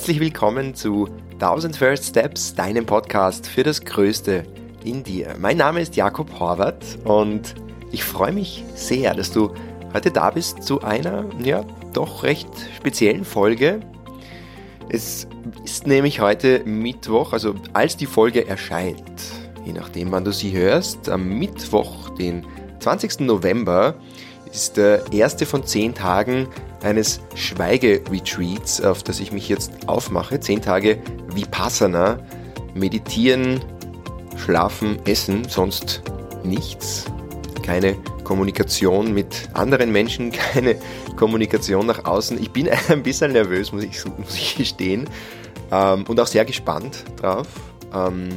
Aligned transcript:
herzlich 0.00 0.20
willkommen 0.20 0.74
zu 0.74 1.10
1000 1.34 1.76
First 1.76 2.06
Steps, 2.06 2.54
deinem 2.54 2.86
Podcast 2.86 3.46
für 3.46 3.62
das 3.62 3.84
Größte 3.84 4.44
in 4.82 5.04
dir. 5.04 5.36
Mein 5.38 5.58
Name 5.58 5.82
ist 5.82 5.94
Jakob 5.94 6.40
Horvath 6.40 6.96
und 7.04 7.54
ich 7.92 8.02
freue 8.02 8.32
mich 8.32 8.64
sehr, 8.74 9.12
dass 9.12 9.30
du 9.30 9.52
heute 9.92 10.10
da 10.10 10.30
bist 10.30 10.62
zu 10.62 10.80
einer, 10.80 11.26
ja, 11.44 11.66
doch 11.92 12.22
recht 12.22 12.48
speziellen 12.78 13.26
Folge. 13.26 13.80
Es 14.88 15.28
ist 15.66 15.86
nämlich 15.86 16.20
heute 16.20 16.62
Mittwoch, 16.64 17.34
also 17.34 17.54
als 17.74 17.98
die 17.98 18.06
Folge 18.06 18.48
erscheint, 18.48 19.20
je 19.66 19.74
nachdem 19.74 20.12
wann 20.12 20.24
du 20.24 20.32
sie 20.32 20.52
hörst, 20.52 21.10
am 21.10 21.28
Mittwoch, 21.28 22.08
den 22.16 22.46
20. 22.78 23.20
November, 23.20 23.96
ist 24.52 24.76
der 24.76 25.12
erste 25.12 25.46
von 25.46 25.64
zehn 25.64 25.94
Tagen 25.94 26.48
eines 26.82 27.20
Schweigeretreats, 27.34 28.80
auf 28.80 29.02
das 29.02 29.20
ich 29.20 29.32
mich 29.32 29.48
jetzt 29.48 29.72
aufmache. 29.86 30.40
Zehn 30.40 30.62
Tage 30.62 30.98
Vipassana, 31.34 32.18
meditieren, 32.74 33.60
schlafen, 34.36 34.98
essen, 35.06 35.48
sonst 35.48 36.02
nichts. 36.44 37.04
Keine 37.62 37.94
Kommunikation 38.24 39.12
mit 39.12 39.48
anderen 39.52 39.92
Menschen, 39.92 40.32
keine 40.52 40.76
Kommunikation 41.16 41.86
nach 41.86 42.04
außen. 42.04 42.40
Ich 42.40 42.50
bin 42.50 42.68
ein 42.88 43.02
bisschen 43.02 43.32
nervös, 43.32 43.72
muss 43.72 43.84
ich, 43.84 44.04
muss 44.04 44.34
ich 44.34 44.56
gestehen. 44.56 45.08
Ähm, 45.70 46.04
und 46.08 46.18
auch 46.18 46.26
sehr 46.26 46.44
gespannt 46.44 47.04
drauf. 47.20 47.46
Ähm, 47.94 48.30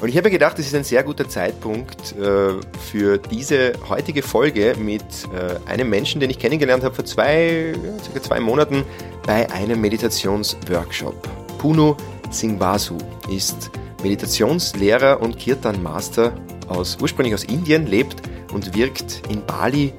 und 0.00 0.08
ich 0.08 0.16
habe 0.16 0.30
gedacht, 0.30 0.58
es 0.60 0.66
ist 0.66 0.74
ein 0.76 0.84
sehr 0.84 1.02
guter 1.02 1.28
Zeitpunkt 1.28 2.14
äh, 2.16 2.52
für 2.90 3.18
diese 3.18 3.72
heutige 3.88 4.22
Folge 4.22 4.76
mit 4.78 5.02
äh, 5.02 5.68
einem 5.68 5.90
Menschen, 5.90 6.20
den 6.20 6.30
ich 6.30 6.38
kennengelernt 6.38 6.84
habe 6.84 6.94
vor 6.94 7.04
zwei, 7.04 7.74
circa 8.04 8.22
zwei 8.22 8.38
Monaten 8.38 8.84
bei 9.26 9.50
einem 9.50 9.80
Meditationsworkshop. 9.80 11.28
Puno 11.58 11.96
Singvasu 12.30 12.96
ist 13.28 13.70
Meditationslehrer 14.02 15.20
und 15.20 15.36
Kirtan 15.36 15.82
Master 15.82 16.32
aus, 16.68 16.96
ursprünglich 17.00 17.34
aus 17.34 17.44
Indien, 17.44 17.86
lebt 17.86 18.22
und 18.52 18.76
wirkt 18.76 19.22
in 19.28 19.44
Bali. 19.44 19.92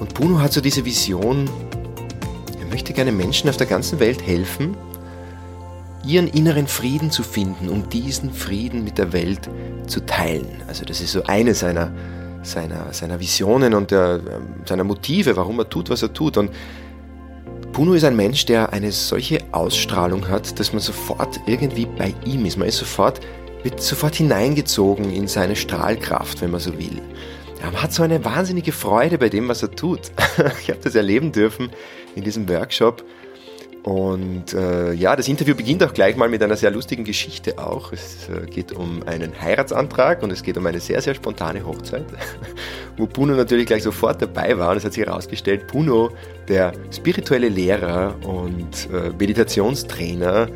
Und 0.00 0.12
Puno 0.14 0.40
hat 0.40 0.52
so 0.52 0.60
diese 0.60 0.84
Vision, 0.84 1.48
er 2.58 2.66
möchte 2.66 2.92
gerne 2.92 3.12
Menschen 3.12 3.48
auf 3.48 3.56
der 3.56 3.66
ganzen 3.66 4.00
Welt 4.00 4.26
helfen, 4.26 4.76
ihren 6.06 6.28
inneren 6.28 6.66
Frieden 6.66 7.10
zu 7.10 7.22
finden, 7.22 7.68
um 7.68 7.88
diesen 7.90 8.32
Frieden 8.32 8.84
mit 8.84 8.98
der 8.98 9.12
Welt 9.12 9.50
zu 9.86 10.04
teilen. 10.04 10.62
Also 10.68 10.84
das 10.84 11.00
ist 11.00 11.12
so 11.12 11.24
eine 11.24 11.54
seiner, 11.54 11.92
seiner, 12.42 12.92
seiner 12.92 13.18
Visionen 13.18 13.74
und 13.74 13.90
der, 13.90 14.20
ähm, 14.20 14.54
seiner 14.64 14.84
Motive, 14.84 15.36
warum 15.36 15.58
er 15.58 15.68
tut, 15.68 15.90
was 15.90 16.02
er 16.02 16.12
tut. 16.12 16.36
Und 16.36 16.50
Puno 17.72 17.94
ist 17.94 18.04
ein 18.04 18.16
Mensch, 18.16 18.46
der 18.46 18.72
eine 18.72 18.92
solche 18.92 19.40
Ausstrahlung 19.52 20.28
hat, 20.28 20.58
dass 20.58 20.72
man 20.72 20.80
sofort 20.80 21.40
irgendwie 21.46 21.86
bei 21.86 22.14
ihm 22.24 22.46
ist. 22.46 22.56
Man 22.56 22.68
ist 22.68 22.78
sofort, 22.78 23.20
wird 23.64 23.82
sofort 23.82 24.14
hineingezogen 24.14 25.12
in 25.12 25.26
seine 25.26 25.56
Strahlkraft, 25.56 26.40
wenn 26.40 26.52
man 26.52 26.60
so 26.60 26.78
will. 26.78 27.02
Man 27.62 27.82
hat 27.82 27.92
so 27.92 28.02
eine 28.02 28.24
wahnsinnige 28.24 28.70
Freude 28.70 29.18
bei 29.18 29.28
dem, 29.28 29.48
was 29.48 29.62
er 29.62 29.72
tut. 29.72 30.12
Ich 30.62 30.70
habe 30.70 30.80
das 30.82 30.94
erleben 30.94 31.32
dürfen 31.32 31.70
in 32.14 32.22
diesem 32.22 32.48
Workshop 32.48 33.02
und 33.86 34.52
äh, 34.52 34.94
ja, 34.94 35.14
das 35.14 35.28
Interview 35.28 35.54
beginnt 35.54 35.80
auch 35.84 35.94
gleich 35.94 36.16
mal 36.16 36.28
mit 36.28 36.42
einer 36.42 36.56
sehr 36.56 36.72
lustigen 36.72 37.04
Geschichte 37.04 37.56
auch. 37.56 37.92
Es 37.92 38.28
äh, 38.28 38.44
geht 38.50 38.72
um 38.72 39.04
einen 39.04 39.40
Heiratsantrag 39.40 40.24
und 40.24 40.32
es 40.32 40.42
geht 40.42 40.58
um 40.58 40.66
eine 40.66 40.80
sehr, 40.80 41.00
sehr 41.00 41.14
spontane 41.14 41.64
Hochzeit, 41.64 42.04
wo 42.96 43.06
Puno 43.06 43.34
natürlich 43.34 43.66
gleich 43.66 43.84
sofort 43.84 44.20
dabei 44.20 44.58
war. 44.58 44.72
Und 44.72 44.78
es 44.78 44.84
hat 44.84 44.92
sich 44.92 45.06
herausgestellt, 45.06 45.68
Puno, 45.68 46.10
der 46.48 46.72
spirituelle 46.90 47.48
Lehrer 47.48 48.16
und 48.24 48.88
äh, 48.92 49.10
Meditationstrainer, 49.16 50.48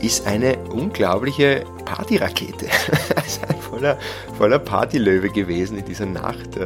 ist 0.00 0.26
eine 0.26 0.58
unglaubliche 0.68 1.62
Partyrakete. 1.84 2.66
also 3.14 3.40
ein 3.48 3.60
voller, 3.60 3.98
voller 4.36 4.58
Partylöwe 4.58 5.28
gewesen 5.28 5.78
in 5.78 5.84
dieser 5.84 6.06
Nacht. 6.06 6.56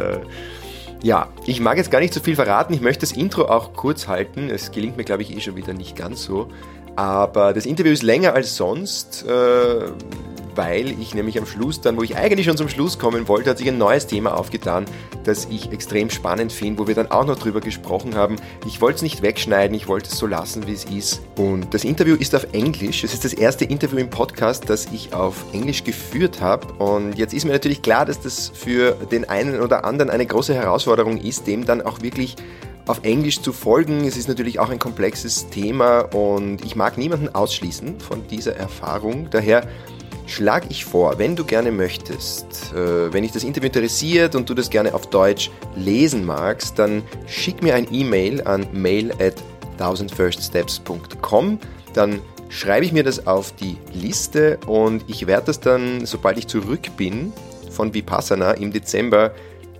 Ja, 1.06 1.28
ich 1.44 1.60
mag 1.60 1.76
jetzt 1.76 1.92
gar 1.92 2.00
nicht 2.00 2.12
so 2.12 2.18
viel 2.18 2.34
verraten. 2.34 2.74
Ich 2.74 2.80
möchte 2.80 3.02
das 3.02 3.12
Intro 3.12 3.44
auch 3.44 3.74
kurz 3.74 4.08
halten. 4.08 4.50
Es 4.50 4.72
gelingt 4.72 4.96
mir, 4.96 5.04
glaube 5.04 5.22
ich, 5.22 5.36
eh 5.36 5.40
schon 5.40 5.54
wieder 5.54 5.72
nicht 5.72 5.94
ganz 5.94 6.24
so. 6.24 6.48
Aber 6.96 7.52
das 7.52 7.64
Interview 7.64 7.92
ist 7.92 8.02
länger 8.02 8.32
als 8.32 8.56
sonst. 8.56 9.24
Äh, 9.24 9.84
weil 10.56 10.98
ich 11.00 11.14
nämlich 11.14 11.38
am 11.38 11.46
Schluss 11.46 11.80
dann, 11.80 11.96
wo 11.96 12.02
ich 12.02 12.16
eigentlich 12.16 12.46
schon 12.46 12.56
zum 12.56 12.68
Schluss 12.68 12.98
kommen 12.98 13.28
wollte, 13.28 13.50
hat 13.50 13.58
sich 13.58 13.68
ein 13.68 13.78
neues 13.78 14.06
Thema 14.06 14.36
aufgetan, 14.36 14.86
das 15.24 15.46
ich 15.50 15.72
extrem 15.72 16.10
spannend 16.10 16.52
finde, 16.52 16.80
wo 16.80 16.86
wir 16.86 16.94
dann 16.94 17.10
auch 17.10 17.26
noch 17.26 17.38
drüber 17.38 17.60
gesprochen 17.60 18.14
haben. 18.14 18.36
Ich 18.66 18.80
wollte 18.80 18.96
es 18.96 19.02
nicht 19.02 19.22
wegschneiden, 19.22 19.76
ich 19.76 19.88
wollte 19.88 20.10
es 20.10 20.18
so 20.18 20.26
lassen, 20.26 20.66
wie 20.66 20.72
es 20.72 20.84
ist. 20.84 21.20
Und 21.36 21.72
das 21.74 21.84
Interview 21.84 22.16
ist 22.16 22.34
auf 22.34 22.46
Englisch. 22.52 23.04
Es 23.04 23.12
ist 23.12 23.24
das 23.24 23.32
erste 23.32 23.64
Interview 23.64 23.98
im 23.98 24.10
Podcast, 24.10 24.68
das 24.68 24.86
ich 24.92 25.12
auf 25.12 25.44
Englisch 25.52 25.84
geführt 25.84 26.40
habe. 26.40 26.66
Und 26.82 27.18
jetzt 27.18 27.34
ist 27.34 27.44
mir 27.44 27.52
natürlich 27.52 27.82
klar, 27.82 28.06
dass 28.06 28.20
das 28.20 28.50
für 28.54 28.92
den 29.10 29.28
einen 29.28 29.60
oder 29.60 29.84
anderen 29.84 30.10
eine 30.10 30.26
große 30.26 30.54
Herausforderung 30.54 31.18
ist, 31.18 31.46
dem 31.46 31.64
dann 31.64 31.82
auch 31.82 32.02
wirklich 32.02 32.36
auf 32.86 33.00
Englisch 33.02 33.42
zu 33.42 33.52
folgen. 33.52 34.04
Es 34.06 34.16
ist 34.16 34.28
natürlich 34.28 34.58
auch 34.58 34.70
ein 34.70 34.78
komplexes 34.78 35.48
Thema 35.50 36.00
und 36.00 36.64
ich 36.64 36.76
mag 36.76 36.98
niemanden 36.98 37.34
ausschließen 37.34 38.00
von 38.00 38.26
dieser 38.28 38.56
Erfahrung. 38.56 39.28
Daher 39.30 39.68
schlage 40.26 40.66
ich 40.70 40.84
vor, 40.84 41.18
wenn 41.18 41.36
du 41.36 41.44
gerne 41.44 41.70
möchtest, 41.70 42.72
äh, 42.74 43.12
wenn 43.12 43.22
dich 43.22 43.32
das 43.32 43.44
Interview 43.44 43.68
interessiert 43.68 44.34
und 44.34 44.48
du 44.50 44.54
das 44.54 44.70
gerne 44.70 44.94
auf 44.94 45.08
Deutsch 45.08 45.50
lesen 45.76 46.24
magst, 46.24 46.78
dann 46.78 47.02
schick 47.26 47.62
mir 47.62 47.74
ein 47.74 47.86
E-Mail 47.90 48.42
an 48.42 48.66
mail 48.72 49.12
at 49.12 49.34
1000firststeps.com. 49.78 51.58
Dann 51.94 52.20
schreibe 52.48 52.84
ich 52.84 52.92
mir 52.92 53.04
das 53.04 53.26
auf 53.26 53.52
die 53.52 53.76
Liste 53.92 54.58
und 54.66 55.04
ich 55.08 55.26
werde 55.26 55.46
das 55.46 55.60
dann, 55.60 56.06
sobald 56.06 56.38
ich 56.38 56.46
zurück 56.46 56.96
bin 56.96 57.32
von 57.70 57.94
Vipassana 57.94 58.52
im 58.52 58.72
Dezember, 58.72 59.32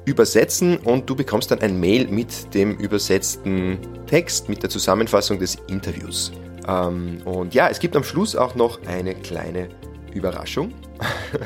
übersetzen 0.04 0.78
und 0.78 1.10
du 1.10 1.16
bekommst 1.16 1.50
dann 1.50 1.60
ein 1.60 1.80
Mail 1.80 2.06
mit 2.06 2.54
dem 2.54 2.76
übersetzten 2.76 3.78
Text, 4.06 4.48
mit 4.48 4.62
der 4.62 4.70
Zusammenfassung 4.70 5.40
des 5.40 5.56
Interviews. 5.66 6.30
Ähm, 6.68 7.18
und 7.24 7.54
ja, 7.54 7.68
es 7.68 7.80
gibt 7.80 7.96
am 7.96 8.04
Schluss 8.04 8.36
auch 8.36 8.54
noch 8.54 8.78
eine 8.86 9.14
kleine 9.14 9.68
Überraschung. 10.16 10.72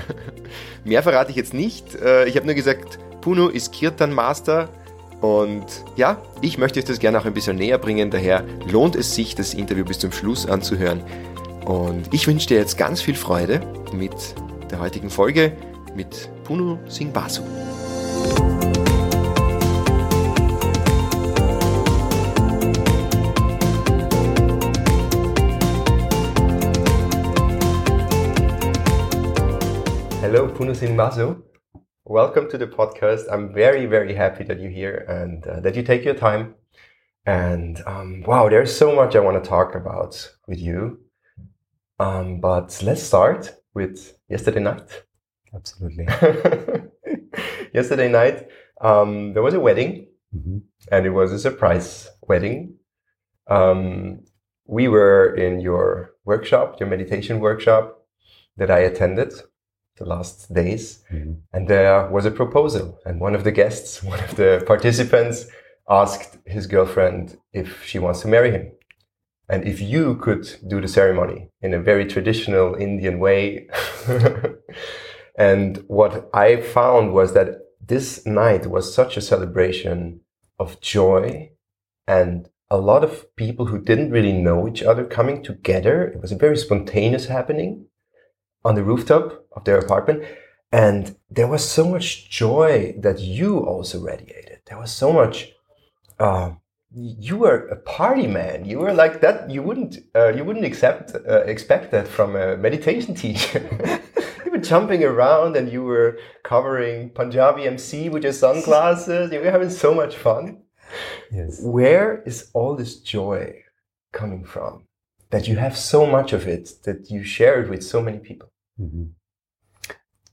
Mehr 0.85 1.03
verrate 1.03 1.31
ich 1.31 1.37
jetzt 1.37 1.55
nicht. 1.55 1.95
Äh, 1.97 2.27
ich 2.27 2.37
habe 2.37 2.47
nur 2.47 2.55
gesagt, 2.55 2.99
Puno 3.21 3.49
ist 3.49 3.73
Kirtan 3.73 4.13
Master. 4.13 4.69
Und 5.21 5.67
ja, 5.97 6.23
ich 6.41 6.57
möchte 6.57 6.79
euch 6.79 6.87
das 6.87 6.99
gerne 6.99 7.19
auch 7.19 7.27
ein 7.27 7.35
bisschen 7.35 7.57
näher 7.57 7.79
bringen. 7.79 8.11
Daher 8.11 8.45
lohnt 8.71 8.97
es 8.97 9.15
sich, 9.15 9.35
das 9.35 9.53
Interview 9.53 9.85
bis 9.85 9.99
zum 9.99 10.13
Schluss 10.13 10.47
anzuhören. 10.47 11.03
Und 11.67 12.13
ich 12.13 12.27
wünsche 12.27 12.49
dir 12.49 12.59
jetzt 12.59 12.79
ganz 12.79 13.03
viel 13.03 13.15
Freude 13.15 13.61
mit 13.93 14.15
der 14.71 14.81
heutigen 14.81 15.11
Folge 15.11 15.53
mit 15.95 16.31
Puno 16.45 16.79
Singbasu. 16.89 17.43
Hello, 30.33 30.47
Punusin 30.47 30.95
Mazu. 30.95 31.43
Welcome 32.05 32.49
to 32.51 32.57
the 32.57 32.69
podcast. 32.69 33.25
I'm 33.33 33.53
very, 33.53 33.87
very 33.87 34.15
happy 34.15 34.45
that 34.45 34.61
you're 34.61 34.71
here 34.71 35.05
and 35.09 35.45
uh, 35.45 35.59
that 35.59 35.75
you 35.75 35.83
take 35.83 36.05
your 36.05 36.15
time. 36.15 36.55
And 37.27 37.83
um, 37.85 38.23
wow, 38.25 38.49
there's 38.49 38.73
so 38.73 38.95
much 38.95 39.17
I 39.17 39.19
want 39.19 39.43
to 39.43 39.51
talk 39.51 39.75
about 39.75 40.31
with 40.47 40.61
you. 40.61 41.01
Um, 41.99 42.39
but 42.39 42.81
let's 42.85 43.03
start 43.03 43.57
with 43.75 44.17
yesterday 44.29 44.61
night. 44.61 45.03
Absolutely. 45.53 46.05
yesterday 47.75 48.09
night, 48.09 48.47
um, 48.81 49.33
there 49.33 49.43
was 49.43 49.55
a 49.55 49.61
wedding, 49.61 50.07
mm-hmm. 50.33 50.59
and 50.93 51.07
it 51.07 51.11
was 51.11 51.33
a 51.33 51.41
surprise 51.41 52.09
wedding. 52.29 52.77
Um, 53.49 54.21
we 54.65 54.87
were 54.87 55.35
in 55.35 55.59
your 55.59 56.13
workshop, 56.25 56.79
your 56.79 56.89
meditation 56.89 57.41
workshop 57.41 58.07
that 58.57 58.71
I 58.71 58.79
attended 58.79 59.33
the 60.01 60.07
last 60.07 60.53
days. 60.53 61.05
Mm-hmm. 61.13 61.35
And 61.53 61.69
there 61.69 62.09
was 62.09 62.27
a 62.27 62.31
proposal. 62.31 62.99
And 63.07 63.21
one 63.21 63.37
of 63.37 63.45
the 63.45 63.53
guests, 63.53 64.03
one 64.15 64.19
of 64.25 64.35
the 64.35 64.65
participants, 64.67 65.47
asked 65.89 66.39
his 66.47 66.67
girlfriend 66.67 67.39
if 67.53 67.85
she 67.85 67.99
wants 67.99 68.21
to 68.23 68.29
marry 68.29 68.51
him. 68.51 68.73
And 69.49 69.67
if 69.67 69.81
you 69.81 70.17
could 70.17 70.47
do 70.67 70.81
the 70.81 70.89
ceremony 70.89 71.51
in 71.61 71.75
a 71.75 71.81
very 71.81 72.07
traditional 72.07 72.75
Indian 72.75 73.19
way. 73.19 73.69
and 75.39 75.85
what 75.89 76.31
I 76.33 76.61
found 76.61 77.13
was 77.13 77.35
that 77.35 77.49
this 77.85 78.25
night 78.25 78.67
was 78.67 78.95
such 78.95 79.17
a 79.17 79.21
celebration 79.21 80.21
of 80.59 80.81
joy 80.81 81.51
and 82.07 82.49
a 82.71 82.79
lot 82.79 83.03
of 83.03 83.35
people 83.35 83.67
who 83.67 83.81
didn't 83.81 84.13
really 84.13 84.33
know 84.33 84.69
each 84.69 84.83
other 84.83 85.05
coming 85.05 85.43
together. 85.43 86.05
It 86.05 86.21
was 86.21 86.31
a 86.31 86.37
very 86.37 86.57
spontaneous 86.57 87.27
happening 87.27 87.87
on 88.65 88.75
the 88.75 88.85
rooftop 88.85 89.47
of 89.53 89.65
their 89.65 89.79
apartment. 89.79 90.25
And 90.73 91.17
there 91.31 91.49
was 91.49 91.69
so 91.69 91.89
much 91.89 92.31
joy 92.31 92.95
that 92.99 93.19
you 93.19 93.59
also 93.59 94.01
radiated. 94.01 94.61
There 94.67 94.79
was 94.79 94.93
so 94.93 95.13
much 95.13 95.53
uh, 96.19 96.53
you 96.95 97.37
were 97.37 97.69
a 97.69 97.77
party 97.77 98.27
man. 98.27 98.65
You 98.65 98.81
were 98.81 98.93
like 98.93 99.21
that. 99.21 99.51
You 99.51 99.63
wouldn't 99.63 99.99
uh, 100.15 100.33
you 100.35 100.45
wouldn't 100.45 100.65
accept 100.65 101.15
uh, 101.15 101.43
expect 101.45 101.93
that 101.93 102.09
from 102.09 102.37
a 102.37 102.57
meditation 102.57 103.15
teacher. 103.25 103.61
you 104.45 104.51
were 104.51 104.59
jumping 104.59 105.05
around 105.05 105.57
and 105.57 105.71
you 105.71 105.83
were 105.85 106.19
covering 106.45 107.11
Punjabi 107.11 107.67
MC 107.67 108.09
with 108.09 108.25
your 108.25 108.33
sunglasses. 108.33 109.33
You 109.33 109.41
were 109.41 109.51
having 109.51 109.71
so 109.71 109.95
much 109.95 110.17
fun. 110.17 110.63
Yes. 111.31 111.61
Where 111.63 112.23
is 112.27 112.51
all 112.53 112.75
this 112.75 113.01
joy 113.01 113.63
coming 114.13 114.45
from? 114.45 114.85
That 115.31 115.47
you 115.47 115.57
have 115.57 115.79
so 115.79 116.07
much 116.07 116.33
of 116.33 116.49
it 116.49 116.83
that 116.83 117.09
you 117.09 117.23
share 117.23 117.63
it 117.63 117.71
with 117.71 117.85
so 117.85 118.03
many 118.03 118.19
people. 118.19 118.50
Mhm. 118.79 119.15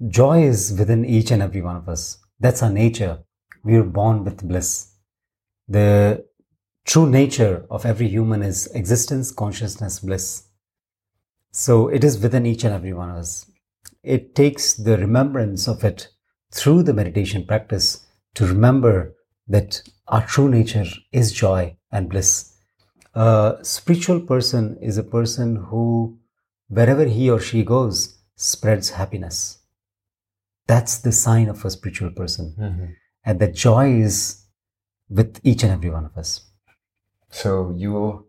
Joy 0.08 0.44
is 0.44 0.74
within 0.78 1.06
each 1.06 1.32
and 1.32 1.42
every 1.42 1.62
one 1.62 1.76
of 1.76 1.90
us. 1.90 2.18
That's 2.40 2.62
our 2.62 2.70
nature. 2.72 3.24
We 3.64 3.76
are 3.76 3.84
born 3.84 4.24
with 4.24 4.48
bliss. 4.48 4.92
The 5.68 6.26
true 6.86 7.10
nature 7.10 7.66
of 7.70 7.86
every 7.86 8.08
human 8.08 8.44
is 8.44 8.68
existence, 8.68 9.32
consciousness, 9.32 10.00
bliss. 10.00 10.44
So 11.52 11.88
it 11.90 12.04
is 12.04 12.20
within 12.20 12.46
each 12.46 12.64
and 12.64 12.74
every 12.74 12.94
one 12.94 13.10
of 13.10 13.18
us. 13.18 13.50
It 14.04 14.36
takes 14.36 14.74
the 14.74 14.98
remembrance 14.98 15.68
of 15.68 15.84
it 15.84 16.10
through 16.52 16.84
the 16.84 16.94
meditation 16.94 17.46
practice 17.46 18.06
to 18.36 18.48
remember 18.48 19.16
that 19.48 19.82
our 20.08 20.26
true 20.26 20.50
nature 20.50 20.86
is 21.12 21.32
joy 21.32 21.78
and 21.92 22.10
bliss. 22.10 22.54
A 23.16 23.58
spiritual 23.64 24.22
person 24.22 24.78
is 24.82 24.98
a 24.98 25.04
person 25.04 25.56
who, 25.56 26.20
wherever 26.70 27.06
he 27.06 27.30
or 27.30 27.40
she 27.40 27.64
goes, 27.64 28.17
spreads 28.38 28.92
happiness. 28.92 29.58
That's 30.68 31.00
the 31.00 31.12
sign 31.12 31.50
of 31.50 31.66
a 31.66 31.70
spiritual 31.70 32.12
person. 32.12 32.56
And 33.26 33.40
that 33.40 33.56
joy 33.56 34.00
is 34.00 34.46
with 35.10 35.42
each 35.44 35.64
and 35.64 35.74
every 35.74 35.90
one 35.90 36.06
of 36.06 36.18
us. 36.18 36.42
So 37.30 37.74
you 37.76 38.28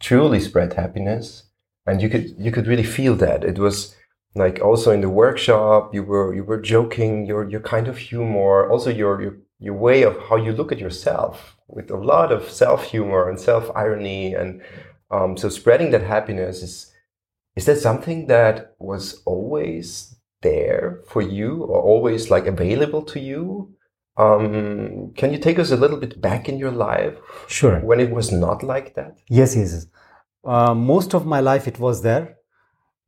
truly 0.00 0.40
spread 0.40 0.74
happiness, 0.74 1.44
and 1.86 2.02
you 2.02 2.08
could 2.10 2.34
you 2.38 2.52
could 2.52 2.66
really 2.66 2.84
feel 2.84 3.14
that. 3.16 3.44
It 3.44 3.58
was 3.58 3.96
like 4.34 4.60
also 4.60 4.90
in 4.90 5.00
the 5.00 5.08
workshop, 5.08 5.94
you 5.94 6.02
were 6.02 6.34
you 6.34 6.44
were 6.44 6.60
joking, 6.60 7.26
your 7.26 7.48
your 7.48 7.60
kind 7.60 7.88
of 7.88 7.96
humor, 7.96 8.68
also 8.68 8.90
your 8.90 9.22
your 9.22 9.36
your 9.58 9.74
way 9.74 10.02
of 10.02 10.18
how 10.28 10.36
you 10.36 10.52
look 10.52 10.72
at 10.72 10.78
yourself 10.78 11.56
with 11.68 11.90
a 11.90 11.96
lot 11.96 12.32
of 12.32 12.50
self 12.50 12.84
humor 12.84 13.28
and 13.28 13.40
self 13.40 13.70
irony, 13.74 14.34
and 14.34 14.62
um, 15.10 15.36
so 15.36 15.48
spreading 15.48 15.90
that 15.92 16.02
happiness 16.02 16.62
is 16.62 16.93
is 17.56 17.66
that 17.66 17.78
something 17.78 18.26
that 18.26 18.74
was 18.78 19.22
always 19.24 20.16
there 20.42 21.00
for 21.08 21.22
you 21.22 21.62
or 21.64 21.80
always 21.80 22.30
like 22.30 22.46
available 22.46 23.02
to 23.02 23.20
you? 23.20 23.74
Um, 24.16 25.12
can 25.16 25.32
you 25.32 25.38
take 25.38 25.58
us 25.58 25.70
a 25.72 25.76
little 25.76 25.96
bit 25.98 26.20
back 26.20 26.48
in 26.48 26.58
your 26.58 26.70
life 26.70 27.14
Sure. 27.48 27.80
when 27.80 28.00
it 28.00 28.10
was 28.10 28.30
not 28.30 28.62
like 28.62 28.94
that? 28.94 29.18
Yes, 29.28 29.56
yes. 29.56 29.72
yes. 29.72 29.86
Uh, 30.44 30.74
most 30.74 31.14
of 31.14 31.26
my 31.26 31.40
life 31.40 31.66
it 31.66 31.78
was 31.78 32.02
there. 32.02 32.36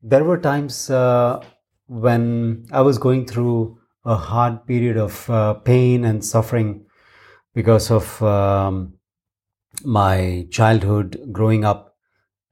There 0.02 0.24
were 0.24 0.38
times 0.38 0.90
uh, 0.90 1.42
when 1.86 2.66
I 2.72 2.80
was 2.80 2.98
going 2.98 3.26
through 3.26 3.78
a 4.04 4.16
hard 4.16 4.66
period 4.66 4.96
of 4.96 5.28
uh, 5.28 5.54
pain 5.54 6.04
and 6.04 6.24
suffering 6.24 6.86
because 7.54 7.90
of 7.90 8.22
um, 8.22 8.94
my 9.84 10.46
childhood 10.50 11.28
growing 11.32 11.64
up 11.64 11.95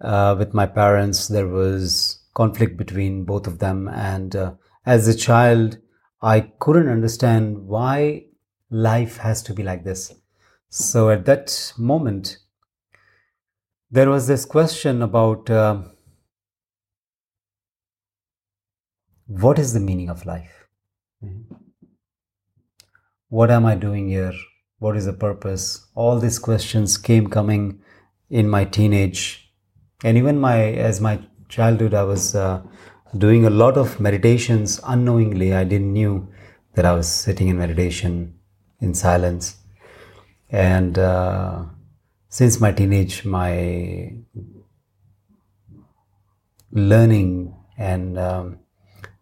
uh, 0.01 0.35
with 0.39 0.55
my 0.55 0.67
parents. 0.67 1.29
There 1.29 1.49
was 1.49 2.21
conflict 2.35 2.77
between 2.77 3.25
both 3.25 3.47
of 3.47 3.59
them, 3.59 3.89
and 3.89 4.35
uh, 4.35 4.53
as 4.87 5.09
a 5.09 5.17
child, 5.17 5.79
I 6.23 6.41
couldn't 6.59 6.89
understand 6.89 7.67
why 7.67 8.27
life 8.71 9.19
has 9.19 9.43
to 9.45 9.55
be 9.55 9.63
like 9.63 9.85
this. 9.85 10.13
So 10.69 11.11
at 11.11 11.25
that 11.27 11.73
moment, 11.79 12.39
there 13.91 14.11
was 14.11 14.27
this 14.27 14.45
question 14.45 15.03
about 15.03 15.49
uh, 15.49 15.83
what 19.27 19.59
is 19.59 19.73
the 19.73 19.81
meaning 19.81 20.11
of 20.11 20.27
life? 20.27 20.67
What 23.29 23.51
am 23.51 23.67
I 23.67 23.75
doing 23.75 24.09
here? 24.09 24.33
What 24.79 24.97
is 24.97 25.07
the 25.07 25.13
purpose? 25.13 25.87
All 25.95 26.19
these 26.19 26.39
questions 26.39 26.99
came 26.99 27.29
coming 27.29 27.81
in 28.29 28.49
my 28.49 28.65
teenage, 28.65 29.44
and 30.03 30.19
even 30.19 30.41
my 30.41 30.59
as 30.73 31.01
my 31.01 31.21
childhood. 31.49 31.95
I 31.95 32.03
was 32.05 32.35
uh, 32.35 32.63
doing 33.17 33.45
a 33.45 33.51
lot 33.51 33.77
of 33.77 34.01
meditations 34.01 34.81
unknowingly. 34.85 35.55
I 35.55 35.65
didn't 35.65 35.93
knew 35.93 36.29
that 36.75 36.85
I 36.85 36.93
was 36.93 37.09
sitting 37.09 37.49
in 37.49 37.59
meditation 37.59 38.35
in 38.81 38.95
silence, 38.95 39.57
and 40.51 40.99
uh, 40.99 41.65
since 42.29 42.61
my 42.61 42.73
teenage, 42.73 43.25
my 43.25 44.13
learning 46.73 47.55
and 47.79 48.19
um, 48.19 48.59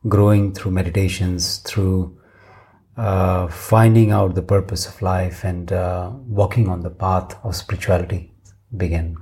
growing 0.09 0.53
through 0.55 0.73
meditations, 0.73 1.59
through 1.59 2.19
uh, 2.97 3.47
finding 3.49 4.11
out 4.11 4.35
the 4.35 4.43
purpose 4.43 4.87
of 4.87 5.01
life 5.03 5.45
and 5.45 5.73
uh, 5.73 6.11
walking 6.27 6.69
on 6.69 6.81
the 6.81 6.91
path 6.91 7.39
of 7.45 7.55
spirituality 7.57 8.33
began. 8.77 9.17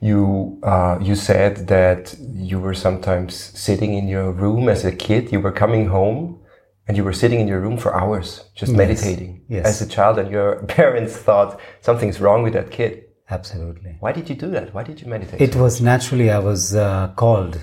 You 0.00 0.58
uh, 0.62 0.98
you 1.00 1.14
said 1.14 1.66
that 1.68 2.14
you 2.20 2.58
were 2.60 2.74
sometimes 2.74 3.34
sitting 3.34 3.94
in 3.94 4.08
your 4.08 4.30
room 4.32 4.68
as 4.68 4.84
a 4.84 4.92
kid. 4.92 5.32
You 5.32 5.40
were 5.40 5.52
coming 5.52 5.86
home, 5.86 6.40
and 6.86 6.96
you 6.96 7.04
were 7.04 7.12
sitting 7.12 7.40
in 7.40 7.48
your 7.48 7.60
room 7.60 7.76
for 7.78 7.94
hours 7.94 8.28
just 8.54 8.72
Yes. 8.72 8.78
meditating 8.78 9.42
Yes. 9.48 9.66
as 9.66 9.82
a 9.82 9.88
child, 9.96 10.18
and 10.18 10.30
your 10.30 10.56
parents 10.78 11.16
thought 11.16 11.58
something's 11.80 12.20
wrong 12.20 12.42
with 12.42 12.52
that 12.54 12.70
kid. 12.70 13.04
Absolutely. 13.30 13.96
Why 14.00 14.12
did 14.12 14.28
you 14.28 14.36
do 14.36 14.50
that? 14.50 14.74
Why 14.74 14.82
did 14.82 15.00
you 15.00 15.06
meditate? 15.08 15.40
It 15.40 15.56
was 15.56 15.80
naturally 15.80 16.30
I 16.30 16.38
was 16.38 16.74
uh, 16.74 17.08
called 17.16 17.58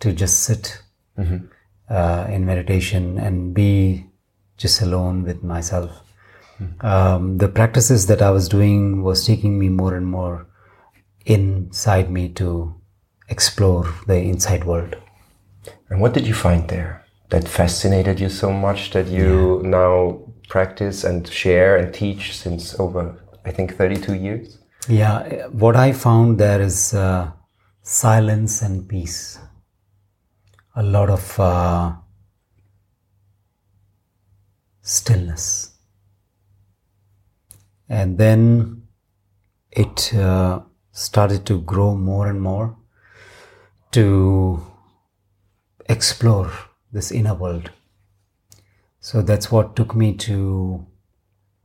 to 0.00 0.12
just 0.12 0.40
sit 0.44 0.82
uh, 1.18 2.26
in 2.30 2.44
meditation 2.46 3.18
and 3.18 3.54
be 3.54 4.06
just 4.56 4.80
alone 4.82 5.22
with 5.24 5.42
myself. 5.42 5.90
Um, 6.82 7.38
the 7.38 7.48
practices 7.48 8.06
that 8.08 8.20
I 8.20 8.30
was 8.30 8.46
doing 8.48 9.02
was 9.02 9.26
taking 9.26 9.58
me 9.58 9.68
more 9.70 9.94
and 9.96 10.06
more 10.06 10.46
inside 11.26 12.10
me 12.10 12.28
to 12.30 12.74
explore 13.28 13.92
the 14.06 14.16
inside 14.16 14.64
world. 14.64 14.96
and 15.88 16.00
what 16.00 16.14
did 16.14 16.26
you 16.26 16.34
find 16.34 16.68
there 16.68 17.04
that 17.28 17.46
fascinated 17.46 18.18
you 18.20 18.28
so 18.28 18.52
much 18.52 18.90
that 18.90 19.06
you 19.06 19.60
now 19.64 20.20
practice 20.48 21.04
and 21.04 21.28
share 21.28 21.76
and 21.76 21.94
teach 21.94 22.36
since 22.36 22.78
over, 22.78 23.16
I 23.44 23.50
think, 23.52 23.76
thirty-two 23.76 24.14
years? 24.14 24.58
Yeah, 24.88 25.46
what 25.48 25.76
I 25.76 25.92
found 25.92 26.38
there 26.38 26.60
is 26.60 26.94
uh, 26.94 27.30
silence 27.82 28.62
and 28.62 28.88
peace. 28.88 29.38
A 30.74 30.82
lot 30.82 31.10
of 31.10 31.38
uh, 31.38 31.92
stillness. 34.80 35.72
And 37.88 38.18
then 38.18 38.82
it 39.70 40.14
uh, 40.14 40.60
started 40.92 41.46
to 41.46 41.60
grow 41.60 41.94
more 41.94 42.28
and 42.28 42.40
more 42.40 42.76
to 43.92 44.64
explore 45.88 46.52
this 46.92 47.10
inner 47.10 47.34
world. 47.34 47.70
So 49.00 49.22
that's 49.22 49.50
what 49.50 49.76
took 49.76 49.94
me 49.94 50.14
to 50.14 50.86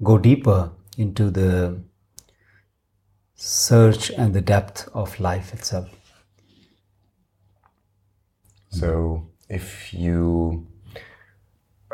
go 0.04 0.18
deeper 0.18 0.72
into 0.98 1.30
the 1.30 1.82
search 3.36 4.10
and 4.12 4.34
the 4.34 4.42
depth 4.42 4.90
of 4.94 5.20
life 5.20 5.54
itself. 5.54 5.90
So, 8.70 9.30
if 9.50 9.94
you 9.94 10.68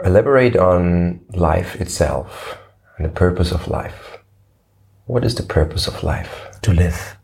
elaborate 0.03 0.55
on 0.55 1.21
life 1.33 1.75
itself 1.79 2.57
and 2.97 3.05
the 3.05 3.11
purpose 3.11 3.51
of 3.51 3.67
life, 3.67 4.17
what 5.05 5.23
is 5.23 5.35
the 5.35 5.43
purpose 5.43 5.87
of 5.87 6.03
life? 6.03 6.47
To 6.63 6.73
live. 6.73 7.17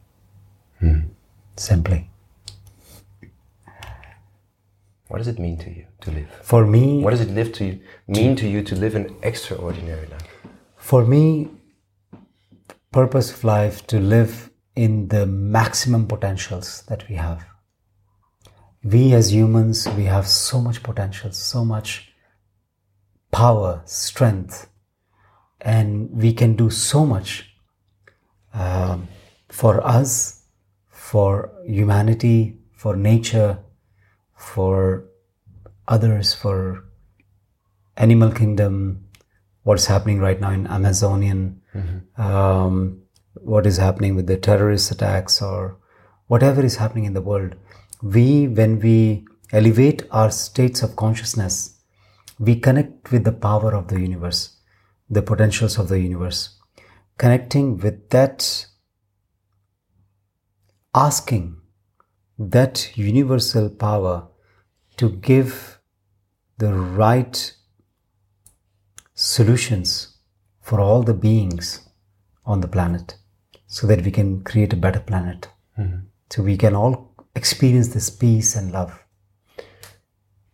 Simply. 1.55 2.09
What 5.07 5.19
does 5.19 5.27
it 5.27 5.39
mean 5.39 5.57
to 5.59 5.69
you 5.69 5.85
to 6.01 6.11
live? 6.11 6.29
For 6.43 6.65
me, 6.65 7.01
What 7.01 7.11
does 7.11 7.21
it 7.21 7.29
live 7.29 7.53
to 7.53 7.65
you, 7.65 7.79
mean 8.07 8.35
to 8.35 8.47
you 8.47 8.61
to 8.63 8.75
live 8.75 8.95
an 8.95 9.15
extraordinary 9.23 10.07
life? 10.07 10.27
for 10.77 11.05
me, 11.05 11.49
purpose 12.91 13.31
of 13.31 13.43
life 13.43 13.85
to 13.87 13.99
live 13.99 14.49
in 14.75 15.07
the 15.09 15.25
maximum 15.25 16.07
potentials 16.07 16.83
that 16.87 17.07
we 17.09 17.15
have. 17.15 17.43
We 18.83 19.13
as 19.13 19.33
humans, 19.33 19.87
we 19.97 20.05
have 20.05 20.27
so 20.27 20.61
much 20.61 20.83
potential, 20.83 21.31
so 21.33 21.65
much 21.65 22.13
power, 23.31 23.81
strength, 23.85 24.69
and 25.59 26.09
we 26.11 26.31
can 26.31 26.55
do 26.55 26.69
so 26.69 27.05
much 27.05 27.51
um, 28.53 29.07
for 29.49 29.85
us, 29.85 30.36
for 31.07 31.51
humanity, 31.65 32.57
for 32.73 32.95
nature, 32.95 33.59
for 34.35 35.05
others, 35.87 36.33
for 36.33 36.83
animal 37.95 38.31
kingdom, 38.31 38.73
what's 39.63 39.85
happening 39.85 40.19
right 40.19 40.41
now 40.41 40.51
in 40.51 40.67
Amazonian. 40.67 41.61
Um, 42.17 43.01
what 43.35 43.65
is 43.65 43.77
happening 43.77 44.15
with 44.15 44.27
the 44.27 44.37
terrorist 44.37 44.91
attacks 44.91 45.41
or 45.41 45.77
whatever 46.27 46.65
is 46.65 46.75
happening 46.75 47.05
in 47.05 47.13
the 47.13 47.21
world, 47.21 47.55
we, 48.01 48.47
when 48.47 48.79
we 48.79 49.25
elevate 49.53 50.03
our 50.11 50.29
states 50.29 50.83
of 50.83 50.95
consciousness, 50.95 51.75
we 52.37 52.59
connect 52.59 53.11
with 53.11 53.23
the 53.23 53.31
power 53.31 53.73
of 53.73 53.87
the 53.87 53.99
universe, 53.99 54.57
the 55.09 55.21
potentials 55.21 55.77
of 55.77 55.87
the 55.87 55.99
universe. 55.99 56.59
Connecting 57.17 57.77
with 57.77 58.09
that, 58.09 58.67
asking 60.97 61.55
that 62.39 62.97
universal 62.97 63.69
power 63.69 64.27
to 64.95 65.09
give 65.09 65.79
the 66.57 66.73
right 66.73 67.53
solutions 69.13 70.17
for 70.59 70.79
all 70.79 71.03
the 71.03 71.13
beings 71.13 71.87
on 72.45 72.61
the 72.61 72.67
planet 72.67 73.15
so 73.67 73.85
that 73.85 74.03
we 74.03 74.09
can 74.09 74.41
create 74.43 74.73
a 74.73 74.81
better 74.85 74.99
planet. 74.99 75.47
Mm-hmm. 75.77 75.99
So 76.31 76.41
we 76.41 76.57
can 76.57 76.73
all 76.75 77.13
experience 77.35 77.89
this 77.89 78.09
peace 78.09 78.55
and 78.55 78.71
love. 78.71 79.03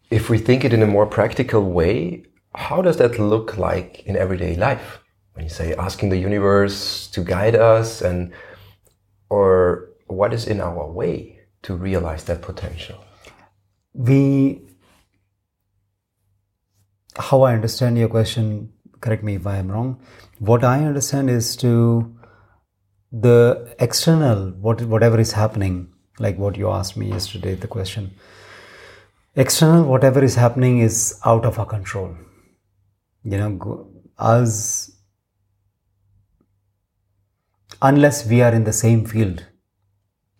If 0.09 0.29
we 0.29 0.37
think 0.37 0.65
it 0.65 0.73
in 0.73 0.83
a 0.83 0.87
more 0.87 1.05
practical 1.05 1.63
way, 1.71 2.25
how 2.53 2.81
does 2.81 2.97
that 2.97 3.17
look 3.17 3.57
like 3.57 4.03
in 4.05 4.17
everyday 4.17 4.57
life? 4.57 4.99
When 5.33 5.45
you 5.45 5.49
say 5.49 5.73
asking 5.75 6.09
the 6.09 6.17
universe 6.17 7.07
to 7.07 7.23
guide 7.23 7.55
us 7.55 8.01
and 8.01 8.33
or 9.29 9.92
what 10.13 10.33
is 10.33 10.47
in 10.47 10.61
our 10.61 10.89
way 10.89 11.39
to 11.63 11.75
realize 11.75 12.23
that 12.25 12.41
potential? 12.41 13.03
We 13.93 14.61
how 17.17 17.43
I 17.43 17.53
understand 17.53 17.97
your 17.97 18.09
question, 18.09 18.73
correct 19.01 19.23
me 19.23 19.35
if 19.35 19.45
I 19.45 19.57
am 19.57 19.71
wrong. 19.71 20.01
What 20.39 20.63
I 20.63 20.83
understand 20.85 21.29
is 21.29 21.55
to 21.57 22.15
the 23.11 23.75
external, 23.79 24.51
what, 24.51 24.81
whatever 24.81 25.19
is 25.19 25.33
happening, 25.33 25.93
like 26.19 26.37
what 26.37 26.57
you 26.57 26.69
asked 26.69 26.97
me 26.97 27.09
yesterday, 27.09 27.53
the 27.53 27.67
question. 27.67 28.15
External, 29.35 29.83
whatever 29.83 30.23
is 30.23 30.35
happening 30.35 30.79
is 30.79 31.19
out 31.25 31.45
of 31.45 31.59
our 31.59 31.65
control. 31.65 32.15
You 33.23 33.37
know, 33.37 33.87
us, 34.17 34.91
unless 37.81 38.27
we 38.27 38.41
are 38.41 38.51
in 38.51 38.63
the 38.63 38.73
same 38.73 39.05
field, 39.05 39.45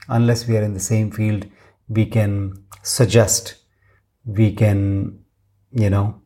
unless 0.08 0.48
we 0.48 0.58
are 0.58 0.64
in 0.64 0.74
the 0.74 0.80
same 0.80 1.12
field, 1.12 1.46
we 1.88 2.06
can 2.06 2.66
suggest, 2.82 3.56
we 4.26 4.54
can, 4.54 5.20
you 5.72 5.90
know, 5.90 6.22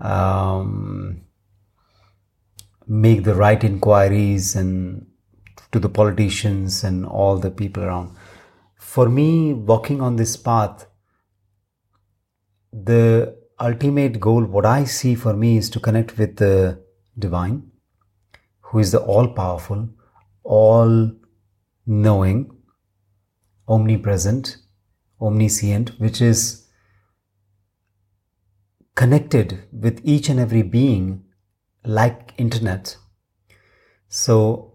um, 0.00 1.22
make 2.86 3.24
the 3.24 3.34
right 3.34 3.62
inquiries 3.62 4.56
and 4.56 5.06
to 5.70 5.78
the 5.78 5.88
politicians 5.88 6.84
and 6.84 7.06
all 7.06 7.38
the 7.38 7.50
people 7.50 7.82
around. 7.82 8.14
For 8.76 9.08
me, 9.08 9.54
walking 9.54 10.00
on 10.00 10.16
this 10.16 10.36
path, 10.36 10.86
the 12.72 13.36
ultimate 13.60 14.18
goal, 14.20 14.44
what 14.44 14.66
I 14.66 14.84
see 14.84 15.14
for 15.14 15.34
me, 15.34 15.56
is 15.56 15.70
to 15.70 15.80
connect 15.80 16.18
with 16.18 16.36
the 16.36 16.82
divine, 17.18 17.70
who 18.60 18.78
is 18.80 18.92
the 18.92 19.00
all 19.00 19.28
powerful, 19.28 19.88
all 20.42 21.12
knowing, 21.86 22.50
omnipresent, 23.72 24.56
omniscient, 25.20 25.90
which 25.98 26.20
is 26.20 26.40
connected 28.94 29.64
with 29.72 30.00
each 30.04 30.28
and 30.28 30.38
every 30.38 30.62
being 30.62 31.24
like 31.84 32.34
internet. 32.36 32.96
So 34.08 34.74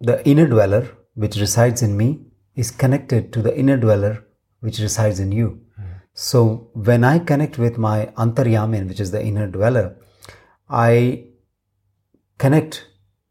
the 0.00 0.26
inner 0.26 0.46
dweller 0.46 0.88
which 1.14 1.36
resides 1.36 1.82
in 1.82 1.96
me 1.96 2.08
is 2.54 2.70
connected 2.70 3.32
to 3.32 3.42
the 3.42 3.56
inner 3.58 3.76
dweller 3.76 4.24
which 4.60 4.78
resides 4.78 5.18
in 5.20 5.32
you. 5.32 5.60
Mm. 5.80 6.00
So 6.14 6.70
when 6.74 7.04
I 7.04 7.18
connect 7.18 7.58
with 7.58 7.78
my 7.78 8.06
antaryamin, 8.16 8.88
which 8.88 9.00
is 9.00 9.10
the 9.10 9.22
inner 9.22 9.48
dweller, 9.48 9.96
I 10.68 11.24
connect 12.38 12.86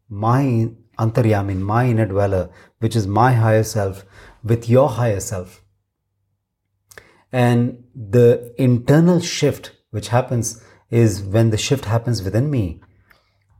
my 0.08 0.70
antaryamin, 0.98 1.58
my 1.58 1.88
inner 1.88 2.06
dweller, 2.06 2.50
which 2.80 2.94
is 2.94 3.06
my 3.06 3.32
higher 3.32 3.64
self, 3.64 4.04
with 4.44 4.68
your 4.68 4.88
higher 4.88 5.20
self. 5.20 5.62
And 7.32 7.84
the 7.94 8.54
internal 8.58 9.20
shift 9.20 9.72
which 9.90 10.08
happens 10.08 10.62
is 10.90 11.22
when 11.22 11.50
the 11.50 11.56
shift 11.56 11.84
happens 11.84 12.22
within 12.22 12.50
me. 12.50 12.80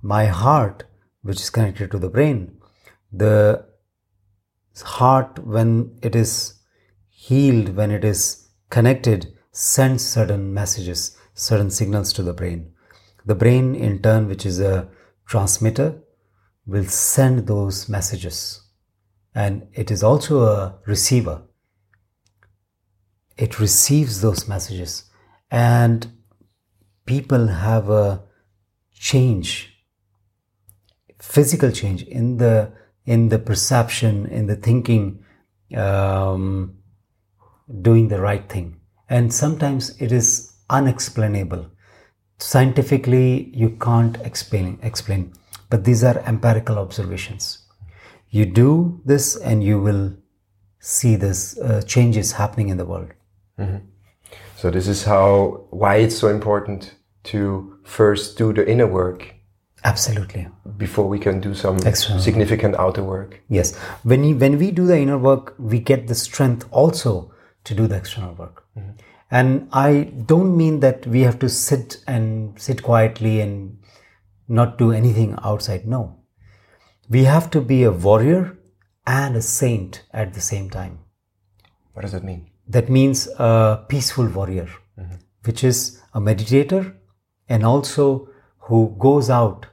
My 0.03 0.27
heart, 0.27 0.85
which 1.23 1.41
is 1.41 1.51
connected 1.51 1.91
to 1.93 1.99
the 1.99 2.09
brain, 2.09 2.59
the 3.12 3.65
heart, 4.83 5.39
when 5.39 5.99
it 6.03 6.17
is 6.17 6.55
healed, 7.11 7.77
when 7.77 7.91
it 7.91 8.05
is 8.05 8.49
connected, 8.71 9.33
sends 9.53 10.05
certain 10.05 10.53
messages, 10.53 11.17
certain 11.35 11.71
signals 11.71 12.12
to 12.15 12.23
the 12.23 12.33
brain. 12.33 12.73
The 13.27 13.35
brain, 13.35 13.75
in 13.75 14.03
turn, 14.03 14.27
which 14.27 14.45
is 14.47 14.59
a 14.61 14.89
transmitter, 15.27 16.03
will 16.67 16.87
send 16.87 17.47
those 17.47 17.89
messages. 17.89 18.62
And 19.35 19.69
it 19.73 19.91
is 19.91 20.03
also 20.03 20.43
a 20.45 20.79
receiver. 20.87 21.43
It 23.37 23.59
receives 23.59 24.21
those 24.21 24.47
messages. 24.47 25.05
And 25.51 26.07
people 27.07 27.47
have 27.49 27.89
a 27.91 28.23
change, 28.95 29.75
physical 31.19 31.71
change 31.71 32.03
in 32.05 32.37
the 32.37 32.73
in 33.05 33.31
the 33.31 33.39
perception, 33.39 34.27
in 34.27 34.47
the 34.47 34.55
thinking, 34.55 35.25
um, 35.77 36.77
doing 37.81 38.09
the 38.09 38.21
right 38.21 38.49
thing. 38.49 38.81
And 39.09 39.35
sometimes 39.35 40.01
it 40.01 40.12
is 40.12 40.53
unexplainable. 40.71 41.67
Scientifically, 42.39 43.51
you 43.55 43.71
can't 43.71 44.17
explain, 44.23 44.79
explain, 44.83 45.33
but 45.69 45.85
these 45.85 46.05
are 46.05 46.19
empirical 46.21 46.79
observations. 46.79 47.62
You 48.33 48.47
do 48.47 49.01
this 49.05 49.37
and 49.37 49.62
you 49.62 49.79
will 49.81 50.17
see 50.81 51.17
this 51.17 51.59
uh, 51.59 51.83
changes 51.83 52.33
happening 52.33 52.71
in 52.71 52.79
the 52.79 52.85
world. 52.85 53.12
Mm-hmm. 53.59 53.87
So 54.57 54.71
this 54.71 54.89
is 54.89 55.05
how 55.05 55.67
why 55.71 55.97
it's 55.97 56.19
so 56.19 56.29
important 56.29 56.95
to 57.25 57.79
first 57.85 58.39
do 58.39 58.53
the 58.53 58.69
inner 58.69 58.87
work 58.87 59.35
Absolutely. 59.85 60.49
Before 60.77 61.09
we 61.09 61.19
can 61.19 61.41
do 61.41 61.55
some 61.55 61.79
External. 61.79 62.23
significant 62.23 62.77
outer 62.77 63.03
work. 63.03 63.41
Yes. 63.49 63.77
When, 64.05 64.23
you, 64.23 64.37
when 64.37 64.59
we 64.59 64.71
do 64.71 64.87
the 64.87 64.97
inner 64.97 65.19
work, 65.19 65.55
we 65.59 65.81
get 65.81 66.07
the 66.07 66.15
strength 66.15 66.67
also 66.71 67.33
to 67.65 67.75
do 67.75 67.87
the 67.89 67.97
external 67.97 68.35
work. 68.35 68.65
Mm-hmm. 68.79 68.91
And 69.31 69.69
I 69.73 70.12
don't 70.27 70.57
mean 70.57 70.81
that 70.81 71.07
we 71.07 71.23
have 71.23 71.39
to 71.41 71.49
sit 71.49 71.97
and 72.07 72.61
sit 72.61 72.83
quietly 72.83 73.41
and 73.41 73.79
not 74.47 74.79
do 74.79 74.93
anything 74.93 75.37
outside. 75.43 75.87
No. 75.87 76.22
We 77.12 77.25
have 77.25 77.50
to 77.50 77.61
be 77.61 77.83
a 77.83 77.92
warrior 77.92 78.59
and 79.07 79.37
a 79.37 79.42
saint 79.42 80.02
at 80.12 80.33
the 80.33 80.40
same 80.40 80.71
time. 80.71 81.00
What 81.92 82.02
does 82.02 82.12
that 82.12 82.25
mean? 82.25 82.50
That 82.66 82.88
means 82.88 83.26
a 83.38 83.85
peaceful 83.88 84.28
warrior, 84.28 84.69
mm-hmm. 84.99 85.16
which 85.45 85.62
is 85.62 86.00
a 86.14 86.21
meditator 86.21 86.95
and 87.49 87.66
also 87.66 88.28
who 88.66 88.97
goes 88.99 89.28
out 89.28 89.66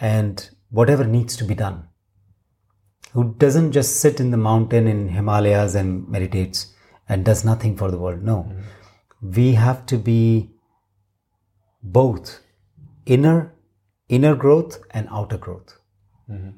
and 0.00 0.48
whatever 0.70 1.04
needs 1.04 1.36
to 1.36 1.44
be 1.44 1.54
done. 1.54 1.88
Who 3.12 3.34
doesn't 3.34 3.72
just 3.72 4.00
sit 4.00 4.20
in 4.20 4.30
the 4.30 4.36
mountain 4.36 4.86
in 4.86 5.08
Himalayas 5.08 5.74
and 5.74 6.08
meditates 6.08 6.72
and 7.08 7.24
does 7.24 7.44
nothing 7.44 7.76
for 7.76 7.90
the 7.90 7.98
world. 7.98 8.22
No. 8.22 8.36
Mm-hmm. 8.48 9.30
We 9.36 9.52
have 9.54 9.84
to 9.86 9.98
be 9.98 10.50
both 11.82 12.40
inner 13.04 13.52
inner 14.08 14.34
growth 14.34 14.82
and 14.92 15.08
outer 15.10 15.36
growth. 15.36 15.76
Mm-hmm. 16.30 16.50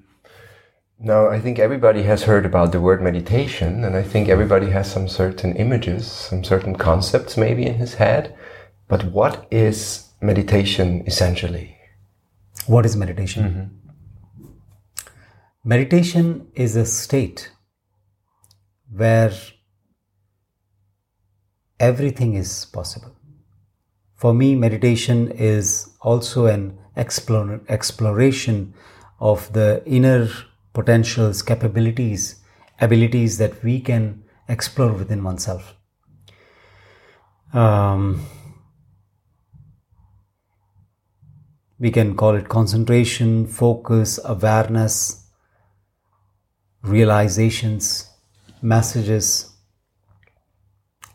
Now, 1.05 1.29
I 1.29 1.41
think 1.41 1.59
everybody 1.59 2.05
has 2.05 2.23
heard 2.23 2.47
about 2.47 2.71
the 2.71 2.81
word 2.81 3.03
meditation, 3.03 3.83
and 3.83 3.97
I 3.97 4.05
think 4.05 4.29
everybody 4.29 4.71
has 4.71 4.89
some 4.89 5.09
certain 5.09 5.57
images, 5.57 6.07
some 6.07 6.45
certain 6.45 6.77
concepts 6.77 7.37
maybe 7.37 7.67
in 7.67 7.75
his 7.75 7.95
head. 7.95 8.37
But 8.87 9.07
what 9.07 9.49
is 9.51 10.11
meditation 10.21 11.03
essentially? 11.05 11.77
What 12.69 12.87
is 12.87 12.97
meditation? 12.97 13.43
Mm-hmm. 13.43 14.47
Meditation 15.65 16.47
is 16.55 16.77
a 16.77 16.87
state 16.87 17.51
where 18.89 19.33
everything 21.81 22.35
is 22.35 22.65
possible. 22.67 23.17
For 24.15 24.33
me, 24.33 24.55
meditation 24.55 25.33
is 25.33 25.97
also 26.01 26.47
an 26.47 26.79
exploration 26.97 28.75
of 29.19 29.53
the 29.53 29.83
inner 29.85 30.29
potentials, 30.73 31.43
capabilities, 31.43 32.43
abilities 32.81 33.39
that 33.39 33.63
we 33.63 33.81
can 33.81 34.25
explore 34.49 34.93
within 34.93 35.23
oneself. 35.23 35.75
Um, 37.53 38.27
we 41.79 41.91
can 41.91 42.17
call 42.17 42.37
it 42.37 42.49
concentration, 42.49 43.47
focus, 43.47 44.19
awareness, 44.25 45.29
realizations, 46.83 48.09
messages. 48.63 49.53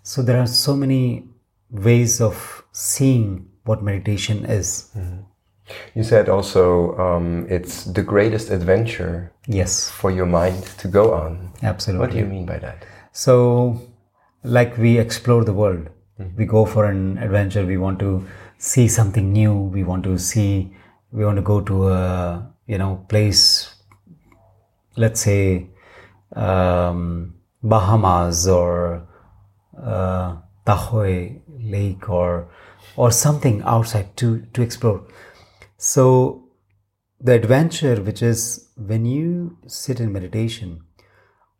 So 0.03 0.21
there 0.21 0.39
are 0.39 0.47
so 0.47 0.75
many 0.75 1.29
ways 1.69 2.21
of 2.21 2.63
seeing 2.71 3.49
what 3.63 3.83
meditation 3.83 4.45
is. 4.45 4.91
You 5.95 6.03
said 6.03 6.29
also 6.29 6.95
um, 6.97 7.45
it's 7.49 7.83
the 7.85 8.03
greatest 8.03 8.49
adventure 8.49 9.31
Yes, 9.47 9.89
for 9.89 10.11
your 10.11 10.25
mind 10.25 10.63
to 10.79 10.87
go 10.87 11.13
on. 11.13 11.51
absolutely. 11.63 12.05
What 12.05 12.11
do 12.11 12.17
you 12.19 12.25
mean 12.25 12.45
by 12.45 12.59
that? 12.59 12.85
So, 13.11 13.81
like 14.43 14.77
we 14.77 14.97
explore 14.97 15.43
the 15.43 15.53
world, 15.53 15.89
we 16.37 16.45
go 16.45 16.65
for 16.65 16.85
an 16.85 17.17
adventure. 17.17 17.65
We 17.65 17.77
want 17.77 17.99
to 17.99 18.25
see 18.57 18.87
something 18.87 19.31
new. 19.31 19.53
We 19.53 19.83
want 19.83 20.03
to 20.03 20.17
see. 20.17 20.73
We 21.11 21.25
want 21.25 21.37
to 21.37 21.41
go 21.41 21.61
to 21.61 21.89
a 21.89 22.53
you 22.67 22.77
know 22.77 23.05
place. 23.09 23.73
Let's 24.95 25.21
say 25.21 25.67
um, 26.35 27.35
Bahamas 27.63 28.47
or 28.47 29.07
uh, 29.81 30.37
Tahoe 30.65 31.41
Lake 31.59 32.09
or 32.09 32.49
or 32.95 33.11
something 33.11 33.61
outside 33.63 34.15
to 34.17 34.41
to 34.53 34.61
explore. 34.61 35.03
So 35.77 36.49
the 37.19 37.33
adventure, 37.33 38.01
which 38.01 38.21
is 38.21 38.69
when 38.75 39.05
you 39.05 39.57
sit 39.67 39.99
in 39.99 40.11
meditation, 40.11 40.81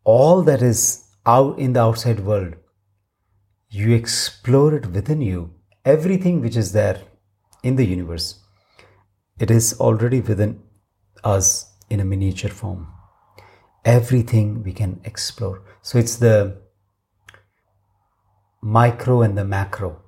all 0.04 0.42
that 0.44 0.62
is 0.62 1.08
out 1.26 1.60
in 1.60 1.74
the 1.74 1.82
outside 1.82 2.22
world, 2.22 2.56
you 3.70 3.94
explore 3.94 4.74
it 4.74 4.88
within 4.88 5.22
you. 5.22 5.54
Everything 5.86 6.42
which 6.42 6.56
is 6.56 6.72
there 6.72 7.02
in 7.64 7.76
the 7.76 7.86
universe, 7.86 8.40
it 9.40 9.52
is 9.52 9.80
already 9.80 10.22
within 10.22 10.62
us 11.24 11.72
in 11.90 12.00
a 12.00 12.06
miniature 12.06 12.50
form. 12.50 12.88
Everything 13.86 14.64
we 14.64 14.74
can 14.74 15.00
explore. 15.04 15.64
So 15.82 15.98
it's 15.98 16.18
the 16.18 16.58
micro 18.62 19.22
and 19.22 19.38
the 19.38 19.46
macro, 19.46 20.02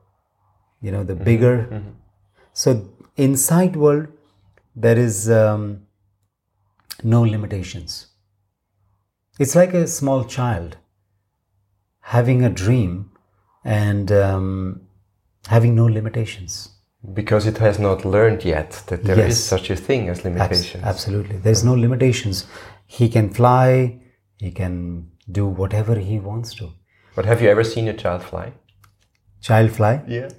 you 0.82 0.92
know, 0.92 1.04
the 1.04 1.14
mm-hmm, 1.14 1.24
bigger. 1.24 1.68
Mm-hmm. 1.72 1.90
So 2.54 2.90
inside 3.24 3.76
world, 3.76 4.08
there 4.76 4.98
is 4.98 5.30
um, 5.30 5.64
no 7.04 7.22
limitations. 7.22 8.08
It's 9.40 9.56
like 9.56 9.74
a 9.74 9.88
small 9.88 10.24
child 10.26 10.78
having 12.02 12.44
a 12.44 12.50
dream 12.50 13.12
and 13.64 14.12
um, 14.12 14.82
having 15.48 15.76
no 15.76 15.86
limitations. 15.86 16.70
Because 17.14 17.46
it 17.46 17.58
has 17.60 17.80
not 17.80 18.04
learned 18.04 18.44
yet 18.44 18.72
that 18.88 19.04
there 19.04 19.20
is 19.20 19.38
Yes. 19.38 19.40
such 19.40 19.70
a 19.70 19.76
thing 19.76 20.10
as 20.10 20.18
Abs- 20.20 20.26
limitations. 20.26 20.84
absolutely. 20.84 21.38
There's 21.38 21.64
no 21.64 21.74
limitations. 21.74 22.46
He 22.88 23.08
can 23.08 23.30
fly, 23.30 24.02
he 24.38 24.52
can 24.52 25.12
do 25.32 25.46
whatever 25.48 25.96
he 25.96 26.20
wants 26.20 26.54
to. 26.56 26.72
But 27.16 27.26
have 27.26 27.42
you 27.42 27.50
ever 27.50 27.64
seen 27.64 27.88
a 27.88 27.94
child 27.94 28.24
fly? 28.24 28.52
Child 29.42 29.72
fly? 29.72 30.04
Yeah. 30.08 30.30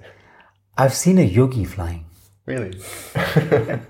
I've 0.77 0.93
seen 0.93 1.17
a 1.17 1.23
yogi 1.39 1.65
flying. 1.65 2.05
Really? 2.51 2.73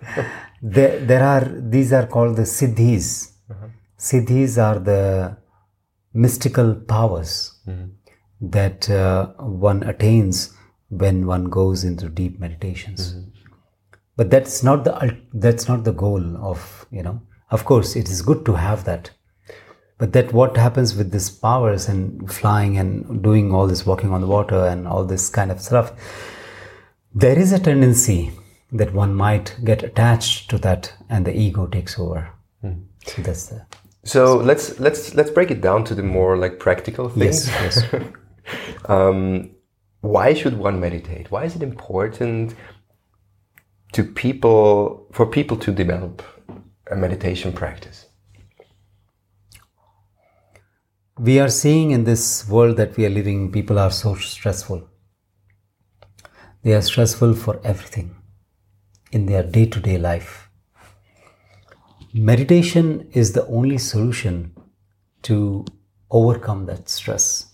There, 0.62 1.00
there 1.00 1.24
are, 1.24 1.46
these 1.46 1.91
are 1.91 2.06
called 2.06 2.36
the 2.36 2.44
siddhis. 2.44 3.32
Uh-huh. 3.50 3.68
Siddhis 3.98 4.62
are 4.62 4.77
the 4.77 5.38
mystical 6.14 6.75
powers 6.75 7.59
mm-hmm. 7.68 7.90
that 8.42 8.90
uh, 8.90 9.27
one 9.40 9.81
attains 9.83 10.55
when 10.90 11.25
one 11.25 11.46
goes 11.46 11.83
into 11.83 12.09
deep 12.09 12.40
meditations. 12.40 13.14
Mm-hmm. 13.14 13.29
But 14.18 14.29
that's 14.29 14.62
not 14.62 14.83
the 14.83 15.18
that's 15.33 15.68
not 15.68 15.83
the 15.83 15.94
goal 15.94 16.38
of 16.38 16.86
you 16.92 17.01
know. 17.01 17.22
Of 17.50 17.66
course, 17.66 17.96
it 17.96 18.07
is 18.07 18.22
good 18.22 18.46
to 18.46 18.53
have 18.53 18.83
that, 18.83 19.09
but 19.98 20.14
that 20.14 20.31
what 20.31 20.57
happens 20.57 20.96
with 20.96 21.12
these 21.12 21.29
powers 21.29 21.88
and 21.88 22.31
flying 22.31 22.77
and 22.77 23.24
doing 23.24 23.51
all 23.51 23.68
this 23.68 23.86
walking 23.86 24.12
on 24.12 24.22
the 24.22 24.27
water 24.27 24.68
and 24.68 24.88
all 24.88 25.05
this 25.05 25.29
kind 25.29 25.50
of 25.50 25.59
stuff, 25.59 25.94
there 27.16 27.40
is 27.40 27.51
a 27.51 27.57
tendency 27.57 28.31
that 28.72 28.94
one 28.94 29.14
might 29.14 29.57
get 29.64 29.84
attached 29.84 30.50
to 30.50 30.57
that 30.60 30.94
and 31.10 31.25
the 31.25 31.38
ego 31.38 31.68
takes 31.68 32.00
over. 32.00 32.31
So 33.05 33.22
that's 33.22 33.48
the 33.48 33.66
So 34.03 34.38
let's 34.38 34.79
let's 34.79 35.14
let's 35.16 35.31
break 35.31 35.51
it 35.51 35.62
down 35.62 35.84
to 35.86 35.96
the 35.96 36.03
more 36.03 36.38
like 36.38 36.60
practical 36.60 37.10
things. 37.10 37.48
yes, 37.48 37.84
yes. 37.92 38.03
um, 38.86 39.51
why 40.01 40.34
should 40.34 40.57
one 40.57 40.79
meditate? 40.79 41.31
Why 41.31 41.46
is 41.46 41.55
it 41.55 41.64
important 41.64 42.55
to 43.94 44.03
people 44.03 45.07
for 45.12 45.25
people 45.25 45.57
to 45.57 45.72
develop 45.72 46.24
a 46.90 46.96
meditation 46.96 47.53
practice? 47.53 48.07
we 51.20 51.40
are 51.40 51.50
seeing 51.50 51.92
in 51.92 52.03
this 52.03 52.48
world 52.50 52.77
that 52.77 52.98
we 52.98 53.05
are 53.05 53.10
living, 53.10 53.51
people 53.51 53.77
are 53.77 53.92
so 53.92 54.16
stressful. 54.16 54.90
They 56.64 56.74
are 56.74 56.81
stressful 56.81 57.36
for 57.36 57.60
everything 57.64 58.16
in 59.12 59.26
their 59.26 59.44
day 59.44 59.66
to 59.66 59.80
day 59.80 59.98
life. 59.98 60.50
Meditation 62.14 63.10
is 63.14 63.34
the 63.34 63.46
only 63.48 63.78
solution 63.78 64.54
to 65.24 65.66
overcome 66.10 66.66
that 66.66 66.90
stress. 66.90 67.54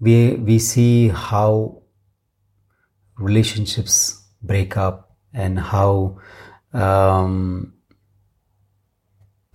We, 0.00 0.34
we 0.34 0.58
see 0.58 1.08
how 1.08 1.82
relationships 3.16 4.24
break 4.42 4.76
up 4.76 5.16
and 5.32 5.58
how 5.58 6.18
um, 6.72 7.74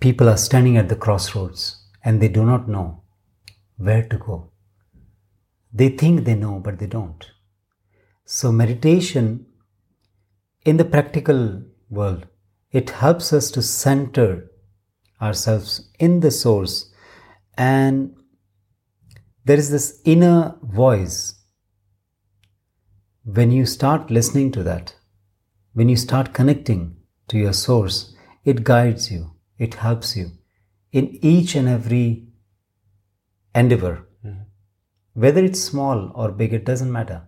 people 0.00 0.28
are 0.28 0.36
standing 0.36 0.76
at 0.76 0.88
the 0.88 0.96
crossroads 0.96 1.82
and 2.04 2.20
they 2.20 2.28
do 2.28 2.44
not 2.44 2.68
know 2.68 3.02
where 3.76 4.02
to 4.02 4.18
go. 4.18 4.50
They 5.72 5.88
think 5.88 6.24
they 6.24 6.34
know, 6.34 6.60
but 6.60 6.78
they 6.78 6.86
don't. 6.86 7.24
So, 8.24 8.52
meditation 8.52 9.46
in 10.64 10.76
the 10.76 10.84
practical 10.84 11.62
world, 11.90 12.26
it 12.70 12.90
helps 12.90 13.32
us 13.32 13.50
to 13.52 13.62
center 13.62 14.50
ourselves 15.20 15.90
in 15.98 16.20
the 16.20 16.30
source, 16.30 16.92
and 17.56 18.14
there 19.44 19.58
is 19.58 19.70
this 19.70 20.00
inner 20.04 20.56
voice. 20.62 21.34
When 23.24 23.50
you 23.52 23.66
start 23.66 24.10
listening 24.10 24.52
to 24.52 24.62
that, 24.64 24.94
when 25.72 25.88
you 25.88 25.96
start 25.96 26.34
connecting 26.34 26.96
to 27.28 27.38
your 27.38 27.52
source, 27.52 28.14
it 28.44 28.64
guides 28.64 29.10
you, 29.10 29.32
it 29.58 29.74
helps 29.74 30.16
you 30.16 30.32
in 30.92 31.18
each 31.24 31.54
and 31.54 31.68
every 31.68 32.28
endeavor. 33.54 34.06
Mm-hmm. 34.24 34.42
Whether 35.14 35.44
it's 35.44 35.60
small 35.60 36.12
or 36.14 36.32
big, 36.32 36.52
it 36.52 36.64
doesn't 36.64 36.92
matter. 36.92 37.22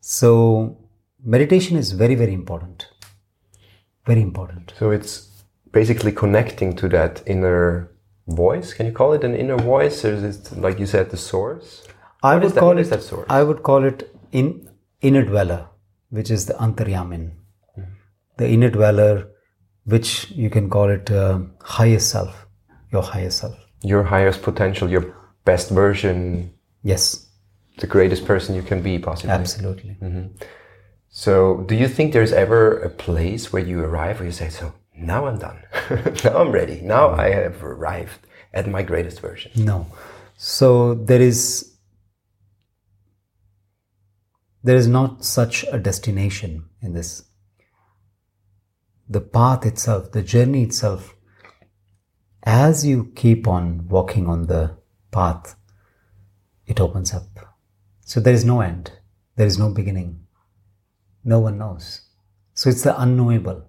So, 0.00 0.79
meditation 1.24 1.76
is 1.76 1.92
very, 1.92 2.14
very 2.14 2.32
important. 2.34 2.86
Very 4.06 4.22
important. 4.22 4.72
So 4.78 4.90
it's 4.90 5.28
basically 5.72 6.12
connecting 6.12 6.74
to 6.76 6.88
that 6.88 7.22
inner 7.26 7.90
voice. 8.26 8.72
Can 8.74 8.86
you 8.86 8.92
call 8.92 9.12
it 9.12 9.24
an 9.24 9.34
inner 9.34 9.56
voice, 9.56 10.04
or 10.04 10.12
is 10.14 10.22
it 10.24 10.56
like 10.58 10.78
you 10.78 10.86
said, 10.86 11.10
the 11.10 11.16
source? 11.16 11.82
I 12.22 12.34
What 12.34 12.42
would 12.42 12.52
is 12.52 12.58
call 12.58 12.78
it. 12.78 12.84
that 12.84 13.02
source? 13.02 13.26
I 13.28 13.42
would 13.42 13.62
call 13.62 13.84
it 13.84 14.14
in 14.32 14.68
inner 15.00 15.24
dweller, 15.24 15.66
which 16.10 16.30
is 16.30 16.46
the 16.46 16.54
antaryamin, 16.54 17.32
the 18.36 18.48
inner 18.48 18.70
dweller, 18.70 19.28
which 19.84 20.30
you 20.30 20.50
can 20.50 20.68
call 20.70 20.88
it 20.90 21.10
uh, 21.10 21.40
higher 21.62 21.98
self, 21.98 22.46
your 22.92 23.02
higher 23.02 23.30
self. 23.30 23.56
Your 23.82 24.02
highest 24.02 24.42
potential, 24.42 24.90
your 24.90 25.14
best 25.44 25.70
version, 25.70 26.52
Yes, 26.82 27.26
the 27.78 27.86
greatest 27.86 28.24
person 28.26 28.54
you 28.54 28.62
can 28.62 28.80
be, 28.82 28.98
possibly. 28.98 29.30
absolutely. 29.32 29.96
So, 31.12 31.64
do 31.66 31.74
you 31.74 31.88
think 31.88 32.12
there's 32.12 32.32
ever 32.32 32.78
a 32.78 32.88
place 32.88 33.52
where 33.52 33.62
you 33.62 33.80
arrive 33.80 34.20
where 34.20 34.26
you 34.26 34.32
say, 34.32 34.48
"So 34.48 34.72
now 34.94 35.26
I'm 35.26 35.38
done. 35.38 35.58
now 36.24 36.38
I'm 36.38 36.52
ready. 36.52 36.80
Now 36.80 37.10
I 37.10 37.30
have 37.30 37.62
arrived 37.64 38.26
at 38.54 38.68
my 38.68 38.82
greatest 38.82 39.20
version." 39.20 39.50
No. 39.56 39.86
So 40.36 40.94
there 40.94 41.20
is 41.20 41.70
there 44.62 44.76
is 44.76 44.86
not 44.86 45.24
such 45.24 45.64
a 45.72 45.78
destination 45.78 46.66
in 46.80 46.92
this. 46.92 47.24
The 49.08 49.20
path 49.20 49.66
itself, 49.66 50.12
the 50.12 50.22
journey 50.22 50.62
itself, 50.62 51.16
as 52.44 52.86
you 52.86 53.12
keep 53.16 53.48
on 53.48 53.88
walking 53.88 54.28
on 54.28 54.46
the 54.46 54.76
path, 55.10 55.56
it 56.66 56.80
opens 56.80 57.12
up. 57.12 57.56
So 58.02 58.20
there 58.20 58.34
is 58.34 58.44
no 58.44 58.60
end. 58.60 58.92
There 59.34 59.46
is 59.46 59.58
no 59.58 59.70
beginning. 59.70 60.19
No 61.24 61.40
one 61.40 61.58
knows. 61.58 62.02
So 62.54 62.70
it's 62.70 62.82
the 62.82 63.00
unknowable. 63.00 63.66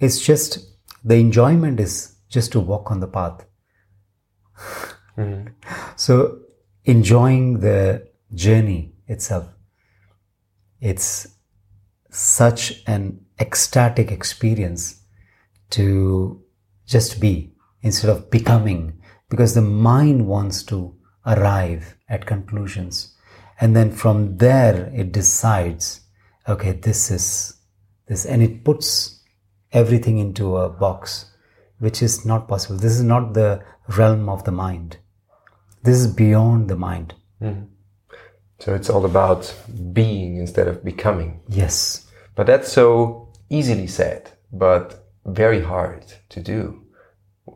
It's 0.00 0.20
just 0.20 0.58
the 1.04 1.16
enjoyment 1.16 1.80
is 1.80 2.16
just 2.28 2.52
to 2.52 2.60
walk 2.60 2.90
on 2.90 3.00
the 3.00 3.06
path. 3.06 3.44
Mm-hmm. 5.16 5.48
So, 5.96 6.38
enjoying 6.84 7.60
the 7.60 8.08
journey 8.34 8.92
itself, 9.08 9.48
it's 10.80 11.26
such 12.10 12.82
an 12.86 13.24
ecstatic 13.40 14.10
experience 14.10 15.02
to 15.70 16.42
just 16.86 17.20
be 17.20 17.52
instead 17.82 18.10
of 18.10 18.30
becoming 18.30 19.00
because 19.28 19.54
the 19.54 19.62
mind 19.62 20.26
wants 20.26 20.62
to 20.64 20.94
arrive 21.26 21.96
at 22.08 22.26
conclusions 22.26 23.14
and 23.60 23.76
then 23.76 23.90
from 23.90 24.38
there 24.38 24.90
it 24.94 25.12
decides 25.12 26.00
okay 26.48 26.72
this 26.72 27.10
is 27.10 27.54
this 28.06 28.24
and 28.24 28.42
it 28.42 28.64
puts 28.64 29.18
everything 29.72 30.18
into 30.18 30.56
a 30.56 30.68
box 30.68 31.26
which 31.78 32.02
is 32.02 32.24
not 32.24 32.48
possible. 32.48 32.76
This 32.76 32.92
is 32.92 33.02
not 33.02 33.34
the 33.34 33.62
realm 33.96 34.28
of 34.28 34.44
the 34.44 34.52
mind. 34.52 34.98
This 35.82 35.96
is 35.96 36.06
beyond 36.06 36.68
the 36.68 36.76
mind. 36.76 37.14
Mm-hmm. 37.40 37.64
So 38.58 38.74
it's 38.74 38.90
all 38.90 39.04
about 39.04 39.54
being 39.92 40.38
instead 40.38 40.66
of 40.66 40.84
becoming. 40.84 41.40
yes. 41.48 42.04
But 42.34 42.46
that's 42.46 42.70
so 42.70 43.32
easily 43.50 43.88
said, 43.88 44.30
but 44.52 45.08
very 45.26 45.60
hard 45.60 46.04
to 46.28 46.40
do. 46.40 46.84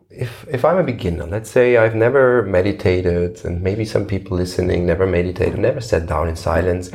If, 0.09 0.45
if 0.49 0.65
I'm 0.65 0.77
a 0.77 0.83
beginner, 0.83 1.25
let's 1.25 1.49
say 1.49 1.77
I've 1.77 1.95
never 1.95 2.43
meditated, 2.43 3.45
and 3.45 3.61
maybe 3.61 3.85
some 3.85 4.05
people 4.05 4.35
listening 4.35 4.85
never 4.85 5.07
meditated, 5.07 5.57
never 5.57 5.79
sat 5.79 6.05
down 6.05 6.27
in 6.27 6.35
silence, 6.35 6.91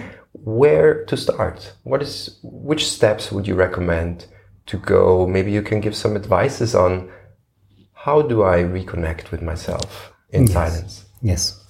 where 0.56 1.04
to 1.04 1.16
start? 1.16 1.74
What 1.82 2.02
is, 2.02 2.38
which 2.42 2.88
steps 2.88 3.30
would 3.30 3.46
you 3.46 3.54
recommend 3.54 4.26
to 4.66 4.78
go? 4.78 5.26
Maybe 5.26 5.52
you 5.52 5.62
can 5.62 5.80
give 5.80 5.94
some 5.94 6.16
advices 6.16 6.74
on 6.74 7.10
how 7.92 8.22
do 8.22 8.42
I 8.42 8.62
reconnect 8.62 9.30
with 9.30 9.42
myself 9.42 10.12
in 10.30 10.42
Yes. 10.44 10.52
silence? 10.52 11.04
Yes. 11.20 11.64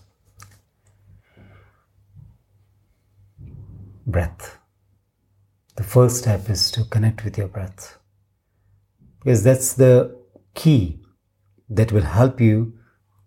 Breath. 4.06 4.58
The 5.76 5.82
first 5.82 6.18
step 6.18 6.48
is 6.48 6.70
to 6.72 6.84
connect 6.84 7.24
with 7.24 7.36
your 7.36 7.48
breath. 7.48 7.98
Because 9.18 9.42
that's 9.42 9.74
the 9.74 10.16
key 10.54 11.00
that 11.68 11.92
will 11.92 12.02
help 12.02 12.40
you 12.40 12.78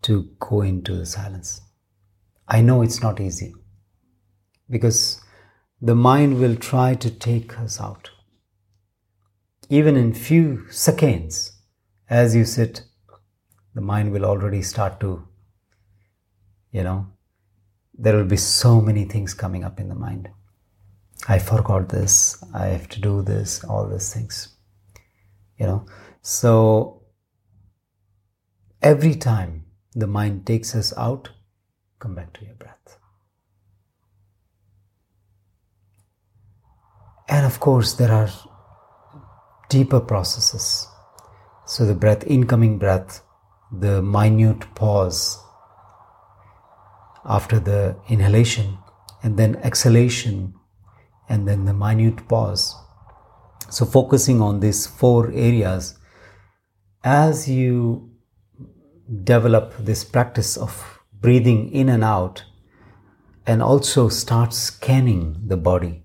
to 0.03 0.29
go 0.39 0.61
into 0.61 0.95
the 0.95 1.05
silence. 1.05 1.61
I 2.47 2.61
know 2.61 2.81
it's 2.81 3.01
not 3.01 3.19
easy 3.19 3.53
because 4.69 5.20
the 5.81 5.95
mind 5.95 6.39
will 6.39 6.55
try 6.55 6.93
to 6.95 7.09
take 7.09 7.57
us 7.59 7.81
out. 7.81 8.11
Even 9.69 9.95
in 9.95 10.13
few 10.13 10.69
seconds, 10.69 11.53
as 12.09 12.35
you 12.35 12.45
sit, 12.45 12.83
the 13.73 13.81
mind 13.81 14.11
will 14.11 14.25
already 14.25 14.61
start 14.61 14.99
to 14.99 15.27
you 16.71 16.83
know 16.83 17.07
there 17.97 18.15
will 18.15 18.25
be 18.25 18.37
so 18.37 18.81
many 18.81 19.03
things 19.05 19.33
coming 19.33 19.63
up 19.63 19.79
in 19.79 19.89
the 19.89 19.95
mind. 19.95 20.29
I 21.27 21.37
forgot 21.37 21.89
this 21.89 22.43
i 22.51 22.65
have 22.65 22.87
to 22.89 22.99
do 22.99 23.21
this 23.21 23.63
all 23.63 23.87
these 23.87 24.11
things 24.13 24.37
you 25.59 25.67
know. 25.67 25.85
So 26.21 27.03
every 28.81 29.13
time 29.15 29.65
the 29.93 30.07
mind 30.07 30.47
takes 30.47 30.73
us 30.75 30.93
out 30.97 31.29
come 31.99 32.15
back 32.15 32.33
to 32.33 32.45
your 32.45 32.55
breath 32.55 32.80
and 37.31 37.45
of 37.45 37.59
course 37.59 37.93
there 37.93 38.11
are 38.11 38.29
deeper 39.69 39.99
processes 39.99 40.87
so 41.65 41.85
the 41.85 41.95
breath 41.95 42.23
incoming 42.27 42.77
breath 42.77 43.23
the 43.71 44.01
minute 44.01 44.63
pause 44.75 45.21
after 47.25 47.59
the 47.59 47.95
inhalation 48.09 48.77
and 49.23 49.37
then 49.37 49.55
exhalation 49.57 50.53
and 51.29 51.47
then 51.47 51.65
the 51.65 51.73
minute 51.73 52.27
pause. 52.27 52.75
So, 53.69 53.85
focusing 53.85 54.41
on 54.41 54.59
these 54.59 54.85
four 54.85 55.31
areas, 55.31 55.97
as 57.03 57.49
you 57.49 58.09
develop 59.23 59.73
this 59.77 60.03
practice 60.03 60.57
of 60.57 60.99
breathing 61.21 61.71
in 61.71 61.87
and 61.87 62.03
out, 62.03 62.43
and 63.47 63.61
also 63.61 64.09
start 64.09 64.53
scanning 64.53 65.41
the 65.47 65.57
body, 65.57 66.00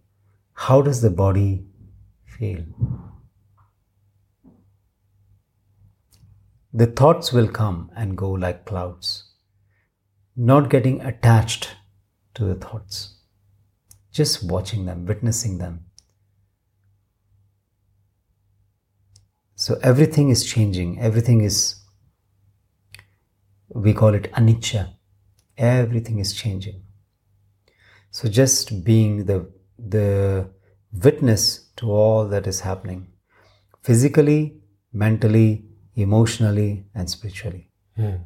how 0.57 0.83
does 0.83 1.01
the 1.01 1.11
body 1.11 1.65
feel? 2.25 2.65
The 6.73 6.87
thoughts 6.87 7.33
will 7.33 7.49
come 7.49 7.91
and 7.97 8.17
go 8.17 8.31
like 8.31 8.67
clouds 8.67 9.27
not 10.37 10.69
getting 10.69 11.01
attached 11.01 11.77
to 12.35 12.45
the 12.45 12.55
thoughts, 12.55 13.17
just 14.13 14.45
watching 14.45 14.85
them, 14.85 15.07
witnessing 15.07 15.57
them. 15.57 15.87
So 19.55 19.79
everything 19.83 20.29
is 20.29 20.45
changing, 20.45 21.01
everything 21.01 21.41
is, 21.41 21.77
we 23.71 23.95
call 23.95 24.13
it 24.13 24.31
anicca, 24.33 24.93
everything 25.57 26.19
is 26.19 26.35
changing. 26.35 26.83
So 28.11 28.29
just 28.29 28.85
being 28.85 29.25
the, 29.25 29.51
the 29.79 30.49
witness 30.93 31.71
to 31.77 31.91
all 31.91 32.27
that 32.29 32.47
is 32.47 32.61
happening, 32.61 33.09
physically, 33.83 34.61
mentally, 34.93 35.65
emotionally, 35.95 36.87
and 36.95 37.09
spiritually. 37.09 37.71
Hmm. 37.97 38.17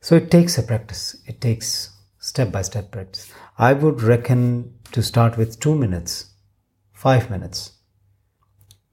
So 0.00 0.14
it 0.14 0.30
takes 0.30 0.58
a 0.58 0.62
practice. 0.62 1.16
It 1.26 1.40
takes 1.40 1.90
step 2.18 2.52
by 2.52 2.62
step 2.62 2.90
practice. 2.90 3.32
I 3.58 3.72
would 3.72 4.02
reckon 4.02 4.74
to 4.92 5.02
start 5.02 5.36
with 5.36 5.58
two 5.60 5.74
minutes, 5.74 6.32
five 6.92 7.30
minutes, 7.30 7.72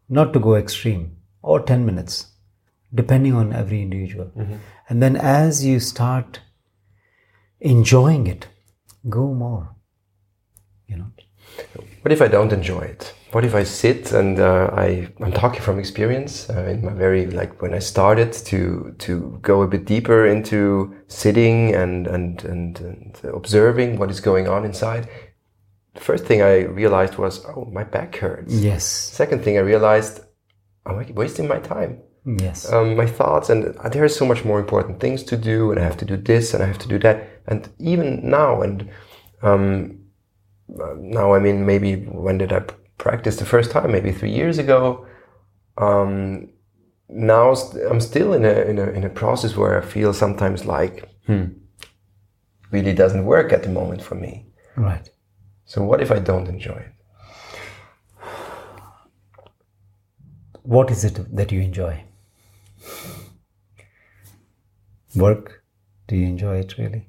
not 0.10 0.34
to 0.34 0.40
go 0.40 0.56
extreme, 0.56 1.18
or 1.42 1.60
10 1.60 1.86
minutes, 1.86 2.28
depending 2.94 3.34
on 3.34 3.54
every 3.54 3.82
individual. 3.82 4.32
Mm-hmm. 4.36 4.56
And 4.90 5.02
then 5.02 5.16
as 5.16 5.66
you 5.66 5.80
start 5.80 6.40
enjoying 7.60 8.28
it, 8.28 8.48
go 9.10 9.34
more. 9.34 9.76
You 10.88 10.98
know, 10.98 11.12
What 12.02 12.12
if 12.12 12.22
I 12.22 12.28
don't 12.28 12.54
enjoy 12.54 12.82
it? 12.82 13.14
What 13.32 13.44
if 13.46 13.56
I 13.56 13.64
sit 13.64 14.12
and 14.12 14.40
uh, 14.40 14.70
I 14.74 15.08
I'm 15.20 15.32
talking 15.32 15.62
from 15.62 15.80
experience 15.80 16.50
uh, 16.50 16.66
in 16.70 16.86
my 16.86 16.94
very 16.94 17.26
like 17.26 17.62
when 17.62 17.74
I 17.74 17.80
started 17.80 18.32
to 18.46 18.94
to 19.00 19.40
go 19.42 19.62
a 19.64 19.68
bit 19.68 19.86
deeper 19.86 20.26
into 20.28 20.94
sitting 21.08 21.74
and 21.76 22.08
and 22.08 22.44
and, 22.46 22.80
and 22.80 23.20
observing 23.34 23.98
what 24.00 24.10
is 24.12 24.22
going 24.22 24.48
on 24.48 24.66
inside. 24.66 25.10
The 25.96 26.02
first 26.02 26.26
thing 26.26 26.42
I 26.42 26.66
realized 26.66 27.18
was 27.18 27.44
oh 27.46 27.66
my 27.74 27.84
back 27.84 28.16
hurts. 28.18 28.54
yes, 28.54 28.84
Second 28.86 29.44
thing 29.44 29.58
I 29.58 29.62
realized 29.62 30.20
I'm 30.86 30.96
like 30.98 31.16
wasting 31.16 31.48
my 31.48 31.60
time. 31.60 32.02
yes, 32.26 32.72
um, 32.74 32.96
my 32.96 33.06
thoughts 33.08 33.50
and 33.50 33.76
there 33.92 34.04
are 34.04 34.10
so 34.10 34.26
much 34.26 34.44
more 34.46 34.60
important 34.60 35.00
things 35.00 35.24
to 35.24 35.38
do 35.38 35.72
and 35.72 35.80
i 35.80 35.84
have 35.84 35.96
to 35.98 36.06
do 36.06 36.18
this 36.18 36.54
and 36.54 36.64
i 36.64 36.66
have 36.66 36.80
to 36.80 36.88
do 36.88 36.98
that 37.00 37.18
and 37.48 37.70
even 37.80 38.08
now 38.30 38.62
and 38.64 38.90
um, 39.44 40.00
now 40.98 41.34
i 41.34 41.40
mean 41.40 41.66
maybe 41.66 41.96
when 41.96 42.38
did 42.38 42.52
I 42.52 42.62
practice 42.98 43.38
the 43.38 43.46
first 43.46 43.72
time 43.72 43.92
maybe 43.92 44.12
three 44.12 44.32
years 44.32 44.58
ago 44.58 45.06
um, 45.78 46.50
now 47.10 47.54
st- 47.54 47.86
i'm 47.92 48.00
still 48.00 48.34
in 48.34 48.46
a, 48.46 48.54
in 48.62 48.80
a 48.80 48.90
in 48.92 49.04
a 49.04 49.10
process 49.10 49.56
where 49.56 49.78
i 49.78 49.86
feel 49.86 50.14
sometimes 50.14 50.66
like 50.66 51.10
hmm, 51.28 51.46
really 52.72 52.94
doesn't 52.94 53.26
work 53.26 53.54
at 53.54 53.64
the 53.64 53.70
moment 53.70 54.02
for 54.02 54.16
me 54.16 54.46
right. 54.76 55.10
so 55.66 55.84
what 55.84 56.02
if 56.02 56.12
i 56.12 56.20
don't 56.20 56.48
enjoy 56.48 56.78
it 56.88 56.96
What 60.66 60.90
is 60.90 61.06
it 61.06 61.36
that 61.36 61.52
you 61.52 61.62
enjoy? 61.62 62.04
Work? 65.16 65.64
Do 66.08 66.16
you 66.16 66.26
enjoy 66.26 66.58
it 66.58 66.76
really? 66.80 67.08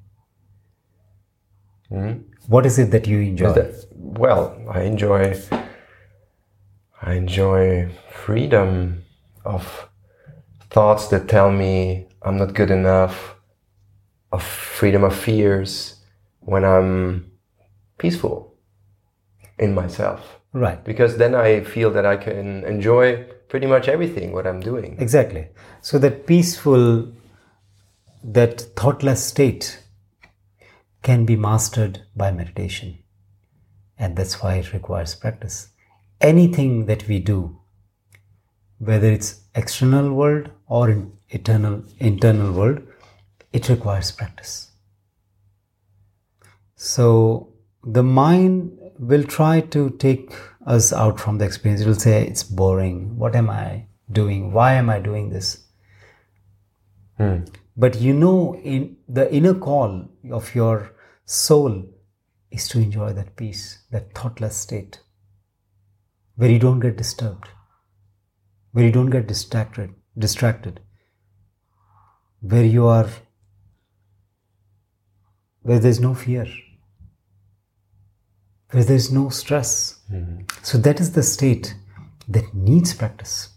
What 2.47 2.65
is 2.65 2.79
it 2.79 2.91
that 2.91 3.07
you 3.07 3.19
enjoy? 3.19 3.53
That- 3.53 3.85
well, 3.93 4.55
I 4.69 4.81
enjoy 4.81 5.35
I 7.01 7.13
enjoy 7.13 7.89
freedom 8.25 9.03
of 9.45 9.87
thoughts 10.71 11.07
that 11.09 11.27
tell 11.27 11.51
me 11.51 12.07
I'm 12.23 12.37
not 12.37 12.53
good 12.55 12.71
enough, 12.71 13.35
of 14.31 14.41
freedom 14.43 15.03
of 15.03 15.15
fears 15.15 15.95
when 16.39 16.63
I'm 16.65 17.31
peaceful 17.97 18.55
in 19.59 19.73
myself. 19.75 20.39
right. 20.53 20.83
Because 20.83 21.17
then 21.17 21.35
I 21.35 21.61
feel 21.63 21.91
that 21.91 22.05
I 22.05 22.17
can 22.17 22.63
enjoy 22.65 23.23
pretty 23.49 23.67
much 23.67 23.87
everything 23.87 24.31
what 24.33 24.47
I'm 24.47 24.59
doing. 24.59 24.97
Exactly. 24.99 25.47
So 25.81 25.99
that 25.99 26.25
peaceful, 26.25 27.11
that 28.23 28.61
thoughtless 28.75 29.23
state 29.23 29.79
can 31.01 31.25
be 31.25 31.35
mastered 31.35 32.03
by 32.15 32.31
meditation. 32.31 32.99
And 33.97 34.15
that's 34.15 34.41
why 34.41 34.55
it 34.55 34.73
requires 34.73 35.15
practice. 35.15 35.69
Anything 36.21 36.85
that 36.85 37.07
we 37.07 37.19
do, 37.19 37.59
whether 38.79 39.11
it's 39.11 39.41
external 39.55 40.13
world 40.13 40.49
or 40.67 40.89
in 40.89 41.11
eternal 41.29 41.83
internal 41.99 42.51
world, 42.51 42.81
it 43.53 43.69
requires 43.69 44.11
practice. 44.11 44.71
So 46.75 47.53
the 47.83 48.03
mind 48.03 48.77
will 48.99 49.23
try 49.23 49.61
to 49.61 49.89
take 49.91 50.31
us 50.65 50.91
out 50.93 51.19
from 51.19 51.37
the 51.37 51.45
experience. 51.45 51.81
It 51.81 51.87
will 51.87 51.95
say, 51.95 52.25
It's 52.25 52.43
boring. 52.43 53.17
What 53.17 53.35
am 53.35 53.49
I 53.49 53.85
doing? 54.11 54.51
Why 54.51 54.73
am 54.73 54.89
I 54.89 54.99
doing 54.99 55.29
this? 55.29 55.63
Hmm. 57.17 57.45
But 57.79 58.01
you 58.01 58.13
know, 58.13 58.55
in 58.55 58.97
the 59.07 59.31
inner 59.31 59.53
call 59.53 60.09
of 60.31 60.55
your 60.55 60.93
soul 61.25 61.85
is 62.49 62.67
to 62.69 62.79
enjoy 62.79 63.13
that 63.13 63.35
peace, 63.35 63.83
that 63.91 64.15
thoughtless 64.15 64.57
state, 64.57 65.01
where 66.35 66.49
you 66.49 66.57
don't 66.57 66.79
get 66.79 66.97
disturbed, 66.97 67.49
where 68.71 68.83
you 68.83 68.91
don't 68.91 69.11
get 69.11 69.27
distracted, 69.27 69.93
distracted, 70.17 70.79
where 72.41 72.65
you 72.65 72.87
are, 72.87 73.09
where 75.61 75.79
there's 75.79 75.99
no 75.99 76.15
fear, 76.15 76.47
where 78.71 78.83
there's 78.83 79.11
no 79.11 79.29
stress. 79.29 79.99
Mm-hmm. 80.11 80.43
So 80.63 80.79
that 80.79 80.99
is 80.99 81.11
the 81.11 81.21
state 81.21 81.75
that 82.27 82.55
needs 82.55 82.95
practice. 82.95 83.49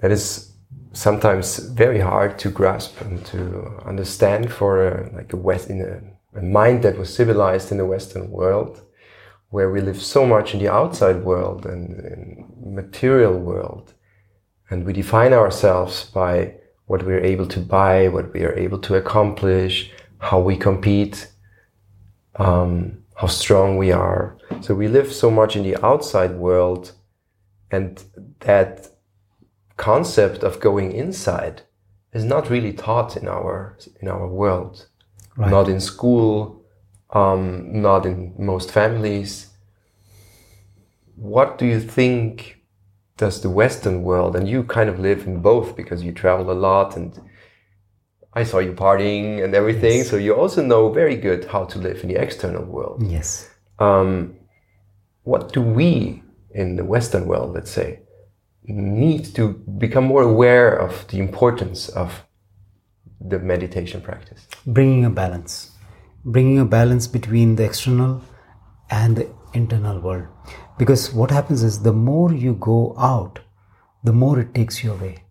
That 0.00 0.12
is 0.12 0.54
sometimes 0.92 1.58
very 1.58 2.00
hard 2.00 2.38
to 2.38 2.50
grasp 2.50 3.00
and 3.00 3.24
to 3.26 3.80
understand 3.84 4.52
for 4.52 4.88
a, 4.88 5.12
like 5.14 5.32
a 5.32 5.36
West 5.36 5.70
in 5.70 5.80
a, 5.80 6.38
a 6.38 6.42
mind 6.42 6.82
that 6.82 6.98
was 6.98 7.14
civilized 7.14 7.70
in 7.72 7.78
the 7.78 7.86
Western 7.86 8.30
world, 8.30 8.82
where 9.50 9.70
we 9.70 9.80
live 9.80 10.00
so 10.00 10.26
much 10.26 10.54
in 10.54 10.60
the 10.60 10.72
outside 10.72 11.22
world 11.24 11.66
and 11.66 11.98
in 12.00 12.46
material 12.74 13.38
world, 13.38 13.94
and 14.70 14.84
we 14.84 14.92
define 14.92 15.32
ourselves 15.32 16.04
by 16.04 16.54
what 16.86 17.02
we're 17.02 17.24
able 17.24 17.46
to 17.46 17.60
buy, 17.60 18.08
what 18.08 18.32
we 18.32 18.42
are 18.42 18.54
able 18.54 18.78
to 18.78 18.94
accomplish, 18.94 19.90
how 20.18 20.40
we 20.40 20.56
compete, 20.56 21.28
um, 22.36 22.98
how 23.14 23.26
strong 23.26 23.76
we 23.76 23.92
are. 23.92 24.36
So 24.60 24.74
we 24.74 24.88
live 24.88 25.12
so 25.12 25.30
much 25.30 25.56
in 25.56 25.62
the 25.62 25.76
outside 25.84 26.32
world, 26.32 26.92
and 27.70 28.02
that 28.40 28.88
concept 29.78 30.42
of 30.42 30.60
going 30.60 30.92
inside 30.92 31.62
is 32.12 32.24
not 32.24 32.50
really 32.50 32.72
taught 32.72 33.16
in 33.16 33.26
our 33.28 33.76
in 34.02 34.08
our 34.08 34.26
world, 34.26 34.86
Right. 35.36 35.50
not 35.50 35.68
in 35.68 35.80
school, 35.80 36.62
um, 37.10 37.80
not 37.80 38.04
in 38.04 38.34
most 38.38 38.70
families. 38.70 39.30
What 41.16 41.58
do 41.58 41.64
you 41.66 41.80
think 41.80 42.56
does 43.16 43.40
the 43.40 43.50
Western 43.50 44.02
world, 44.02 44.36
and 44.36 44.48
you 44.48 44.62
kind 44.62 44.88
of 44.88 44.98
live 45.00 45.26
in 45.26 45.40
both 45.42 45.74
because 45.76 46.02
you 46.06 46.12
travel 46.12 46.50
a 46.50 46.58
lot, 46.68 46.96
and 46.96 47.10
I 48.32 48.44
saw 48.44 48.58
you 48.60 48.72
partying 48.72 49.42
and 49.44 49.54
everything, 49.54 50.04
so 50.04 50.16
you 50.16 50.34
also 50.34 50.62
know 50.62 50.82
very 50.92 51.16
good 51.16 51.44
how 51.46 51.64
to 51.64 51.78
live 51.78 51.98
in 52.02 52.08
the 52.08 52.20
external 52.22 52.64
world. 52.64 53.02
Yes. 53.02 53.48
Um, 53.78 54.36
what 55.24 55.52
do 55.52 55.60
we 55.62 56.22
in 56.50 56.76
the 56.76 56.84
Western 56.84 57.26
world, 57.26 57.54
let's 57.54 57.70
say, 57.70 58.00
need 58.74 59.34
to 59.34 59.54
become 59.78 60.04
more 60.04 60.22
aware 60.22 60.76
of 60.76 61.06
the 61.08 61.18
importance 61.18 61.88
of 61.88 62.24
the 63.20 63.38
meditation 63.38 64.00
practice? 64.00 64.46
bringing 64.66 65.04
a 65.04 65.10
balance. 65.10 65.72
Bringing 66.24 66.58
a 66.58 66.64
balance 66.64 67.06
between 67.06 67.56
the 67.56 67.64
external 67.64 68.22
and 68.90 69.16
the 69.16 69.30
internal 69.54 70.00
world. 70.00 70.26
Because 70.78 71.12
what 71.12 71.30
happens 71.30 71.62
is 71.62 71.82
the 71.82 71.92
more 71.92 72.32
you 72.32 72.54
go 72.54 72.94
out 72.98 73.40
the 74.04 74.12
more 74.12 74.38
it 74.38 74.54
takes 74.54 74.84
you 74.84 74.92
away 74.92 75.24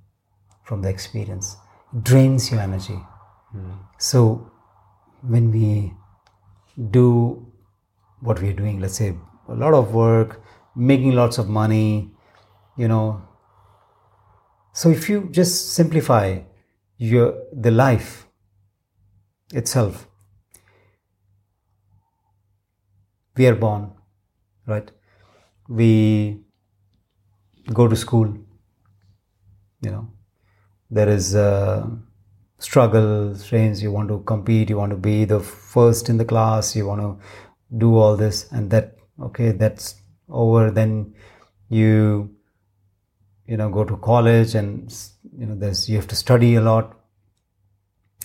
from 0.63 0.82
the 0.82 0.89
experience. 0.89 1.56
Drains 2.04 2.52
your 2.52 2.60
energy. 2.60 3.00
So 3.97 4.52
when 5.21 5.52
we 5.52 5.93
do 6.91 7.52
what 8.19 8.41
we're 8.41 8.54
doing 8.54 8.80
let's 8.80 8.95
say 8.95 9.15
a 9.47 9.54
lot 9.54 9.73
of 9.73 9.93
work 9.93 10.41
making 10.76 11.13
lots 11.13 11.38
of 11.38 11.50
money 11.50 12.12
you 12.78 12.88
know 12.88 13.26
so 14.79 14.89
if 14.89 15.09
you 15.09 15.17
just 15.39 15.73
simplify 15.73 16.25
your 16.97 17.27
the 17.53 17.71
life 17.71 18.27
itself. 19.53 20.07
We 23.35 23.45
are 23.47 23.55
born, 23.55 23.91
right? 24.65 24.91
We 25.69 26.39
go 27.71 27.87
to 27.87 27.95
school, 27.95 28.35
you 29.81 29.91
know, 29.91 30.07
there 30.89 31.09
is 31.09 31.35
uh, 31.35 31.85
struggle, 32.57 33.35
strains, 33.35 33.83
you 33.83 33.91
want 33.91 34.09
to 34.09 34.19
compete, 34.19 34.69
you 34.69 34.77
want 34.77 34.91
to 34.91 34.97
be 34.97 35.25
the 35.25 35.39
first 35.39 36.09
in 36.09 36.17
the 36.17 36.25
class, 36.25 36.75
you 36.75 36.87
want 36.87 37.01
to 37.01 37.77
do 37.77 37.95
all 37.95 38.15
this, 38.15 38.51
and 38.51 38.71
that, 38.71 38.95
okay, 39.21 39.51
that's 39.51 40.01
over. 40.29 40.71
Then 40.71 41.13
you, 41.69 42.35
you 43.47 43.57
know, 43.57 43.69
go 43.69 43.83
to 43.86 43.97
college 43.97 44.55
and, 44.55 44.93
you 45.38 45.45
know, 45.45 45.55
there's, 45.55 45.88
you 45.89 45.95
have 45.95 46.07
to 46.07 46.15
study 46.15 46.55
a 46.55 46.62
lot. 46.62 46.93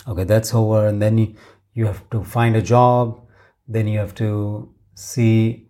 Okay 0.08 0.24
that's 0.24 0.52
over. 0.54 0.86
And 0.88 1.00
then 1.00 1.18
you, 1.18 1.34
you 1.74 1.86
have 1.86 2.08
to 2.10 2.24
find 2.24 2.56
a 2.56 2.62
job. 2.62 3.20
Then 3.68 3.86
you 3.86 3.98
have 3.98 4.14
to 4.16 4.74
see 4.94 5.68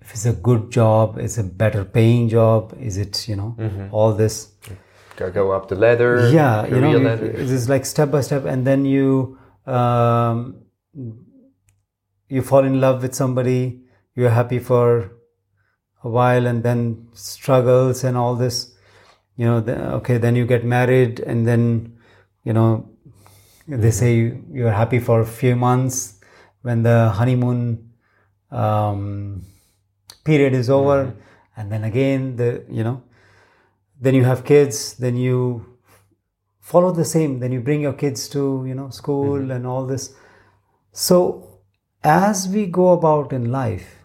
if 0.00 0.10
it's 0.12 0.26
a 0.26 0.32
good 0.32 0.70
job 0.70 1.16
it's 1.18 1.38
a 1.38 1.44
better 1.44 1.84
paying 1.84 2.28
job? 2.28 2.76
Is 2.80 2.96
it 2.98 3.28
you 3.28 3.36
know 3.36 3.56
all 3.92 4.12
this. 4.12 4.52
Go- 5.16 5.30
Go 5.30 5.52
up 5.52 5.68
the 5.68 5.76
ladder, 5.76 6.30
yeah 6.32 6.66
you 6.66 6.80
know 6.80 6.90
it's 7.50 7.68
like 7.68 7.86
step 7.86 8.10
by 8.10 8.20
step. 8.22 8.44
And 8.44 8.66
then 8.66 8.84
you 8.84 9.38
um, 9.66 10.64
you 12.28 12.42
fall 12.42 12.64
in 12.64 12.80
love 12.80 13.02
with 13.02 13.14
somebody 13.14 13.80
you're 14.14 14.30
happy 14.30 14.58
for 14.58 15.12
a 16.04 16.08
while 16.08 16.46
and 16.46 16.62
then 16.62 17.08
struggles 17.12 18.04
and 18.04 18.16
all 18.16 18.34
this 18.34 18.74
you 19.36 19.46
know 19.46 19.60
the, 19.60 19.76
okay 19.94 20.18
then 20.18 20.36
you 20.36 20.44
get 20.46 20.64
married 20.64 21.20
and 21.20 21.46
then 21.46 21.96
you 22.44 22.52
know 22.52 22.88
they 23.68 23.90
say 23.90 24.16
you, 24.16 24.44
you're 24.52 24.72
happy 24.72 24.98
for 24.98 25.20
a 25.20 25.26
few 25.26 25.56
months. 25.56 26.18
When 26.62 26.82
the 26.82 27.10
honeymoon 27.10 27.90
um, 28.50 29.42
period 30.24 30.52
is 30.52 30.70
over 30.70 31.14
and 31.56 31.72
then 31.72 31.84
again 31.84 32.36
the 32.36 32.64
you 32.70 32.84
know 32.84 33.02
then 34.00 34.14
you 34.14 34.24
have 34.24 34.44
kids 34.44 34.94
then 34.94 35.16
you 35.16 35.66
follow 36.60 36.92
the 36.92 37.04
same 37.04 37.40
then 37.40 37.50
you 37.50 37.60
bring 37.60 37.80
your 37.80 37.92
kids 37.92 38.28
to 38.28 38.64
you 38.66 38.74
know 38.74 38.90
school 38.90 39.50
and 39.50 39.66
all 39.66 39.86
this. 39.86 40.14
So 40.92 41.60
as 42.04 42.48
we 42.48 42.66
go 42.66 42.92
about 42.92 43.32
in 43.32 43.50
life 43.50 44.01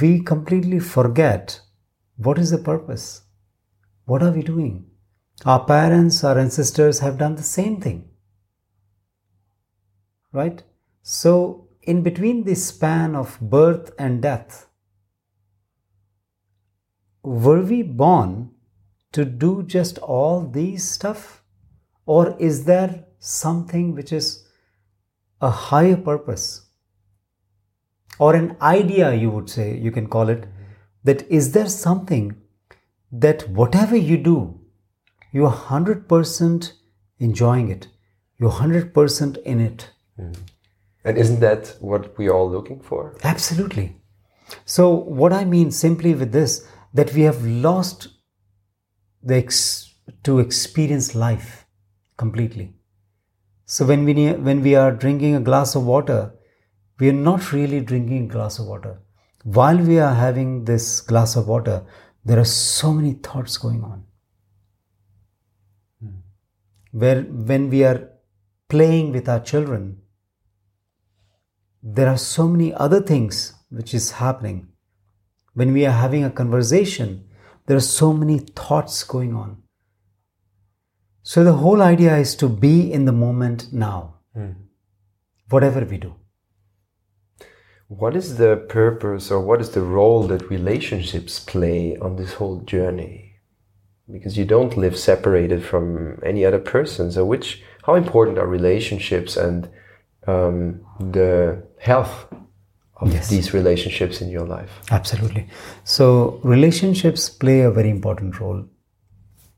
we 0.00 0.22
completely 0.22 0.78
forget 0.78 1.60
what 2.16 2.38
is 2.38 2.50
the 2.50 2.58
purpose. 2.58 3.22
What 4.04 4.22
are 4.22 4.30
we 4.30 4.42
doing? 4.42 4.86
Our 5.44 5.64
parents 5.64 6.22
our 6.24 6.38
ancestors 6.38 7.00
have 7.00 7.18
done 7.18 7.34
the 7.34 7.42
same 7.42 7.80
thing. 7.80 8.08
Right? 10.32 10.62
So 11.02 11.68
in 11.82 12.02
between 12.02 12.44
this 12.44 12.66
span 12.66 13.16
of 13.16 13.38
birth 13.40 13.90
and 13.98 14.22
death 14.22 14.68
were 17.22 17.62
we 17.62 17.82
born 17.82 18.50
to 19.12 19.24
do 19.24 19.62
just 19.62 19.98
all 19.98 20.46
these 20.46 20.88
stuff? 20.88 21.42
Or 22.06 22.36
is 22.40 22.64
there 22.64 23.04
something 23.18 23.94
which 23.94 24.12
is 24.12 24.44
a 25.40 25.50
higher 25.50 25.96
purpose 25.96 26.68
or 28.18 28.34
an 28.34 28.56
idea 28.60 29.14
you 29.14 29.30
would 29.30 29.48
say 29.48 29.76
you 29.76 29.90
can 29.90 30.06
call 30.06 30.28
it 30.28 30.46
that 31.04 31.22
is 31.30 31.52
there 31.52 31.68
something 31.68 32.34
that 33.10 33.48
whatever 33.48 33.96
you 33.96 34.16
do 34.16 34.60
you're 35.32 35.50
100% 35.50 36.72
enjoying 37.18 37.68
it 37.68 37.88
you're 38.38 38.50
100% 38.50 39.36
in 39.42 39.60
it 39.60 39.90
mm-hmm. 40.18 40.42
And 41.04 41.18
isn't 41.18 41.40
that 41.40 41.76
what 41.80 42.16
we 42.16 42.28
are 42.28 42.34
all 42.34 42.50
looking 42.50 42.80
for? 42.80 43.16
Absolutely. 43.24 43.96
So, 44.64 44.90
what 44.90 45.32
I 45.32 45.44
mean 45.44 45.70
simply 45.70 46.14
with 46.14 46.32
this, 46.32 46.66
that 46.94 47.12
we 47.14 47.22
have 47.22 47.44
lost 47.44 48.08
the 49.22 49.36
ex- 49.36 49.94
to 50.24 50.38
experience 50.38 51.14
life 51.14 51.66
completely. 52.16 52.74
So, 53.64 53.84
when 53.86 54.04
we 54.04 54.32
when 54.32 54.62
we 54.62 54.74
are 54.74 54.92
drinking 54.92 55.34
a 55.34 55.40
glass 55.40 55.74
of 55.74 55.84
water, 55.84 56.34
we 56.98 57.08
are 57.08 57.20
not 57.28 57.52
really 57.52 57.80
drinking 57.80 58.24
a 58.24 58.28
glass 58.28 58.58
of 58.58 58.66
water. 58.66 59.00
While 59.44 59.78
we 59.78 59.98
are 59.98 60.14
having 60.14 60.64
this 60.64 61.00
glass 61.00 61.36
of 61.36 61.48
water, 61.48 61.84
there 62.24 62.38
are 62.38 62.44
so 62.44 62.92
many 62.92 63.14
thoughts 63.14 63.56
going 63.56 63.82
on. 63.82 64.04
Hmm. 66.00 66.18
Where 66.92 67.22
when 67.22 67.70
we 67.70 67.82
are 67.84 68.08
playing 68.68 69.12
with 69.12 69.28
our 69.28 69.40
children, 69.40 69.98
there 71.82 72.08
are 72.08 72.18
so 72.18 72.46
many 72.46 72.72
other 72.72 73.00
things 73.00 73.54
which 73.70 73.94
is 73.94 74.12
happening. 74.12 74.68
When 75.54 75.72
we 75.72 75.84
are 75.86 75.98
having 76.04 76.24
a 76.24 76.30
conversation 76.30 77.24
there 77.66 77.76
are 77.76 77.80
so 77.80 78.12
many 78.12 78.38
thoughts 78.38 79.04
going 79.04 79.34
on. 79.34 79.62
So 81.22 81.44
the 81.44 81.52
whole 81.52 81.80
idea 81.80 82.16
is 82.16 82.34
to 82.36 82.48
be 82.48 82.92
in 82.92 83.04
the 83.04 83.12
moment 83.12 83.72
now. 83.72 84.16
Hmm. 84.34 84.52
Whatever 85.48 85.84
we 85.84 85.98
do 85.98 86.14
What 87.98 88.16
is 88.16 88.36
the 88.36 88.56
purpose 88.68 89.30
or 89.30 89.40
what 89.40 89.60
is 89.60 89.70
the 89.70 89.82
role 89.82 90.22
that 90.28 90.48
relationships 90.50 91.38
play 91.40 91.96
on 91.98 92.16
this 92.16 92.34
whole 92.34 92.60
journey? 92.60 93.32
because 94.10 94.36
you 94.36 94.44
don't 94.44 94.76
live 94.76 94.96
separated 94.98 95.64
from 95.64 96.18
any 96.24 96.44
other 96.44 96.58
person. 96.58 97.10
So, 97.12 97.24
which 97.24 97.62
how 97.86 97.94
important 97.94 98.38
are 98.38 98.46
relationships 98.46 99.36
and 99.36 99.68
um, 100.26 100.80
the 101.00 101.62
health 101.80 102.26
of 103.00 103.12
Yes. 103.12 103.28
these 103.28 103.54
relationships 103.54 104.20
in 104.20 104.28
your 104.28 104.46
life? 104.46 104.70
Absolutely. 104.90 105.48
So, 105.84 106.40
relationships 106.44 107.28
play 107.30 107.60
a 107.60 107.70
very 107.70 107.90
important 107.90 108.38
role 108.40 108.64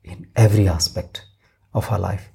in 0.05 0.27
every 0.37 0.69
aspect 0.69 1.25
of 1.73 1.91
our 1.91 1.99
life. 1.99 2.29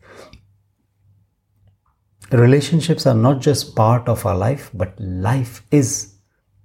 Relationships 2.31 3.07
are 3.07 3.15
not 3.15 3.39
just 3.41 3.75
part 3.75 4.07
of 4.07 4.25
our 4.25 4.35
life, 4.35 4.69
but 4.73 4.99
life 4.99 5.63
is 5.71 6.15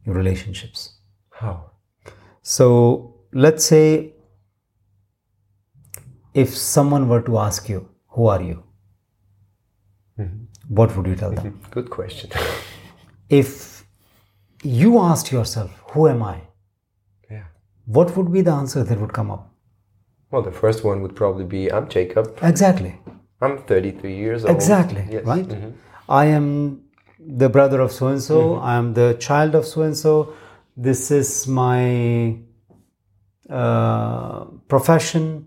relationships. 0.07 0.98
How? 1.31 1.70
So, 2.42 3.14
let's 3.33 3.64
say 3.64 4.12
if 6.35 6.55
someone 6.57 7.09
were 7.09 7.22
to 7.22 7.38
ask 7.38 7.68
you, 7.68 7.88
Who 8.09 8.27
are 8.27 8.42
you? 8.42 8.62
Mm-hmm. 10.18 10.44
What 10.68 10.96
would 10.96 11.07
you 11.07 11.16
tell 11.16 11.33
them? 11.33 11.53
Mm-hmm. 11.53 11.70
Good 11.70 11.90
question. 11.90 12.31
If 13.31 13.87
you 14.62 14.98
asked 14.98 15.33
yourself, 15.33 15.70
Who 15.92 16.09
am 16.09 16.22
I? 16.22 16.40
yeah. 17.31 17.44
What 17.87 18.16
would 18.16 18.31
be 18.33 18.42
the 18.42 18.53
answer 18.53 18.85
that 18.85 19.00
would 19.00 19.12
come 19.14 19.31
up? 19.31 19.50
Well, 20.31 20.42
the 20.42 20.53
first 20.53 20.85
one 20.85 21.00
would 21.03 21.16
probably 21.16 21.44
be 21.44 21.72
I'm 21.72 21.88
Jacob. 21.88 22.38
Exactly. 22.42 22.98
I'm 23.45 23.59
33 23.59 24.15
years 24.17 24.45
old. 24.45 24.55
Exactly. 24.55 25.07
Yes. 25.11 25.25
Right? 25.25 25.49
Mhm. 25.49 25.73
I 26.09 26.25
am 26.39 26.49
the 27.43 27.49
brother 27.49 27.81
of 27.81 27.93
so 27.93 28.09
and 28.09 28.23
so. 28.23 28.41
I 28.57 28.75
am 28.77 28.93
the 28.95 29.15
child 29.27 29.55
of 29.55 29.67
so 29.67 29.83
and 29.83 29.97
so. 29.97 30.15
This 30.77 31.11
is 31.11 31.47
my 31.47 32.39
uh, 33.49 34.45
profession. 34.69 35.47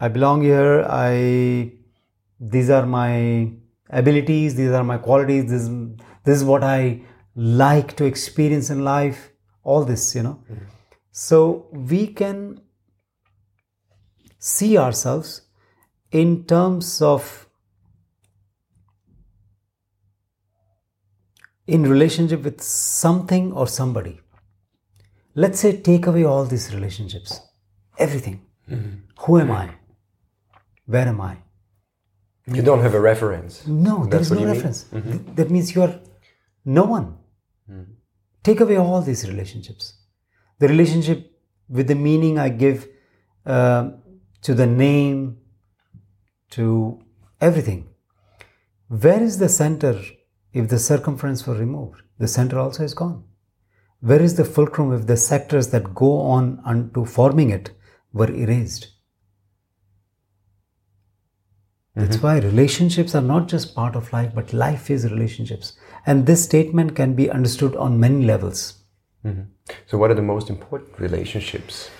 I 0.00 0.08
belong 0.08 0.42
here. 0.42 0.84
I 0.88 1.72
these 2.38 2.70
are 2.70 2.86
my 2.86 3.50
abilities. 3.90 4.54
These 4.54 4.70
are 4.70 4.84
my 4.84 4.98
qualities. 4.98 5.50
This 5.50 5.68
this 6.24 6.36
is 6.36 6.44
what 6.44 6.64
I 6.64 7.02
like 7.34 7.96
to 7.96 8.04
experience 8.04 8.70
in 8.70 8.84
life. 8.84 9.30
All 9.62 9.84
this, 9.84 10.14
you 10.14 10.22
know. 10.22 10.38
So 11.10 11.66
we 11.92 12.06
can 12.08 12.60
see 14.38 14.76
ourselves 14.78 15.42
in 16.10 16.44
terms 16.44 17.02
of 17.02 17.48
in 21.66 21.82
relationship 21.82 22.42
with 22.42 22.60
something 22.62 23.52
or 23.52 23.66
somebody. 23.66 24.20
Let's 25.34 25.60
say 25.60 25.76
take 25.76 26.06
away 26.06 26.24
all 26.24 26.44
these 26.44 26.72
relationships. 26.74 27.40
Everything. 27.98 28.46
Mm-hmm. 28.70 28.96
Who 29.20 29.38
am 29.38 29.50
i? 29.50 29.70
Where 30.86 31.08
am 31.08 31.20
i? 31.20 31.38
You 32.46 32.62
don't 32.62 32.80
have 32.80 32.94
a 32.94 33.00
reference. 33.00 33.66
no 33.66 34.04
there 34.04 34.10
That's 34.10 34.26
is 34.26 34.30
what 34.30 34.40
no 34.40 34.52
reference. 34.52 34.84
Mm-hmm. 34.84 35.10
Th- 35.10 35.36
that 35.36 35.50
means 35.50 35.74
you 35.74 35.82
are 35.82 35.94
no 36.64 36.84
one. 36.84 37.18
Mm-hmm. 37.70 37.92
Take 38.44 38.60
away 38.60 38.76
all 38.76 39.02
these 39.02 39.26
relationships. 39.28 39.94
The 40.60 40.68
relationship 40.68 41.32
with 41.68 41.88
the 41.88 41.96
meaning 41.96 42.38
i 42.38 42.48
give 42.48 42.86
uh, 43.44 43.90
to 44.42 44.54
the 44.54 44.66
name 44.66 45.38
to 46.50 47.02
everything. 47.40 47.88
Where 48.88 49.22
is 49.22 49.38
the 49.38 49.48
center 49.48 50.00
if 50.52 50.68
the 50.68 50.78
circumference 50.78 51.46
were 51.46 51.54
removed? 51.54 52.02
The 52.18 52.28
center 52.28 52.58
also 52.58 52.84
is 52.84 52.94
gone. 52.94 53.24
Where 54.00 54.22
is 54.22 54.36
the 54.36 54.44
fulcrum 54.44 54.92
if 54.92 55.06
the 55.06 55.16
sectors 55.16 55.68
that 55.68 55.94
go 55.94 56.20
on 56.20 56.60
unto 56.64 57.04
forming 57.04 57.50
it 57.50 57.70
were 58.12 58.30
erased? 58.30 58.88
That's 61.94 62.16
mm-hmm. 62.16 62.26
why 62.26 62.38
relationships 62.38 63.14
are 63.14 63.22
not 63.22 63.48
just 63.48 63.74
part 63.74 63.96
of 63.96 64.12
life 64.12 64.32
but 64.34 64.52
life 64.52 64.90
is 64.90 65.10
relationships. 65.10 65.72
And 66.04 66.26
this 66.26 66.44
statement 66.44 66.94
can 66.94 67.14
be 67.14 67.30
understood 67.30 67.74
on 67.76 67.98
many 67.98 68.24
levels. 68.24 68.74
Mm-hmm. 69.24 69.42
So, 69.86 69.98
what 69.98 70.10
are 70.10 70.14
the 70.14 70.22
most 70.22 70.50
important 70.50 70.98
relationships? 71.00 71.90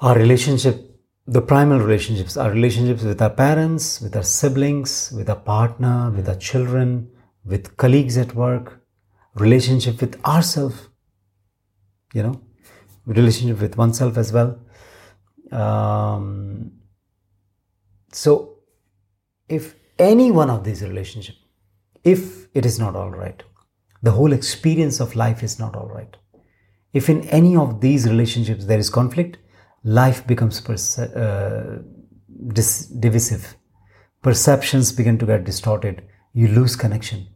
our 0.00 0.16
relationship 0.16 0.93
the 1.26 1.40
primal 1.40 1.78
relationships 1.78 2.36
our 2.36 2.50
relationships 2.50 3.02
with 3.02 3.20
our 3.22 3.30
parents 3.30 4.00
with 4.00 4.14
our 4.14 4.22
siblings 4.22 5.12
with 5.16 5.28
our 5.30 5.42
partner 5.52 6.10
with 6.10 6.28
our 6.28 6.36
children 6.36 7.10
with 7.44 7.76
colleagues 7.76 8.18
at 8.18 8.34
work 8.34 8.80
relationship 9.34 10.00
with 10.00 10.22
ourselves 10.24 10.88
you 12.12 12.22
know 12.22 12.40
relationship 13.06 13.60
with 13.60 13.76
oneself 13.76 14.16
as 14.16 14.32
well. 14.32 14.58
Um, 15.52 16.72
so 18.12 18.58
if 19.48 19.74
any 19.98 20.30
one 20.30 20.50
of 20.50 20.64
these 20.64 20.82
relationships, 20.82 21.38
if 22.02 22.48
it 22.54 22.64
is 22.66 22.78
not 22.78 22.96
all 22.96 23.10
right 23.10 23.42
the 24.02 24.10
whole 24.10 24.32
experience 24.32 25.00
of 25.00 25.16
life 25.16 25.42
is 25.42 25.58
not 25.58 25.74
all 25.74 25.88
right 25.88 26.16
if 26.92 27.08
in 27.08 27.26
any 27.28 27.56
of 27.56 27.80
these 27.80 28.06
relationships 28.06 28.66
there 28.66 28.78
is 28.78 28.90
conflict 28.90 29.38
life 29.84 30.26
becomes 30.26 30.60
perce- 30.60 30.98
uh, 30.98 31.78
dis- 32.48 32.86
divisive. 32.86 33.56
Perceptions 34.22 34.92
begin 34.92 35.18
to 35.18 35.26
get 35.26 35.44
distorted. 35.44 36.02
You 36.32 36.48
lose 36.48 36.74
connection. 36.76 37.28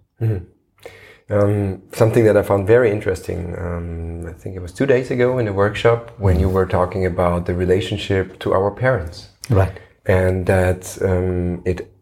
Um, 1.30 1.82
something 1.92 2.24
that 2.24 2.36
I 2.38 2.42
found 2.42 2.66
very 2.66 2.90
interesting, 2.90 3.54
um, 3.58 4.26
I 4.26 4.32
think 4.32 4.56
it 4.56 4.62
was 4.62 4.72
two 4.72 4.86
days 4.86 5.10
ago 5.10 5.38
in 5.38 5.46
a 5.46 5.52
workshop 5.52 6.12
when 6.18 6.40
you 6.40 6.48
were 6.48 6.64
talking 6.64 7.04
about 7.04 7.44
the 7.44 7.54
relationship 7.54 8.38
to 8.38 8.54
our 8.54 8.70
parents. 8.70 9.28
Right. 9.50 9.78
And 10.06 10.46
that 10.46 10.98
um, 11.02 11.62
it 11.66 11.92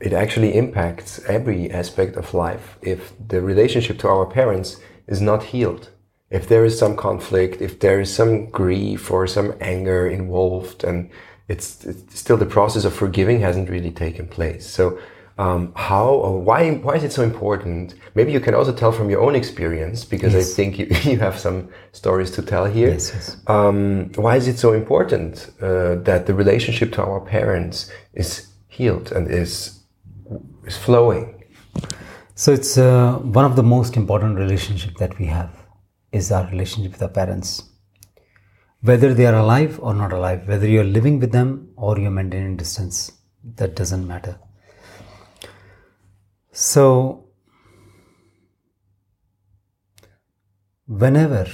it 0.00 0.12
actually 0.12 0.56
impacts 0.56 1.20
every 1.26 1.70
aspect 1.70 2.16
of 2.16 2.34
life. 2.34 2.78
If 2.80 3.12
the 3.28 3.40
relationship 3.40 3.98
to 3.98 4.08
our 4.08 4.26
parents 4.26 4.80
is 5.06 5.20
not 5.20 5.42
healed, 5.44 5.90
if 6.32 6.48
there 6.48 6.64
is 6.64 6.78
some 6.78 6.96
conflict, 6.96 7.60
if 7.60 7.78
there 7.80 8.00
is 8.00 8.12
some 8.12 8.46
grief 8.46 9.10
or 9.10 9.26
some 9.26 9.52
anger 9.60 10.08
involved, 10.08 10.82
and 10.82 11.10
it's, 11.46 11.84
it's 11.84 12.18
still 12.18 12.38
the 12.38 12.46
process 12.46 12.86
of 12.86 12.94
forgiving 12.94 13.40
hasn't 13.40 13.68
really 13.68 13.90
taken 13.90 14.26
place. 14.26 14.66
So, 14.66 14.98
um, 15.38 15.72
how 15.74 16.08
or 16.08 16.40
why 16.40 16.72
why 16.86 16.94
is 16.94 17.04
it 17.04 17.12
so 17.12 17.22
important? 17.22 17.94
Maybe 18.14 18.32
you 18.32 18.40
can 18.40 18.54
also 18.54 18.72
tell 18.72 18.92
from 18.92 19.08
your 19.08 19.22
own 19.22 19.34
experience 19.34 20.04
because 20.04 20.34
I 20.34 20.42
think 20.42 20.78
you, 20.78 20.86
you 21.10 21.18
have 21.18 21.38
some 21.38 21.68
stories 21.92 22.30
to 22.32 22.42
tell 22.42 22.66
here. 22.66 22.90
Yes, 22.90 23.12
yes. 23.14 23.36
Um, 23.46 24.12
why 24.16 24.36
is 24.36 24.46
it 24.46 24.58
so 24.58 24.72
important 24.72 25.50
uh, 25.60 25.96
that 26.08 26.26
the 26.26 26.34
relationship 26.34 26.92
to 26.92 27.02
our 27.02 27.20
parents 27.20 27.90
is 28.12 28.46
healed 28.68 29.10
and 29.12 29.30
is 29.30 29.80
is 30.66 30.76
flowing? 30.76 31.42
so 32.34 32.52
it's 32.52 32.78
uh, 32.78 33.14
one 33.40 33.44
of 33.44 33.56
the 33.56 33.62
most 33.62 33.96
important 33.96 34.38
relationship 34.38 34.94
that 34.96 35.18
we 35.18 35.26
have 35.26 35.61
is 36.12 36.30
our 36.30 36.46
relationship 36.50 36.92
with 36.92 37.02
our 37.02 37.14
parents 37.20 37.50
whether 38.80 39.14
they 39.14 39.26
are 39.26 39.38
alive 39.44 39.78
or 39.80 39.94
not 39.94 40.12
alive 40.12 40.46
whether 40.46 40.68
you're 40.68 40.92
living 40.98 41.18
with 41.18 41.32
them 41.32 41.50
or 41.76 41.98
you're 41.98 42.16
maintaining 42.20 42.56
distance 42.56 43.12
that 43.60 43.74
doesn't 43.74 44.06
matter 44.06 44.38
so 46.52 46.86
whenever 50.86 51.46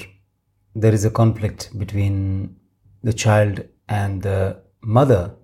there 0.74 0.92
is 0.92 1.04
a 1.04 1.10
conflict 1.10 1.76
between 1.78 2.56
the 3.02 3.12
child 3.12 3.64
and 3.88 4.22
the 4.22 4.60
mother, 4.82 5.34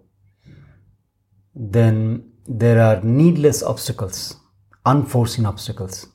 then 1.54 2.32
there 2.46 2.80
are 2.80 3.00
needless 3.02 3.62
obstacles, 3.62 4.36
unforeseen 4.84 5.46
obstacles. 5.46 6.06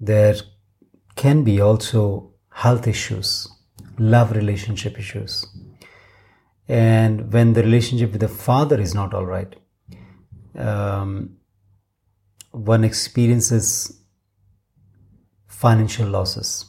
There 0.00 0.36
can 1.16 1.44
be 1.44 1.60
also 1.60 2.32
health 2.50 2.86
issues, 2.86 3.48
love 3.98 4.32
relationship 4.32 4.98
issues. 4.98 5.46
And 6.68 7.32
when 7.32 7.52
the 7.52 7.62
relationship 7.62 8.12
with 8.12 8.20
the 8.20 8.28
father 8.28 8.80
is 8.80 8.94
not 8.94 9.12
all 9.14 9.26
right, 9.26 9.54
um, 10.56 11.36
one 12.52 12.84
experiences 12.84 14.00
financial 15.46 16.08
losses, 16.08 16.66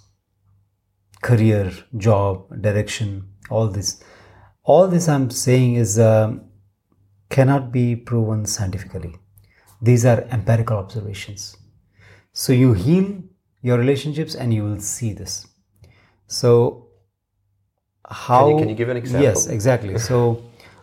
career, 1.21 1.71
job, 1.97 2.61
direction, 2.61 3.27
all 3.49 3.67
this. 3.67 4.03
All 4.63 4.87
this 4.87 5.07
I'm 5.07 5.29
saying 5.29 5.75
is 5.75 5.99
um, 5.99 6.41
cannot 7.29 7.71
be 7.71 7.95
proven 7.95 8.45
scientifically. 8.45 9.15
These 9.81 10.05
are 10.05 10.21
empirical 10.31 10.77
observations. 10.77 11.57
So 12.33 12.53
you 12.53 12.73
heal 12.73 13.21
your 13.65 13.77
relationships 13.79 14.35
and 14.35 14.53
you 14.53 14.63
will 14.63 14.79
see 14.79 15.11
this. 15.19 15.47
So 16.27 16.87
how 18.07 18.57
can 18.59 18.69
you 18.69 18.75
give 18.75 18.89
an 18.89 18.97
example? 18.97 19.27
Yes, 19.27 19.47
exactly. 19.47 19.97
So 20.07 20.17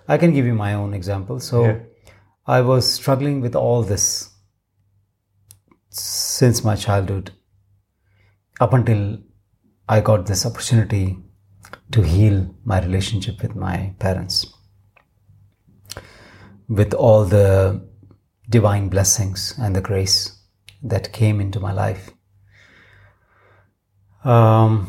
I 0.08 0.18
can 0.18 0.32
give 0.36 0.46
you 0.46 0.54
my 0.54 0.74
own 0.74 0.94
example. 0.94 1.38
So 1.40 1.64
Yeah. 1.64 1.80
I 2.46 2.60
was 2.60 2.88
struggling 2.92 3.40
with 3.40 3.54
all 3.54 3.84
this 3.90 4.06
since 5.90 6.64
my 6.64 6.74
childhood 6.84 7.30
up 8.60 8.72
until 8.78 9.02
I 9.88 10.00
got 10.00 10.26
this 10.26 10.44
opportunity 10.44 11.18
to 11.92 12.02
heal 12.02 12.40
my 12.64 12.80
relationship 12.80 13.42
with 13.42 13.54
my 13.54 13.76
parents. 14.06 14.40
With 16.80 16.94
all 16.94 17.24
the 17.24 17.46
divine 18.48 18.88
blessings 18.88 19.54
and 19.58 19.76
the 19.76 19.84
grace 19.90 20.18
that 20.94 21.12
came 21.12 21.40
into 21.40 21.60
my 21.60 21.72
life. 21.72 22.10
Um, 24.24 24.88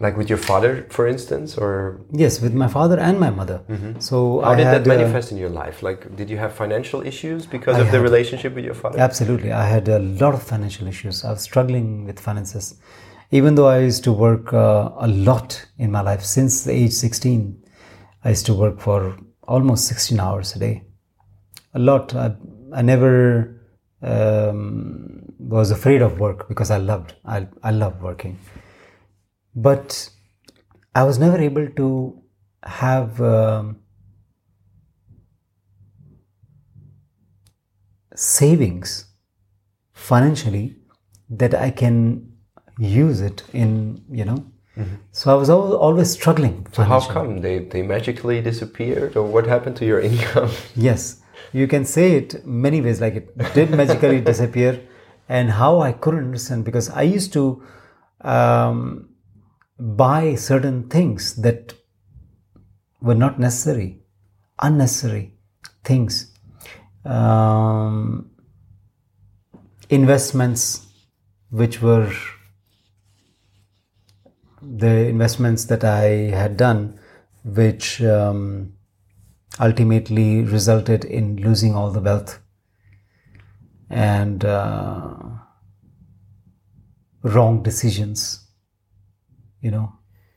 like 0.00 0.16
with 0.16 0.30
your 0.30 0.38
father, 0.38 0.86
for 0.88 1.06
instance, 1.06 1.58
or 1.58 2.00
yes, 2.10 2.40
with 2.40 2.54
my 2.54 2.68
father 2.68 2.98
and 2.98 3.20
my 3.20 3.28
mother. 3.28 3.60
So 3.98 4.40
how 4.40 4.52
I 4.52 4.56
did 4.56 4.66
had, 4.66 4.84
that 4.84 4.90
uh, 4.90 4.96
manifest 4.96 5.30
in 5.30 5.36
your 5.36 5.50
life? 5.50 5.82
Like, 5.82 6.16
did 6.16 6.30
you 6.30 6.38
have 6.38 6.54
financial 6.54 7.02
issues 7.06 7.44
because 7.46 7.76
I 7.76 7.80
of 7.80 7.90
the 7.92 8.00
relationship 8.00 8.54
with 8.54 8.64
your 8.64 8.74
father? 8.74 8.98
Absolutely. 8.98 9.52
I 9.52 9.66
had 9.66 9.88
a 9.88 9.98
lot 9.98 10.32
of 10.32 10.42
financial 10.42 10.86
issues. 10.86 11.22
I 11.22 11.30
was 11.30 11.42
struggling 11.42 12.06
with 12.06 12.18
finances. 12.18 12.80
Even 13.30 13.54
though 13.54 13.68
I 13.68 13.80
used 13.80 14.02
to 14.04 14.12
work 14.12 14.52
uh, 14.54 14.90
a 14.96 15.06
lot 15.06 15.66
in 15.76 15.92
my 15.92 16.00
life, 16.00 16.24
since 16.24 16.64
the 16.64 16.72
age 16.72 16.92
16, 16.92 17.62
I 18.24 18.30
used 18.30 18.46
to 18.46 18.54
work 18.54 18.80
for 18.80 19.18
almost 19.42 19.86
16 19.86 20.18
hours 20.18 20.56
a 20.56 20.58
day. 20.58 20.84
A 21.74 21.78
lot. 21.78 22.14
I, 22.14 22.34
I 22.72 22.82
never 22.82 23.60
um, 24.02 25.19
was 25.48 25.70
afraid 25.70 26.02
of 26.02 26.18
work 26.20 26.48
because 26.48 26.70
I 26.70 26.76
loved, 26.76 27.14
I, 27.24 27.48
I 27.62 27.70
love 27.70 28.02
working. 28.02 28.38
But 29.54 30.10
I 30.94 31.04
was 31.04 31.18
never 31.18 31.38
able 31.38 31.68
to 31.68 32.22
have 32.62 33.20
um, 33.20 33.80
savings 38.14 39.06
financially 39.92 40.76
that 41.30 41.54
I 41.54 41.70
can 41.70 42.32
use 42.78 43.20
it 43.20 43.42
in, 43.52 44.02
you 44.10 44.24
know. 44.24 44.44
So 45.12 45.30
I 45.30 45.34
was 45.34 45.50
al- 45.50 45.76
always 45.76 46.10
struggling. 46.10 46.66
so 46.72 46.82
how 46.82 47.00
come 47.00 47.42
they, 47.42 47.58
they 47.58 47.82
magically 47.82 48.40
disappeared, 48.40 49.14
or 49.14 49.24
what 49.24 49.46
happened 49.46 49.76
to 49.76 49.84
your 49.84 50.00
income? 50.10 50.50
Yes, 50.74 51.20
you 51.52 51.66
can 51.66 51.84
say 51.84 52.12
it 52.12 52.46
many 52.46 52.80
ways. 52.80 52.98
Like 53.00 53.14
it 53.16 53.52
did 53.52 53.70
magically 53.70 54.20
disappear, 54.32 54.80
and 55.30 55.48
how 55.48 55.80
I 55.80 55.92
couldn't 55.92 56.24
understand 56.24 56.64
because 56.64 56.90
I 56.90 57.02
used 57.02 57.32
to 57.34 57.62
um, 58.22 59.10
buy 59.78 60.34
certain 60.34 60.88
things 60.88 61.36
that 61.36 61.72
were 63.00 63.14
not 63.14 63.38
necessary, 63.38 64.00
unnecessary 64.60 65.34
things, 65.84 66.36
um, 67.04 68.32
investments 69.88 70.84
which 71.50 71.80
were 71.80 72.12
the 74.60 75.06
investments 75.06 75.66
that 75.66 75.84
I 75.84 76.06
had 76.42 76.56
done, 76.56 76.98
which 77.44 78.02
um, 78.02 78.72
ultimately 79.60 80.42
resulted 80.42 81.04
in 81.04 81.36
losing 81.36 81.76
all 81.76 81.92
the 81.92 82.00
wealth 82.00 82.40
and 83.90 84.44
uh, 84.44 85.16
wrong 87.22 87.62
decisions 87.62 88.50
you 89.60 89.70
know? 89.70 89.92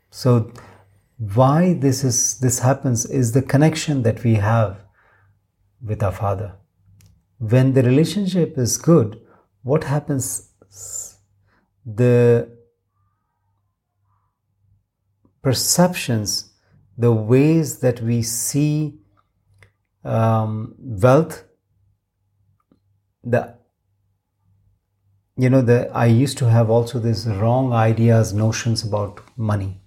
So 0.10 0.52
why 1.18 1.74
this 1.74 2.04
is 2.04 2.40
this 2.40 2.60
happens 2.60 3.06
is 3.06 3.32
the 3.32 3.42
connection 3.42 4.04
that 4.04 4.24
we 4.24 4.36
have 4.36 4.84
with 5.82 6.04
our 6.04 6.12
father. 6.12 6.56
When 7.38 7.74
the 7.74 7.84
relationship 7.84 8.58
is 8.58 8.78
good 8.78 9.20
what 9.64 9.86
happens? 9.86 10.50
The 11.86 12.50
perceptions 15.42 16.52
the 16.98 17.12
ways 17.12 17.80
that 17.80 18.02
we 18.02 18.22
see 18.22 19.00
um, 20.04 20.76
wealth 20.78 21.44
the 23.24 23.56
you 25.38 25.50
know 25.50 25.62
the 25.62 25.90
i 25.94 26.06
used 26.06 26.38
to 26.38 26.50
have 26.50 26.70
also 26.70 27.00
this 27.00 27.26
wrong 27.26 27.74
ideas 27.74 28.34
notions 28.34 28.84
about 28.84 29.22
money. 29.38 29.80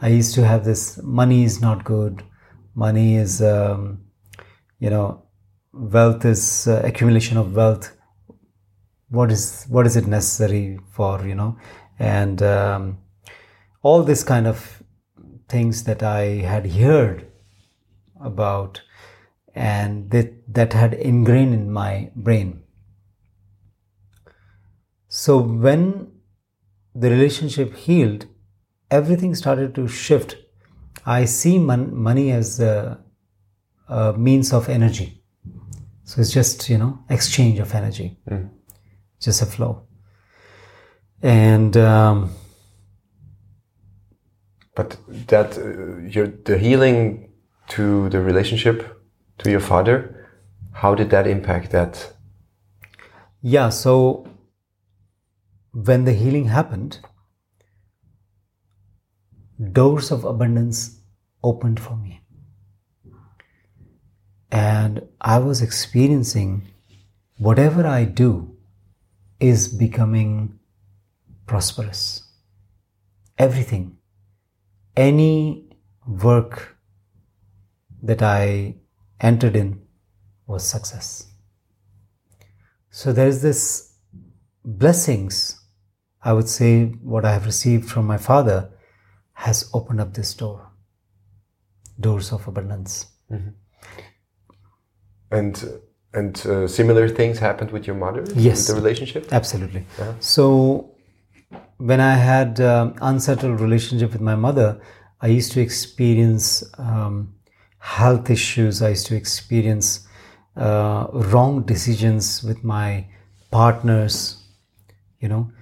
I 0.00 0.08
used 0.08 0.34
to 0.36 0.46
have 0.46 0.64
this 0.64 1.02
money 1.02 1.42
is 1.42 1.60
not 1.60 1.82
good. 1.82 2.22
Money 2.76 3.16
is 3.16 3.42
um, 3.42 4.04
you 4.78 4.88
know 4.88 5.22
wealth 5.72 6.24
is 6.24 6.68
uh, 6.68 6.80
accumulation 6.84 7.36
of 7.36 7.56
wealth. 7.56 7.90
What 9.08 9.32
is 9.32 9.66
what 9.68 9.86
is 9.86 9.96
it 9.96 10.06
necessary 10.06 10.78
for 10.92 11.26
you 11.26 11.34
know? 11.34 11.58
And 11.98 12.40
um, 12.42 12.98
all 13.82 14.02
this 14.02 14.22
kind 14.24 14.46
of 14.46 14.82
things 15.48 15.84
that 15.84 16.02
i 16.02 16.22
had 16.52 16.66
heard 16.72 17.26
about 18.20 18.80
and 19.54 20.10
that 20.10 20.32
that 20.54 20.72
had 20.72 20.94
ingrained 20.94 21.54
in 21.54 21.70
my 21.70 22.10
brain. 22.14 22.62
So 25.08 25.38
when 25.38 26.12
the 26.94 27.10
relationship 27.10 27.74
healed 27.74 28.26
everything 28.90 29.34
started 29.34 29.74
to 29.74 29.88
shift. 29.88 30.36
I 31.06 31.24
see 31.24 31.58
mon- 31.58 31.94
money 31.94 32.30
as 32.30 32.60
a, 32.60 32.98
a 33.88 34.12
means 34.12 34.52
of 34.52 34.68
energy. 34.68 35.22
So 36.04 36.20
it's 36.20 36.32
just 36.32 36.68
you 36.68 36.78
know 36.78 36.98
exchange 37.08 37.58
of 37.58 37.74
energy. 37.74 38.18
Just 39.20 39.42
a 39.42 39.46
flow. 39.46 39.86
And 41.22 41.76
um, 41.76 42.30
But 44.74 44.98
that 45.28 45.56
uh, 45.56 45.98
your 46.14 46.26
the 46.26 46.58
healing 46.58 47.32
to 47.68 48.08
the 48.10 48.20
relationship 48.20 48.78
to 49.38 49.50
your 49.50 49.60
father, 49.60 50.28
how 50.72 50.94
did 50.94 51.10
that 51.10 51.26
impact 51.26 51.70
that? 51.70 52.12
Yeah, 53.40 53.68
so 53.68 54.26
when 55.72 56.04
the 56.04 56.12
healing 56.12 56.46
happened, 56.46 57.00
doors 59.72 60.10
of 60.10 60.24
abundance 60.24 61.00
opened 61.42 61.80
for 61.80 61.96
me. 61.96 62.20
And 64.50 65.02
I 65.20 65.38
was 65.38 65.62
experiencing 65.62 66.68
whatever 67.38 67.86
I 67.86 68.04
do 68.04 68.56
is 69.40 69.68
becoming 69.68 70.58
prosperous. 71.46 72.22
Everything, 73.36 73.98
any 74.96 75.68
work 76.06 76.76
that 78.02 78.22
I 78.22 78.76
entered 79.24 79.56
in 79.56 79.80
was 80.46 80.62
success. 80.62 81.26
So 82.90 83.12
there 83.12 83.26
is 83.26 83.42
this 83.42 83.94
blessings, 84.64 85.60
I 86.22 86.32
would 86.32 86.48
say, 86.48 86.86
what 87.02 87.24
I 87.24 87.32
have 87.32 87.46
received 87.46 87.90
from 87.90 88.06
my 88.06 88.18
father 88.18 88.70
has 89.32 89.68
opened 89.72 90.00
up 90.00 90.14
this 90.14 90.34
door, 90.34 90.70
doors 91.98 92.32
of 92.32 92.46
abundance. 92.46 93.06
And 95.30 95.80
and 96.12 96.46
uh, 96.46 96.68
similar 96.68 97.08
things 97.08 97.40
happened 97.40 97.72
with 97.72 97.88
your 97.88 97.96
mother. 97.96 98.24
Yes. 98.36 98.68
the 98.68 98.74
relationship. 98.74 99.32
Absolutely. 99.32 99.84
So 100.20 100.94
when 101.78 102.00
I 102.00 102.14
had 102.14 102.60
um, 102.60 102.94
unsettled 103.00 103.60
relationship 103.60 104.12
with 104.12 104.20
my 104.20 104.36
mother, 104.36 104.80
I 105.20 105.26
used 105.26 105.50
to 105.52 105.60
experience 105.60 106.62
um, 106.78 107.34
health 107.84 108.30
issues. 108.30 108.80
I 108.80 108.90
used 108.90 109.06
to 109.08 109.14
experience 109.14 110.08
uh, 110.56 111.06
wrong 111.12 111.62
decisions 111.64 112.42
with 112.42 112.64
my 112.64 113.06
partners. 113.50 114.42
You 115.20 115.28
know, 115.28 115.52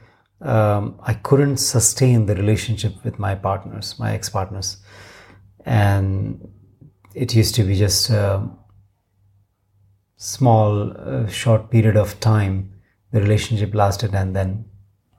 um, 0.41 1.01
I 1.03 1.15
couldn't 1.15 1.57
sustain 1.57 2.27
the 2.27 2.37
relationship 2.37 2.95
with 3.05 3.19
my 3.19 3.35
partners, 3.35 3.97
my 3.99 4.13
ex-partners, 4.13 4.77
and 5.65 6.49
it 7.15 7.35
used 7.35 7.57
to 7.57 7.65
be 7.65 7.77
just 7.77 8.11
a 8.11 8.49
small, 10.17 10.93
uh, 10.97 11.27
short 11.27 11.71
period 11.71 11.97
of 11.97 12.19
time. 12.21 12.73
The 13.11 13.21
relationship 13.21 13.75
lasted, 13.75 14.15
and 14.15 14.35
then 14.35 14.65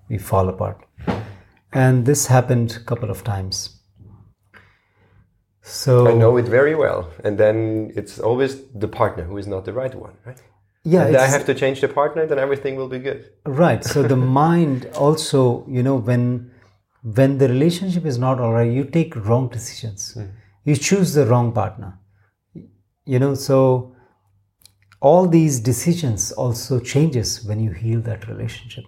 we 0.10 0.18
fall 0.18 0.48
apart. 0.50 0.86
And 1.74 2.06
this 2.06 2.28
happened 2.28 2.78
a 2.82 2.84
couple 2.84 3.10
of 3.12 3.24
times. 3.24 3.83
So 5.64 6.08
I 6.08 6.14
know 6.14 6.36
it 6.36 6.46
very 6.46 6.76
well. 6.76 7.10
And 7.24 7.38
then 7.38 7.92
it's 7.96 8.20
always 8.20 8.66
the 8.74 8.88
partner 8.88 9.24
who 9.24 9.38
is 9.38 9.48
not 9.48 9.64
the 9.64 9.74
right 9.74 9.96
one, 9.96 10.14
right? 10.26 10.42
yeah, 10.84 11.06
and 11.06 11.16
I 11.16 11.28
have 11.28 11.46
to 11.46 11.56
change 11.56 11.80
the 11.80 11.88
partner, 11.88 12.26
then 12.26 12.38
everything 12.38 12.76
will 12.76 12.90
be 12.90 13.00
good. 13.00 13.30
right. 13.46 13.84
So 13.84 14.04
the 14.04 14.18
mind 14.44 14.90
also, 14.96 15.66
you 15.68 15.82
know, 15.82 15.96
when 15.96 16.52
when 17.02 17.38
the 17.38 17.48
relationship 17.48 18.06
is 18.06 18.18
not 18.18 18.40
all 18.40 18.54
right, 18.54 18.72
you 18.72 18.84
take 18.84 19.16
wrong 19.16 19.48
decisions. 19.50 20.16
Mm. 20.18 20.32
You 20.66 20.76
choose 20.76 21.14
the 21.14 21.26
wrong 21.26 21.52
partner. 21.54 22.00
You 23.06 23.20
know, 23.20 23.34
so 23.34 23.96
all 25.02 25.28
these 25.28 25.60
decisions 25.60 26.32
also 26.32 26.80
changes 26.80 27.44
when 27.44 27.60
you 27.60 27.72
heal 27.72 28.02
that 28.02 28.28
relationship. 28.28 28.86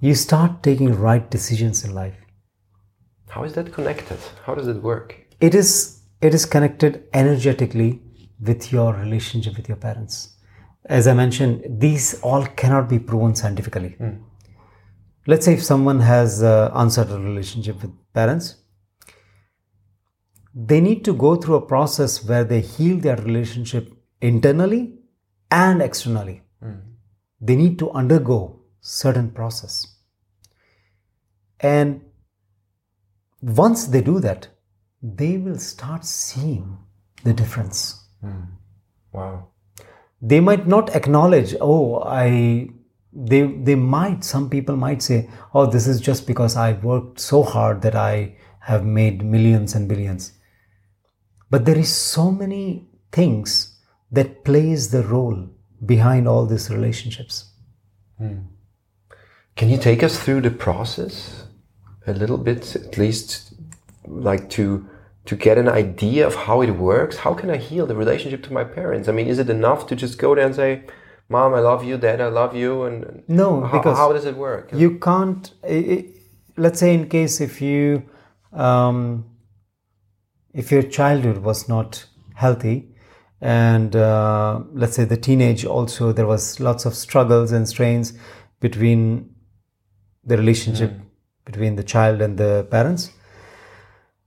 You 0.00 0.14
start 0.14 0.62
taking 0.62 0.94
right 0.94 1.28
decisions 1.28 1.84
in 1.84 1.94
life. 1.94 2.16
How 3.28 3.44
is 3.44 3.54
that 3.54 3.72
connected? 3.72 4.18
How 4.44 4.54
does 4.54 4.68
it 4.68 4.82
work? 4.82 5.27
It 5.40 5.54
is 5.54 6.02
it 6.20 6.34
is 6.34 6.44
connected 6.46 7.04
energetically 7.12 8.02
with 8.40 8.72
your 8.72 8.92
relationship 8.94 9.56
with 9.56 9.68
your 9.68 9.76
parents. 9.76 10.36
As 10.84 11.06
I 11.06 11.14
mentioned, 11.14 11.80
these 11.80 12.20
all 12.22 12.44
cannot 12.44 12.88
be 12.88 12.98
proven 12.98 13.34
scientifically. 13.34 13.96
Let's 15.26 15.44
say 15.44 15.54
if 15.54 15.62
someone 15.62 16.00
has 16.00 16.42
uh, 16.42 16.70
uncertain 16.74 17.24
relationship 17.24 17.82
with 17.82 17.92
parents, 18.14 18.56
they 20.54 20.80
need 20.80 21.04
to 21.04 21.12
go 21.12 21.36
through 21.36 21.56
a 21.56 21.66
process 21.66 22.24
where 22.24 22.42
they 22.42 22.60
heal 22.60 22.98
their 22.98 23.16
relationship 23.16 23.92
internally 24.20 24.98
and 25.50 25.82
externally. 25.82 26.42
They 27.40 27.54
need 27.54 27.78
to 27.78 27.90
undergo 27.92 28.60
certain 28.80 29.30
process. 29.30 29.86
And 31.60 32.00
once 33.40 33.86
they 33.86 34.00
do 34.00 34.18
that, 34.20 34.48
they 35.02 35.38
will 35.38 35.58
start 35.58 36.04
seeing 36.04 36.78
the 37.24 37.32
difference. 37.32 38.04
Hmm. 38.20 38.42
Wow. 39.12 39.48
They 40.20 40.40
might 40.40 40.66
not 40.66 40.94
acknowledge, 40.94 41.54
oh, 41.60 42.02
I 42.02 42.70
they 43.12 43.42
they 43.42 43.74
might 43.74 44.24
some 44.24 44.50
people 44.50 44.76
might 44.76 45.02
say, 45.02 45.30
oh, 45.54 45.66
this 45.66 45.86
is 45.86 46.00
just 46.00 46.26
because 46.26 46.56
I 46.56 46.72
worked 46.72 47.20
so 47.20 47.42
hard 47.42 47.82
that 47.82 47.94
I 47.94 48.36
have 48.60 48.84
made 48.84 49.24
millions 49.24 49.74
and 49.74 49.88
billions. 49.88 50.32
But 51.50 51.64
there 51.64 51.78
is 51.78 51.94
so 51.94 52.30
many 52.30 52.88
things 53.12 53.78
that 54.10 54.44
plays 54.44 54.90
the 54.90 55.02
role 55.02 55.48
behind 55.84 56.28
all 56.28 56.46
these 56.46 56.70
relationships. 56.70 57.52
Hmm. 58.18 58.38
Can 59.56 59.70
you 59.70 59.78
take 59.78 60.02
us 60.02 60.18
through 60.18 60.42
the 60.42 60.50
process 60.50 61.44
a 62.06 62.12
little 62.12 62.38
bit, 62.38 62.76
at 62.76 62.96
least, 62.96 63.54
like 64.06 64.48
to 64.50 64.86
to 65.26 65.36
get 65.36 65.58
an 65.58 65.68
idea 65.68 66.26
of 66.26 66.34
how 66.34 66.62
it 66.62 66.70
works? 66.70 67.18
How 67.18 67.34
can 67.34 67.50
I 67.50 67.56
heal 67.58 67.86
the 67.86 67.94
relationship 67.94 68.42
to 68.44 68.52
my 68.52 68.64
parents? 68.64 69.08
I 69.08 69.12
mean, 69.12 69.26
is 69.26 69.38
it 69.38 69.50
enough 69.50 69.86
to 69.88 69.96
just 69.96 70.18
go 70.18 70.34
there 70.34 70.46
and 70.46 70.54
say, 70.54 70.84
"Mom, 71.28 71.52
I 71.54 71.60
love 71.60 71.84
you," 71.84 71.98
"Dad, 71.98 72.20
I 72.20 72.28
love 72.28 72.56
you," 72.56 72.84
and 72.84 73.22
No, 73.28 73.60
how, 73.62 73.76
because 73.78 73.96
how 73.98 74.12
does 74.12 74.24
it 74.24 74.36
work? 74.36 74.70
you 74.72 74.98
can't 74.98 75.52
i- 75.64 75.86
i- 75.94 76.06
let's 76.56 76.78
say 76.80 76.94
in 76.94 77.08
case 77.08 77.40
if 77.40 77.60
you 77.60 78.02
um, 78.52 79.24
if 80.54 80.72
your 80.72 80.82
childhood 80.82 81.38
was 81.38 81.68
not 81.68 82.06
healthy 82.34 82.88
and 83.40 83.94
uh, 83.94 84.60
let's 84.72 84.96
say 84.96 85.04
the 85.04 85.16
teenage 85.16 85.64
also 85.64 86.12
there 86.12 86.26
was 86.26 86.58
lots 86.58 86.86
of 86.86 86.94
struggles 86.94 87.52
and 87.52 87.68
strains 87.68 88.14
between 88.60 89.30
the 90.24 90.36
relationship 90.36 90.92
between 91.44 91.76
the 91.76 91.82
child 91.84 92.20
and 92.22 92.38
the 92.38 92.66
parents 92.70 93.10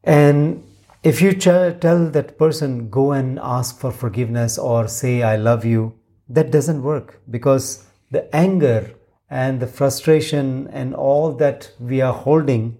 and 0.03 0.63
if 1.03 1.21
you 1.21 1.33
ch- 1.33 1.79
tell 1.79 2.09
that 2.09 2.37
person 2.37 2.89
go 2.89 3.11
and 3.11 3.39
ask 3.39 3.79
for 3.79 3.91
forgiveness 3.91 4.57
or 4.57 4.87
say 4.87 5.23
I 5.23 5.35
love 5.35 5.65
you, 5.65 5.95
that 6.29 6.51
doesn't 6.51 6.83
work 6.83 7.21
because 7.29 7.85
the 8.11 8.33
anger 8.35 8.93
and 9.29 9.59
the 9.59 9.67
frustration 9.67 10.67
and 10.71 10.93
all 10.93 11.33
that 11.33 11.71
we 11.79 12.01
are 12.01 12.13
holding, 12.13 12.77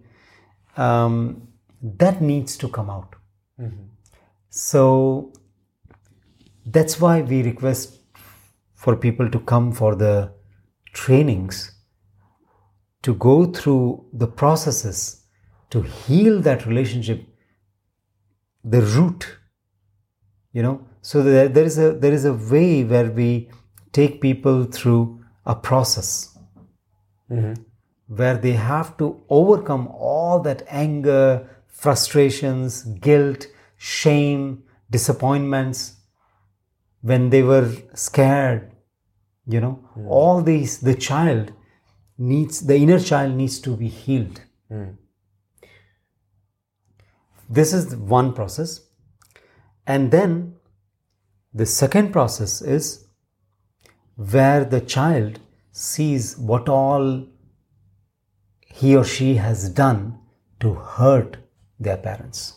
um, 0.77 1.47
that 1.81 2.21
needs 2.21 2.57
to 2.57 2.67
come 2.67 2.89
out. 2.89 3.15
So 4.49 5.31
that's 6.65 6.99
why 6.99 7.21
we 7.21 7.41
request 7.41 7.99
for 8.73 8.95
people 8.95 9.29
to 9.29 9.39
come 9.39 9.71
for 9.71 9.95
the 9.95 10.33
trainings 10.93 11.71
to 13.03 13.15
go 13.15 13.45
through 13.45 14.05
the 14.13 14.27
processes 14.27 15.20
to 15.71 15.81
heal 15.81 16.39
that 16.41 16.65
relationship 16.65 17.27
the 18.63 18.81
root 18.81 19.37
you 20.53 20.61
know. 20.61 20.87
So 21.01 21.23
there, 21.23 21.47
there 21.47 21.63
is 21.63 21.77
a 21.77 21.93
there 21.93 22.13
is 22.13 22.25
a 22.25 22.33
way 22.33 22.83
where 22.83 23.09
we 23.09 23.49
take 23.91 24.21
people 24.21 24.65
through 24.65 25.23
a 25.45 25.55
process 25.55 26.37
mm-hmm. 27.29 27.61
where 28.07 28.37
they 28.37 28.53
have 28.53 28.97
to 28.97 29.23
overcome 29.29 29.87
all 29.87 30.39
that 30.41 30.63
anger 30.69 31.49
frustrations 31.67 32.83
guilt 32.83 33.47
shame 33.77 34.63
disappointments 34.89 35.95
when 37.01 37.29
they 37.29 37.41
were 37.41 37.71
scared 37.95 38.71
you 39.47 39.59
know. 39.59 39.83
Mm. 39.97 40.07
All 40.07 40.41
these 40.41 40.79
the 40.79 40.93
child 40.93 41.51
needs 42.17 42.61
the 42.61 42.75
inner 42.75 42.99
child 42.99 43.35
needs 43.35 43.59
to 43.59 43.75
be 43.75 43.87
healed 43.87 44.41
mm. 44.71 44.95
This 47.51 47.73
is 47.73 47.95
one 47.95 48.33
process. 48.33 48.81
And 49.85 50.11
then 50.11 50.55
the 51.53 51.65
second 51.65 52.11
process 52.11 52.61
is 52.61 53.05
where 54.15 54.63
the 54.63 54.79
child 54.79 55.39
sees 55.71 56.37
what 56.37 56.69
all 56.69 57.27
he 58.67 58.95
or 58.95 59.03
she 59.03 59.35
has 59.35 59.69
done 59.69 60.17
to 60.61 60.75
hurt 60.75 61.37
their 61.79 61.97
parents. 61.97 62.53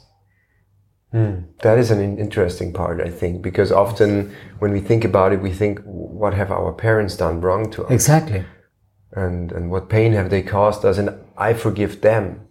Hmm. 1.11 1.43
That 1.63 1.79
is 1.79 1.91
an 1.91 2.19
interesting 2.19 2.73
part, 2.73 3.01
I 3.01 3.09
think, 3.09 3.43
because 3.43 3.73
often 3.73 4.35
when 4.59 4.73
we 4.73 4.81
think 4.81 5.05
about 5.05 5.33
it, 5.33 5.41
we 5.41 5.53
think, 5.53 5.81
what 5.85 6.35
have 6.35 6.51
our 6.51 6.73
parents 6.73 7.17
done 7.17 7.41
wrong 7.41 7.71
to 7.73 7.85
us? 7.85 7.91
exactly. 7.91 8.45
And 9.13 9.53
and 9.53 9.71
what 9.71 9.89
pain 9.89 10.13
have 10.13 10.31
they 10.31 10.43
caused 10.43 10.85
us? 10.85 10.99
And 10.99 11.11
i 11.37 11.55
forgive 11.55 12.01
them. 12.01 12.49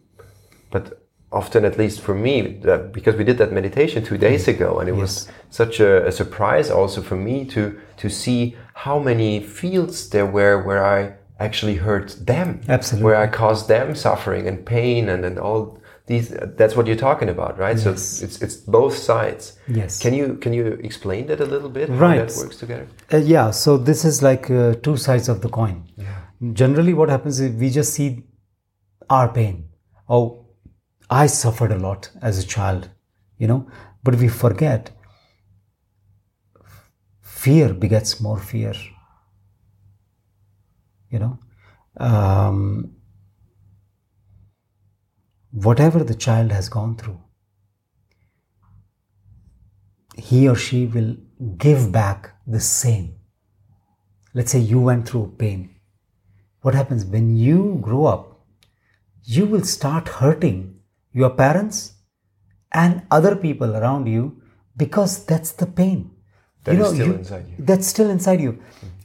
But 0.71 1.02
often 1.33 1.65
at 1.65 1.77
least 1.77 1.99
for 2.01 2.15
me 2.15 2.41
that, 2.63 2.91
because 2.93 3.15
we 3.15 3.23
did 3.23 3.37
that 3.37 3.51
meditation 3.51 4.03
two 4.03 4.17
days 4.17 4.47
ago 4.47 4.79
and 4.79 4.87
it 4.89 4.95
was 4.95 5.27
such 5.49 5.79
a, 5.79 6.05
a 6.07 6.11
surprise 6.11 6.69
also 6.79 7.01
for 7.01 7.15
me 7.15 7.45
to 7.45 7.61
to 7.97 8.09
see 8.09 8.55
how 8.85 8.99
many 8.99 9.39
fields 9.39 10.09
there 10.09 10.25
were 10.37 10.55
where 10.67 10.83
i 10.85 10.99
actually 11.39 11.75
hurt 11.87 12.09
them 12.25 12.61
Absolutely. 12.69 13.03
where 13.05 13.15
i 13.25 13.27
caused 13.27 13.67
them 13.67 13.95
suffering 13.95 14.47
and 14.47 14.57
pain 14.65 15.09
and 15.09 15.25
and 15.25 15.37
all 15.39 15.79
these 16.05 16.29
that's 16.59 16.75
what 16.77 16.85
you're 16.87 17.05
talking 17.09 17.29
about 17.29 17.57
right 17.57 17.79
so 17.79 17.89
Yes. 17.91 18.21
it's 18.25 18.37
it's 18.45 18.55
both 18.79 18.95
sides 18.95 19.43
Yes. 19.67 19.99
can 20.03 20.13
you 20.13 20.27
can 20.43 20.53
you 20.53 20.65
explain 20.89 21.27
that 21.27 21.39
a 21.39 21.45
little 21.45 21.69
bit 21.69 21.89
Right. 21.89 22.19
how 22.19 22.25
that 22.25 22.37
works 22.43 22.57
together 22.63 22.87
Uh, 23.13 23.17
yeah, 23.35 23.51
so 23.51 23.77
this 23.89 24.03
is 24.05 24.21
like 24.21 24.45
uh, 24.51 24.73
two 24.85 24.97
sides 24.97 25.29
of 25.29 25.37
the 25.41 25.49
coin. 25.49 25.75
Yeah. 25.97 26.05
Generally, 26.61 26.93
what 26.99 27.09
happens 27.09 27.39
is 27.39 27.49
we 27.63 27.69
just 27.69 27.93
see 27.93 28.09
our 29.09 29.27
pain. 29.39 29.55
Oh, 30.09 30.42
I 31.13 31.27
suffered 31.27 31.71
a 31.71 31.77
lot 31.77 32.09
as 32.23 32.39
a 32.39 32.47
child, 32.47 32.89
you 33.37 33.47
know, 33.47 33.67
but 34.03 34.15
we 34.15 34.27
forget 34.27 34.89
fear 37.21 37.71
begets 37.71 38.19
more 38.19 38.39
fear. 38.39 38.73
You 41.11 41.19
know, 41.19 41.39
um, 41.97 42.95
whatever 45.51 46.03
the 46.03 46.15
child 46.15 46.51
has 46.51 46.67
gone 46.67 46.97
through, 46.97 47.21
he 50.17 50.49
or 50.49 50.55
she 50.55 50.87
will 50.87 51.15
give 51.59 51.91
back 51.91 52.35
the 52.47 52.59
same. 52.59 53.15
Let's 54.33 54.51
say 54.51 54.59
you 54.59 54.79
went 54.79 55.07
through 55.07 55.35
pain. 55.37 55.75
What 56.61 56.73
happens 56.73 57.05
when 57.05 57.35
you 57.37 57.77
grow 57.81 58.05
up? 58.05 58.47
You 59.23 59.45
will 59.45 59.63
start 59.63 60.07
hurting 60.07 60.72
your 61.13 61.29
parents 61.29 61.93
and 62.71 63.03
other 63.11 63.35
people 63.35 63.75
around 63.75 64.07
you 64.07 64.41
because 64.75 65.25
that's 65.25 65.51
the 65.51 65.65
pain. 65.65 66.11
That 66.63 66.75
is 66.75 66.93
still 66.93 67.13
inside 67.13 67.47
you. 67.47 67.55
That's 67.59 67.87
still 67.87 68.09
inside 68.09 68.41
you. 68.41 68.59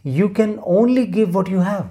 You 0.04 0.28
can 0.28 0.61
only 0.64 1.06
give 1.06 1.34
what 1.34 1.48
you 1.48 1.59
have. 1.59 1.88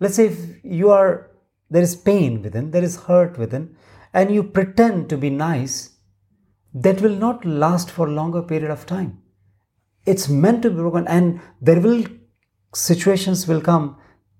Let's 0.00 0.16
say 0.16 0.26
if 0.26 0.64
you 0.64 0.90
are, 0.90 1.30
there 1.70 1.82
is 1.82 1.94
pain 1.94 2.42
within, 2.42 2.70
there 2.72 2.82
is 2.82 2.96
hurt 3.04 3.38
within, 3.38 3.76
and 4.12 4.34
you 4.34 4.42
pretend 4.42 5.08
to 5.10 5.16
be 5.16 5.30
nice, 5.30 5.90
that 6.74 7.00
will 7.00 7.14
not 7.14 7.44
last 7.44 7.90
for 7.90 8.08
a 8.08 8.10
longer 8.10 8.42
period 8.42 8.70
of 8.70 8.86
time 8.86 9.20
it's 10.06 10.28
meant 10.28 10.62
to 10.62 10.70
be 10.70 10.76
broken 10.76 11.06
and 11.08 11.40
there 11.60 11.80
will 11.80 12.04
situations 12.74 13.46
will 13.46 13.60
come 13.60 13.96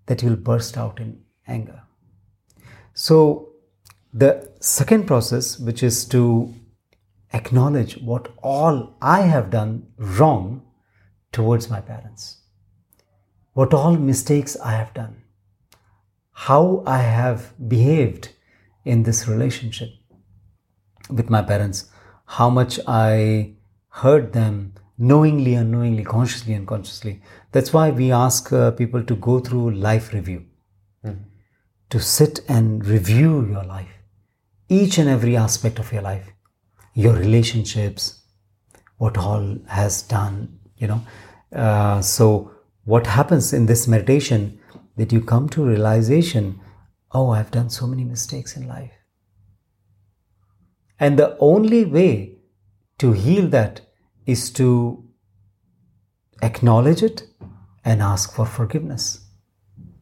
that 0.06 0.22
you'll 0.22 0.36
burst 0.36 0.76
out 0.76 1.00
in 1.00 1.20
anger 1.46 1.82
so 2.94 3.49
the 4.12 4.50
second 4.60 5.06
process 5.06 5.58
which 5.58 5.82
is 5.82 6.04
to 6.04 6.52
acknowledge 7.32 7.96
what 7.98 8.32
all 8.42 8.96
i 9.00 9.20
have 9.20 9.50
done 9.50 9.86
wrong 9.98 10.62
towards 11.32 11.70
my 11.70 11.80
parents. 11.80 12.38
What 13.52 13.72
all 13.72 13.96
mistakes 13.96 14.56
i 14.64 14.72
have 14.72 14.92
done. 14.94 15.22
How 16.32 16.82
i 16.86 16.98
have 16.98 17.52
behaved 17.68 18.30
in 18.84 19.04
this 19.04 19.28
relationship 19.28 19.90
with 21.08 21.30
my 21.30 21.42
parents, 21.42 21.90
how 22.24 22.48
much 22.48 22.78
I 22.86 23.54
hurt 23.88 24.32
them 24.32 24.74
knowingly, 24.96 25.54
unknowingly, 25.54 26.04
consciously, 26.04 26.54
unconsciously. 26.54 27.22
That's 27.52 27.72
why 27.72 27.90
we 27.90 28.12
ask 28.12 28.52
uh, 28.52 28.70
people 28.70 29.02
to 29.02 29.16
go 29.16 29.40
through 29.40 29.72
life 29.72 30.12
review, 30.12 30.46
to 31.90 32.00
sit 32.00 32.40
and 32.48 32.86
review 32.86 33.46
your 33.46 33.64
life 33.64 33.99
each 34.70 34.96
and 34.98 35.08
every 35.08 35.36
aspect 35.36 35.78
of 35.78 35.92
your 35.92 36.02
life, 36.02 36.32
your 36.94 37.14
relationships, 37.14 38.22
what 38.96 39.18
all 39.18 39.58
has 39.68 40.02
done, 40.02 40.58
you 40.76 40.86
know. 40.86 41.02
Uh, 41.54 42.00
so, 42.00 42.52
what 42.84 43.06
happens 43.06 43.52
in 43.52 43.66
this 43.66 43.86
meditation 43.88 44.58
that 44.96 45.12
you 45.12 45.20
come 45.20 45.48
to 45.48 45.64
realization, 45.64 46.60
oh, 47.12 47.30
I've 47.30 47.50
done 47.50 47.68
so 47.68 47.86
many 47.86 48.04
mistakes 48.04 48.56
in 48.56 48.68
life. 48.68 48.92
And 50.98 51.18
the 51.18 51.36
only 51.38 51.84
way 51.84 52.38
to 52.98 53.12
heal 53.12 53.48
that 53.48 53.80
is 54.26 54.50
to 54.52 55.04
acknowledge 56.42 57.02
it 57.02 57.22
and 57.84 58.02
ask 58.02 58.34
for 58.34 58.46
forgiveness 58.46 59.26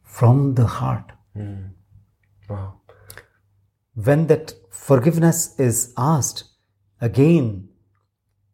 from 0.02 0.54
the 0.54 0.66
heart. 0.66 1.12
Mm. 1.36 1.70
Wow. 2.48 2.77
When 4.04 4.28
that 4.28 4.54
forgiveness 4.70 5.58
is 5.58 5.92
asked, 5.96 6.44
again, 7.00 7.68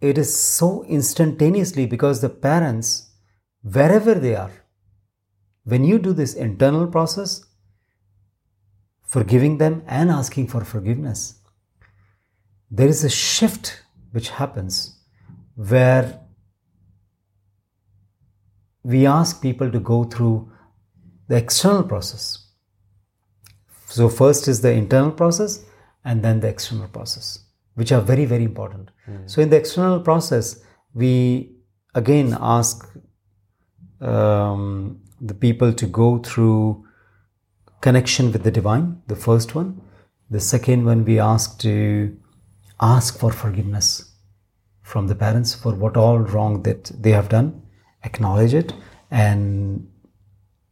it 0.01 0.16
is 0.16 0.34
so 0.34 0.84
instantaneously 0.84 1.84
because 1.84 2.22
the 2.22 2.30
parents, 2.30 3.11
wherever 3.62 4.14
they 4.14 4.34
are, 4.34 4.53
when 5.64 5.84
you 5.84 5.99
do 5.99 6.14
this 6.14 6.32
internal 6.32 6.86
process, 6.86 7.45
forgiving 9.03 9.59
them 9.59 9.82
and 9.86 10.11
asking 10.11 10.47
for 10.47 10.64
forgiveness, 10.64 11.40
there 12.70 12.88
is 12.88 13.05
a 13.05 13.11
shift 13.11 13.82
which 14.12 14.30
happens 14.30 14.99
where 15.57 16.20
we 18.82 19.05
ask 19.05 19.42
people 19.42 19.70
to 19.70 19.78
go 19.78 20.05
through 20.05 20.51
the 21.28 21.36
external 21.36 21.82
process. 21.82 22.43
So, 23.95 24.09
first 24.09 24.49
is 24.49 24.61
the 24.61 24.72
internal 24.72 25.12
process 25.12 25.64
and 26.05 26.22
then 26.22 26.40
the 26.40 26.49
external 26.49 26.88
process, 26.88 27.38
which 27.74 27.92
are 27.92 28.01
very, 28.01 28.24
very 28.24 28.45
important. 28.45 28.90
Mm. 29.09 29.30
So, 29.30 29.40
in 29.40 29.51
the 29.51 29.57
external 29.57 30.01
process, 30.01 30.62
we 30.95 31.53
again 31.95 32.36
ask 32.40 32.88
um, 34.01 35.01
the 35.20 35.34
people 35.34 35.72
to 35.72 35.86
go 35.86 36.18
through 36.18 36.84
connection 37.80 38.32
with 38.32 38.42
the 38.42 38.51
divine, 38.51 39.03
the 39.07 39.16
first 39.16 39.55
one. 39.55 39.80
The 40.30 40.40
second 40.40 40.84
one, 40.84 41.05
we 41.05 41.20
ask 41.20 41.59
to 41.61 42.16
ask 42.80 43.18
for 43.18 43.30
forgiveness 43.30 44.11
from 44.82 45.07
the 45.07 45.14
parents 45.14 45.55
for 45.55 45.74
what 45.74 45.97
all 45.97 46.18
wrong 46.18 46.62
that 46.62 46.90
they 46.99 47.12
have 47.12 47.28
done 47.28 47.62
acknowledge 48.05 48.55
it 48.55 48.72
and 49.11 49.88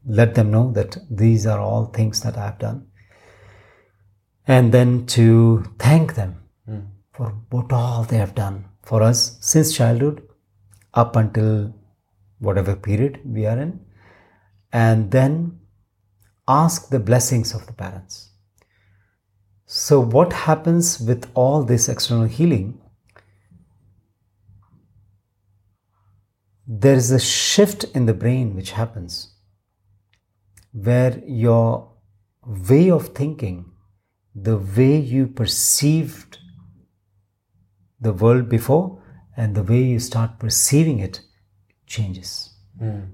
let 0.05 0.35
them 0.35 0.51
know 0.51 0.73
that 0.73 0.97
these 1.11 1.47
are 1.47 1.61
all 1.61 1.87
things 1.87 2.20
that 2.23 2.37
I 2.37 2.47
have 2.47 2.59
done. 2.59 2.87
And 4.47 4.72
then 4.72 5.07
to 5.07 5.64
thank 5.78 6.14
them 6.14 6.43
mm. 6.68 6.86
for 7.12 7.34
what 7.51 7.72
all 7.72 8.05
they 8.05 8.16
have 8.16 8.34
done 8.34 8.64
for 8.82 9.03
us 9.03 9.38
since 9.40 9.76
childhood 9.76 10.26
up 10.95 11.16
until 11.16 11.74
whatever 12.38 12.74
period 12.74 13.20
we 13.24 13.47
are 13.47 13.59
in. 13.59 13.80
And 14.72 15.11
then 15.11 15.61
ask 16.49 16.88
the 16.88 16.99
blessings 16.99 17.55
of 17.55 17.66
the 17.66 17.72
parents. 17.72 18.30
So, 19.66 20.01
what 20.01 20.32
happens 20.32 21.01
with 21.01 21.30
all 21.34 21.62
this 21.62 21.88
external 21.88 22.26
healing 22.26 22.82
there 26.66 26.95
is 26.95 27.11
a 27.11 27.18
shift 27.18 27.84
in 27.95 28.07
the 28.07 28.14
brain 28.14 28.55
which 28.55 28.70
happens 28.72 29.34
where 30.72 31.22
your 31.26 31.93
way 32.47 32.90
of 32.90 33.09
thinking, 33.09 33.72
the 34.35 34.57
way 34.57 34.97
you 34.97 35.26
perceived 35.26 36.39
the 38.01 38.12
world 38.12 38.49
before, 38.49 39.03
and 39.37 39.55
the 39.55 39.62
way 39.62 39.83
you 39.83 39.99
start 39.99 40.39
perceiving 40.39 40.99
it 40.99 41.20
changes. 41.87 42.51
Mm. 42.80 43.12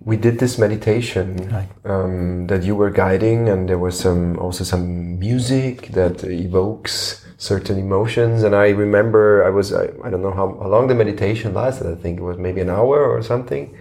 We 0.00 0.16
did 0.16 0.38
this 0.38 0.58
meditation 0.58 1.48
right. 1.48 1.68
um, 1.84 2.48
that 2.48 2.64
you 2.64 2.74
were 2.74 2.90
guiding, 2.90 3.48
and 3.48 3.68
there 3.68 3.78
was 3.78 3.98
some 3.98 4.38
also 4.38 4.64
some 4.64 5.18
music 5.18 5.88
that 5.92 6.24
evokes 6.24 7.24
certain 7.38 7.78
emotions. 7.78 8.42
And 8.42 8.54
I 8.54 8.70
remember 8.70 9.44
I 9.44 9.50
was, 9.50 9.72
I, 9.72 9.84
I 10.04 10.10
don't 10.10 10.22
know 10.22 10.32
how, 10.32 10.58
how 10.60 10.68
long 10.68 10.88
the 10.88 10.94
meditation 10.94 11.54
lasted. 11.54 11.86
I 11.86 11.94
think 11.94 12.18
it 12.18 12.22
was 12.22 12.38
maybe 12.38 12.60
an 12.60 12.70
hour 12.70 13.04
or 13.04 13.22
something. 13.22 13.76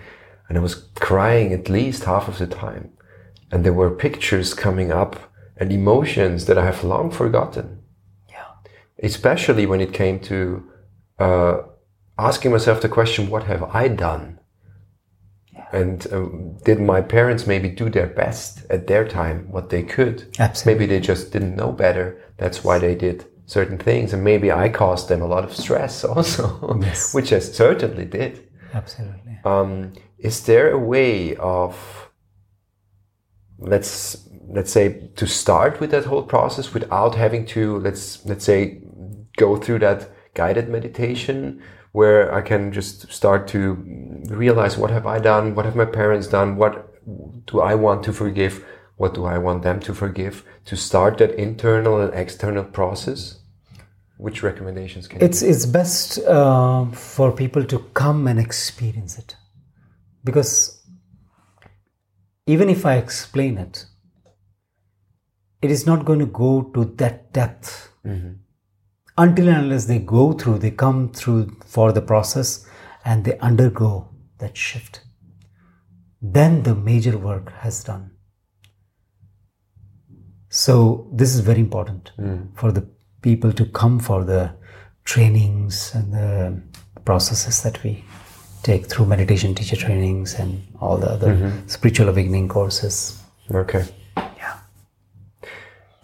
And 0.47 0.57
I 0.57 0.61
was 0.61 0.75
crying 0.95 1.53
at 1.53 1.69
least 1.69 2.03
half 2.03 2.27
of 2.27 2.37
the 2.37 2.47
time. 2.47 2.91
And 3.51 3.65
there 3.65 3.73
were 3.73 3.91
pictures 3.91 4.53
coming 4.53 4.91
up 4.91 5.31
and 5.57 5.71
emotions 5.71 6.45
that 6.45 6.57
I 6.57 6.65
have 6.65 6.83
long 6.83 7.11
forgotten. 7.11 7.83
Yeah. 8.29 8.45
Especially 9.03 9.65
when 9.65 9.81
it 9.81 9.93
came 9.93 10.19
to 10.21 10.63
uh, 11.19 11.57
asking 12.17 12.51
myself 12.51 12.81
the 12.81 12.89
question, 12.89 13.29
what 13.29 13.43
have 13.43 13.63
I 13.63 13.87
done? 13.87 14.39
Yeah. 15.53 15.67
And 15.73 16.07
um, 16.13 16.57
did 16.63 16.79
my 16.79 17.01
parents 17.01 17.45
maybe 17.45 17.69
do 17.69 17.89
their 17.89 18.07
best 18.07 18.65
at 18.69 18.87
their 18.87 19.07
time, 19.07 19.51
what 19.51 19.69
they 19.69 19.83
could? 19.83 20.33
Absolutely. 20.39 20.73
Maybe 20.73 20.95
they 20.95 21.05
just 21.05 21.31
didn't 21.31 21.55
know 21.55 21.71
better. 21.71 22.21
That's 22.37 22.63
why 22.63 22.79
they 22.79 22.95
did 22.95 23.25
certain 23.51 23.77
things 23.77 24.13
and 24.13 24.23
maybe 24.23 24.49
i 24.49 24.69
caused 24.69 25.09
them 25.09 25.21
a 25.21 25.27
lot 25.27 25.43
of 25.43 25.53
stress 25.53 26.03
also 26.13 26.79
yes. 26.81 27.13
which 27.13 27.33
i 27.33 27.39
certainly 27.39 28.05
did 28.05 28.47
absolutely 28.73 29.37
um, 29.43 29.91
is 30.19 30.45
there 30.45 30.71
a 30.71 30.79
way 30.79 31.35
of 31.35 32.09
let's 33.61 34.27
let's 34.47 34.71
say 34.71 35.09
to 35.15 35.25
start 35.25 35.79
with 35.79 35.91
that 35.91 36.05
whole 36.05 36.23
process 36.23 36.73
without 36.73 37.15
having 37.15 37.45
to 37.45 37.79
let's 37.79 38.25
let's 38.25 38.43
say 38.43 38.81
go 39.37 39.55
through 39.55 39.79
that 39.79 40.09
guided 40.33 40.67
meditation 40.67 41.61
where 41.93 42.33
i 42.33 42.41
can 42.41 42.71
just 42.71 43.11
start 43.11 43.47
to 43.47 43.73
realize 44.29 44.77
what 44.77 44.91
have 44.91 45.05
i 45.05 45.19
done 45.19 45.55
what 45.55 45.65
have 45.65 45.75
my 45.75 45.85
parents 45.85 46.27
done 46.27 46.57
what 46.57 46.87
do 47.45 47.61
i 47.61 47.73
want 47.73 48.03
to 48.03 48.11
forgive 48.11 48.65
what 49.01 49.15
do 49.15 49.25
I 49.25 49.39
want 49.39 49.63
them 49.63 49.79
to 49.87 49.95
forgive? 49.95 50.43
To 50.65 50.77
start 50.77 51.17
that 51.17 51.31
internal 51.31 51.99
and 51.99 52.13
external 52.13 52.63
process? 52.63 53.39
Which 54.17 54.43
recommendations 54.43 55.07
can 55.07 55.23
it's, 55.23 55.41
It's 55.41 55.65
best 55.65 56.19
uh, 56.19 56.85
for 56.91 57.31
people 57.31 57.63
to 57.65 57.79
come 57.95 58.27
and 58.27 58.39
experience 58.39 59.17
it. 59.17 59.35
Because 60.23 60.80
even 62.45 62.69
if 62.69 62.85
I 62.85 62.95
explain 62.95 63.57
it, 63.57 63.85
it 65.61 65.69
is 65.69 65.85
not 65.85 66.05
going 66.05 66.19
to 66.19 66.25
go 66.25 66.63
to 66.73 66.85
that 66.95 67.31
depth 67.33 67.91
mm-hmm. 68.05 68.33
until 69.17 69.47
and 69.47 69.57
unless 69.65 69.85
they 69.85 69.99
go 69.99 70.33
through, 70.33 70.57
they 70.59 70.71
come 70.71 71.09
through 71.09 71.55
for 71.65 71.91
the 71.91 72.01
process 72.01 72.65
and 73.05 73.23
they 73.25 73.37
undergo 73.39 74.09
that 74.39 74.57
shift. 74.57 75.01
Then 76.21 76.63
the 76.63 76.75
major 76.75 77.17
work 77.17 77.51
has 77.59 77.83
done. 77.83 78.11
So 80.49 81.07
this 81.13 81.33
is 81.33 81.39
very 81.39 81.59
important 81.59 82.11
mm. 82.17 82.47
for 82.57 82.71
the 82.71 82.87
people 83.21 83.53
to 83.53 83.65
come 83.65 83.99
for 83.99 84.23
the 84.23 84.53
trainings 85.05 85.93
and 85.95 86.13
the 86.13 86.61
processes 87.05 87.63
that 87.63 87.81
we 87.83 88.03
take 88.63 88.87
through 88.87 89.05
meditation 89.05 89.55
teacher 89.55 89.75
trainings 89.75 90.35
and 90.35 90.61
all 90.79 90.97
the 90.97 91.09
other 91.09 91.35
mm-hmm. 91.35 91.67
spiritual 91.67 92.09
awakening 92.09 92.47
courses. 92.47 93.21
Okay. 93.51 93.85
Yeah. 94.17 94.59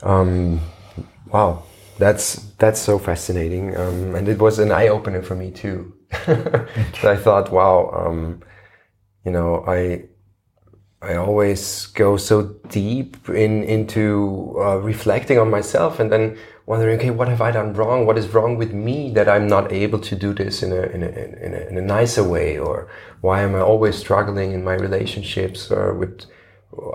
Um, 0.02 0.60
wow, 1.32 1.64
that's 1.98 2.36
that's 2.58 2.80
so 2.80 3.00
fascinating, 3.00 3.76
um, 3.78 4.16
and 4.16 4.28
it 4.28 4.40
was 4.40 4.60
an 4.60 4.72
eye 4.72 4.88
opener 4.88 5.22
for 5.22 5.36
me 5.36 5.52
too. 5.52 5.94
I 7.04 7.16
thought, 7.16 7.52
wow, 7.52 7.90
um, 7.94 8.42
you 9.26 9.32
know, 9.32 9.64
I 9.68 10.04
I 11.02 11.16
always 11.16 11.88
go 11.88 12.18
so 12.18 12.56
deep 12.70 13.30
in 13.30 13.64
into 13.64 14.56
uh, 14.60 14.78
reflecting 14.78 15.38
on 15.38 15.50
myself 15.50 16.00
and 16.00 16.12
then 16.12 16.38
wondering, 16.68 17.00
okay, 17.00 17.10
what 17.10 17.30
have 17.30 17.42
I 17.42 17.50
done 17.50 17.74
wrong? 17.74 18.06
What 18.06 18.18
is 18.18 18.34
wrong 18.34 18.58
with 18.58 18.74
me 18.74 19.10
that 19.14 19.28
I'm 19.28 19.48
not 19.48 19.72
able 19.72 20.00
to 20.00 20.16
do 20.16 20.34
this 20.34 20.62
in 20.62 20.72
a 20.72 20.82
in 20.96 21.02
a 21.02 21.08
in 21.08 21.54
a, 21.56 21.62
in 21.70 21.78
a 21.78 21.82
nicer 21.82 22.24
way, 22.24 22.60
or 22.60 22.88
why 23.22 23.42
am 23.42 23.56
I 23.56 23.62
always 23.62 23.98
struggling 23.98 24.52
in 24.52 24.64
my 24.64 24.76
relationships 24.76 25.72
or 25.72 25.94
with 25.96 26.26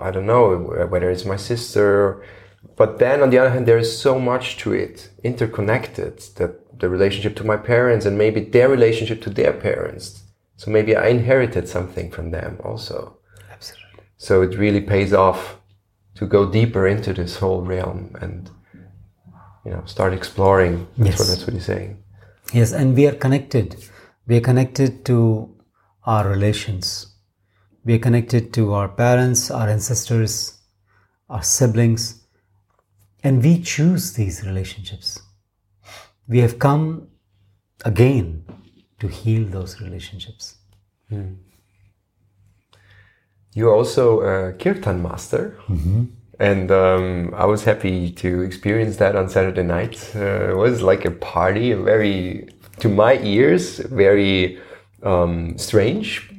I 0.01 0.11
don't 0.11 0.27
know 0.27 0.87
whether 0.89 1.09
it's 1.09 1.25
my 1.25 1.35
sister. 1.35 2.23
But 2.77 2.99
then 2.99 3.21
on 3.21 3.29
the 3.29 3.39
other 3.39 3.49
hand, 3.49 3.65
there 3.67 3.77
is 3.77 3.99
so 3.99 4.19
much 4.19 4.57
to 4.57 4.71
it, 4.71 5.09
interconnected 5.23 6.19
that 6.37 6.79
the 6.79 6.87
relationship 6.87 7.35
to 7.37 7.43
my 7.43 7.57
parents 7.57 8.05
and 8.05 8.17
maybe 8.17 8.41
their 8.41 8.69
relationship 8.69 9.21
to 9.23 9.29
their 9.29 9.53
parents. 9.53 10.23
So 10.55 10.71
maybe 10.71 10.95
I 10.95 11.07
inherited 11.07 11.67
something 11.67 12.09
from 12.09 12.31
them 12.31 12.59
also. 12.63 13.17
Absolutely. 13.51 14.05
So 14.17 14.41
it 14.43 14.57
really 14.57 14.81
pays 14.81 15.13
off 15.13 15.57
to 16.15 16.25
go 16.25 16.49
deeper 16.49 16.87
into 16.87 17.11
this 17.13 17.37
whole 17.37 17.63
realm 17.63 18.15
and 18.21 18.49
you 19.65 19.71
know 19.71 19.83
start 19.85 20.13
exploring. 20.13 20.87
That's 20.97 21.09
yes. 21.09 21.19
what 21.19 21.27
that's 21.27 21.45
what 21.45 21.53
he's 21.53 21.65
saying. 21.65 22.03
Yes, 22.53 22.73
and 22.73 22.95
we 22.95 23.07
are 23.07 23.15
connected. 23.15 23.75
We 24.27 24.37
are 24.37 24.41
connected 24.41 25.05
to 25.05 25.55
our 26.05 26.27
relations. 26.27 27.15
We 27.85 27.95
are 27.95 27.99
connected 27.99 28.53
to 28.53 28.73
our 28.73 28.87
parents, 28.87 29.51
our 29.51 29.67
ancestors, 29.67 30.59
our 31.29 31.43
siblings. 31.43 32.23
And 33.23 33.41
we 33.43 33.61
choose 33.61 34.13
these 34.13 34.45
relationships. 34.45 35.19
We 36.27 36.39
have 36.39 36.59
come 36.59 37.07
again 37.85 38.45
to 38.99 39.07
heal 39.07 39.45
those 39.45 39.81
relationships. 39.81 40.55
Hmm. 41.09 41.33
You're 43.53 43.73
also 43.73 44.21
a 44.21 44.53
kirtan 44.53 45.01
master. 45.01 45.57
Mm-hmm. 45.67 46.05
And 46.49 46.71
um, 46.71 47.33
I 47.37 47.45
was 47.45 47.63
happy 47.63 48.11
to 48.23 48.41
experience 48.41 48.97
that 48.97 49.15
on 49.15 49.29
Saturday 49.29 49.63
night. 49.63 50.11
Uh, 50.13 50.51
it 50.51 50.57
was 50.57 50.81
like 50.81 51.05
a 51.05 51.11
party, 51.11 51.71
a 51.71 51.77
very, 51.77 52.49
to 52.79 52.89
my 52.89 53.13
ears, 53.19 53.79
very 53.79 54.59
um, 55.03 55.57
strange 55.57 56.29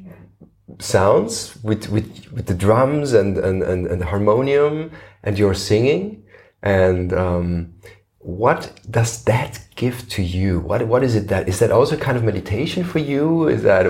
sounds 0.78 1.56
with, 1.62 1.88
with, 1.88 2.08
with 2.32 2.44
the 2.44 2.52
drums 2.52 3.14
and, 3.14 3.38
and, 3.38 3.62
and, 3.62 3.86
and 3.86 4.04
harmonium 4.04 4.90
and 5.22 5.38
your 5.38 5.54
singing. 5.54 6.22
And 6.62 7.14
um, 7.14 7.72
what 8.18 8.78
does 8.90 9.24
that 9.24 9.52
give 9.74 10.06
to 10.10 10.22
you? 10.22 10.60
What, 10.60 10.86
what 10.86 11.02
is 11.02 11.16
it 11.16 11.28
that, 11.28 11.48
is 11.48 11.60
that 11.60 11.70
also 11.70 11.96
kind 11.96 12.18
of 12.18 12.24
meditation 12.24 12.84
for 12.84 12.98
you? 12.98 13.48
Is 13.48 13.62
that, 13.62 13.86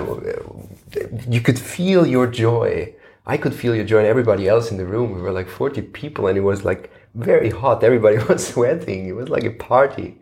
you 1.27 1.41
could 1.41 1.59
feel 1.59 2.07
your 2.07 2.27
joy. 2.27 2.95
I 3.27 3.37
could 3.37 3.55
feel 3.55 3.75
your 3.75 3.85
joy 3.85 3.99
and 3.99 4.07
everybody 4.07 4.47
else 4.47 4.69
in 4.71 4.77
the 4.77 4.85
room. 4.85 5.13
We 5.13 5.21
were 5.21 5.31
like 5.31 5.49
40 5.49 5.81
people 5.81 6.27
and 6.27 6.37
it 6.37 6.41
was 6.41 6.63
like 6.63 6.91
very 7.15 7.49
hot. 7.49 7.83
Everybody 7.83 8.17
was 8.29 8.47
sweating. 8.47 9.07
It 9.07 9.15
was 9.15 9.29
like 9.29 9.43
a 9.43 9.51
party. 9.51 10.19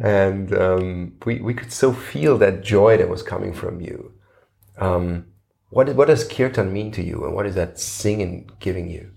And 0.00 0.56
um, 0.56 1.12
we, 1.26 1.40
we 1.40 1.54
could 1.54 1.72
so 1.72 1.92
feel 1.92 2.38
that 2.38 2.62
joy 2.62 2.96
that 2.96 3.08
was 3.08 3.22
coming 3.22 3.52
from 3.52 3.80
you. 3.80 4.12
Um, 4.78 5.26
what, 5.70 5.94
what 5.96 6.06
does 6.06 6.22
kirtan 6.22 6.72
mean 6.72 6.92
to 6.92 7.02
you 7.02 7.24
and 7.24 7.34
what 7.34 7.46
is 7.46 7.56
that 7.56 7.80
singing 7.80 8.50
giving 8.60 8.88
you? 8.88 9.10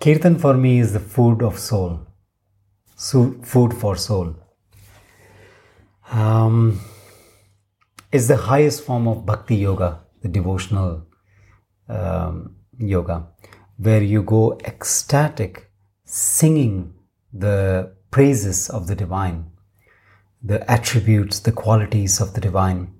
Kirtan 0.00 0.38
for 0.38 0.54
me 0.54 0.80
is 0.80 0.92
the 0.92 1.00
food 1.00 1.42
of 1.42 1.58
soul, 1.58 2.06
so, 2.96 3.32
food 3.42 3.72
for 3.72 3.96
soul. 3.96 4.36
Um, 6.10 6.80
it's 8.12 8.28
the 8.28 8.36
highest 8.36 8.84
form 8.84 9.08
of 9.08 9.24
bhakti 9.24 9.56
yoga, 9.56 10.00
the 10.22 10.28
devotional 10.28 11.05
um, 11.88 12.56
yoga, 12.78 13.26
where 13.76 14.02
you 14.02 14.22
go 14.22 14.58
ecstatic, 14.64 15.70
singing 16.04 16.94
the 17.32 17.94
praises 18.10 18.70
of 18.70 18.86
the 18.86 18.94
divine, 18.94 19.50
the 20.42 20.68
attributes, 20.70 21.40
the 21.40 21.52
qualities 21.52 22.20
of 22.20 22.34
the 22.34 22.40
divine. 22.40 22.92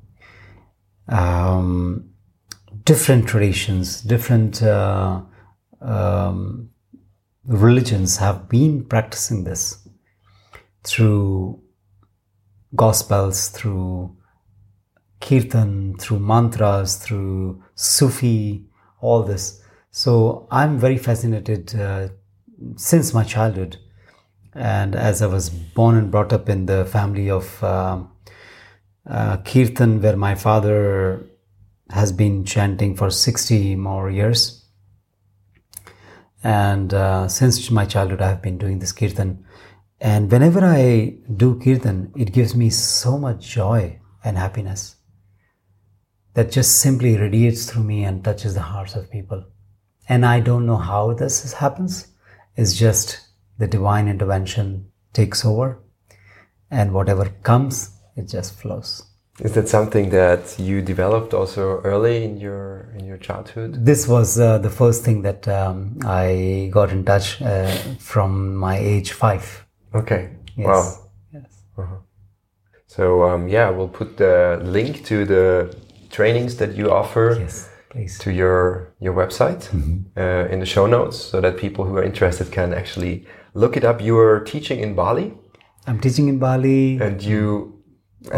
Um, 1.09 2.11
different 2.85 3.29
traditions, 3.29 4.01
different 4.01 4.63
uh, 4.63 5.23
um, 5.81 6.71
religions 7.47 8.17
have 8.17 8.49
been 8.49 8.85
practicing 8.85 9.45
this 9.45 9.87
through 10.83 11.63
gospels, 12.75 13.49
through 13.49 14.17
kirtan, 15.21 15.97
through 15.97 16.19
mantras, 16.19 16.97
through 16.97 17.63
Sufi, 17.75 18.66
all 19.01 19.23
this. 19.23 19.63
So 19.91 20.47
I'm 20.51 20.79
very 20.79 20.99
fascinated 20.99 21.75
uh, 21.75 22.09
since 22.77 23.15
my 23.15 23.25
childhood. 23.25 23.79
And 24.55 24.95
as 24.95 25.23
I 25.23 25.27
was 25.27 25.51
born 25.51 25.97
and 25.97 26.11
brought 26.11 26.33
up 26.33 26.49
in 26.49 26.67
the 26.67 26.85
family 26.87 27.31
of 27.31 27.63
uh, 27.63 28.03
uh, 29.09 29.37
kirtan, 29.39 30.01
where 30.01 30.17
my 30.17 30.35
father 30.35 31.27
has 31.91 32.13
been 32.13 32.45
chanting 32.45 32.97
for 32.97 33.11
60 33.11 33.77
more 33.77 34.11
years. 34.11 34.65
And 36.43 36.93
uh, 36.95 37.29
since 37.29 37.71
my 37.71 37.85
childhood, 37.85 38.23
I 38.23 38.29
have 38.29 38.43
been 38.43 38.59
doing 38.59 38.79
this 38.79 38.93
kirtan. 38.93 39.45
And 40.01 40.31
whenever 40.31 40.65
I 40.65 41.17
do 41.37 41.59
kirtan, 41.59 42.13
it 42.17 42.33
gives 42.33 42.55
me 42.55 42.71
so 42.71 43.19
much 43.19 43.41
joy 43.47 43.99
and 44.25 44.37
happiness 44.37 44.97
that 46.37 46.53
just 46.53 46.81
simply 46.81 47.17
radiates 47.17 47.65
through 47.65 47.83
me 47.83 48.05
and 48.05 48.23
touches 48.23 48.53
the 48.53 48.61
hearts 48.61 48.95
of 48.95 49.11
people. 49.11 49.43
And 50.07 50.25
I 50.25 50.41
don't 50.41 50.67
know 50.67 50.77
how 50.77 51.15
this 51.15 51.55
happens. 51.55 52.09
It's 52.57 52.75
just 52.75 53.21
the 53.59 53.67
divine 53.67 54.07
intervention 54.07 54.93
takes 55.15 55.47
over, 55.47 55.79
and 56.71 56.93
whatever 56.93 57.31
comes, 57.43 57.91
it 58.17 58.29
just 58.29 58.61
flows. 58.61 59.03
Is 59.41 59.53
that 59.53 59.69
something 59.69 60.11
that 60.11 60.59
you 60.59 60.83
developed 60.83 61.33
also 61.33 61.81
early 61.83 62.25
in 62.25 62.37
your 62.37 62.91
in 62.99 63.07
your 63.07 63.19
childhood? 63.19 63.85
This 63.85 64.07
was 64.07 64.39
uh, 64.39 64.59
the 64.59 64.71
first 64.71 65.05
thing 65.05 65.23
that 65.23 65.49
um, 65.49 65.99
I 66.05 66.69
got 66.71 66.91
in 66.91 67.05
touch 67.05 67.41
uh, 67.41 67.71
from 67.99 68.57
my 68.57 68.77
age 68.77 69.13
five. 69.13 69.65
Okay. 69.95 70.31
Yes. 70.57 70.67
Wow. 70.67 70.85
Yes. 71.33 71.63
So 72.87 73.25
um, 73.25 73.49
yeah, 73.49 73.71
we'll 73.71 73.95
put 74.01 74.17
the 74.17 74.61
link 74.63 75.05
to 75.07 75.25
the 75.25 75.77
trainings 76.17 76.53
that 76.57 76.71
you 76.79 76.87
offer 77.01 77.27
Yes. 77.41 77.69
Please. 77.93 78.19
to 78.25 78.31
your 78.31 78.93
your 79.05 79.15
website 79.23 79.63
uh, 80.17 80.53
in 80.53 80.59
the 80.61 80.67
show 80.75 80.87
notes, 80.87 81.17
so 81.31 81.41
that 81.41 81.55
people 81.57 81.83
who 81.89 81.95
are 81.99 82.07
interested 82.13 82.47
can 82.59 82.73
actually 82.75 83.15
look 83.55 83.77
it 83.77 83.85
up. 83.85 83.97
You 84.09 84.15
are 84.19 84.41
teaching 84.53 84.79
in 84.87 84.95
Bali, 84.95 85.27
I'm 85.89 85.99
teaching 86.01 86.29
in 86.29 86.39
Bali, 86.39 86.99
and 87.07 87.23
you 87.31 87.73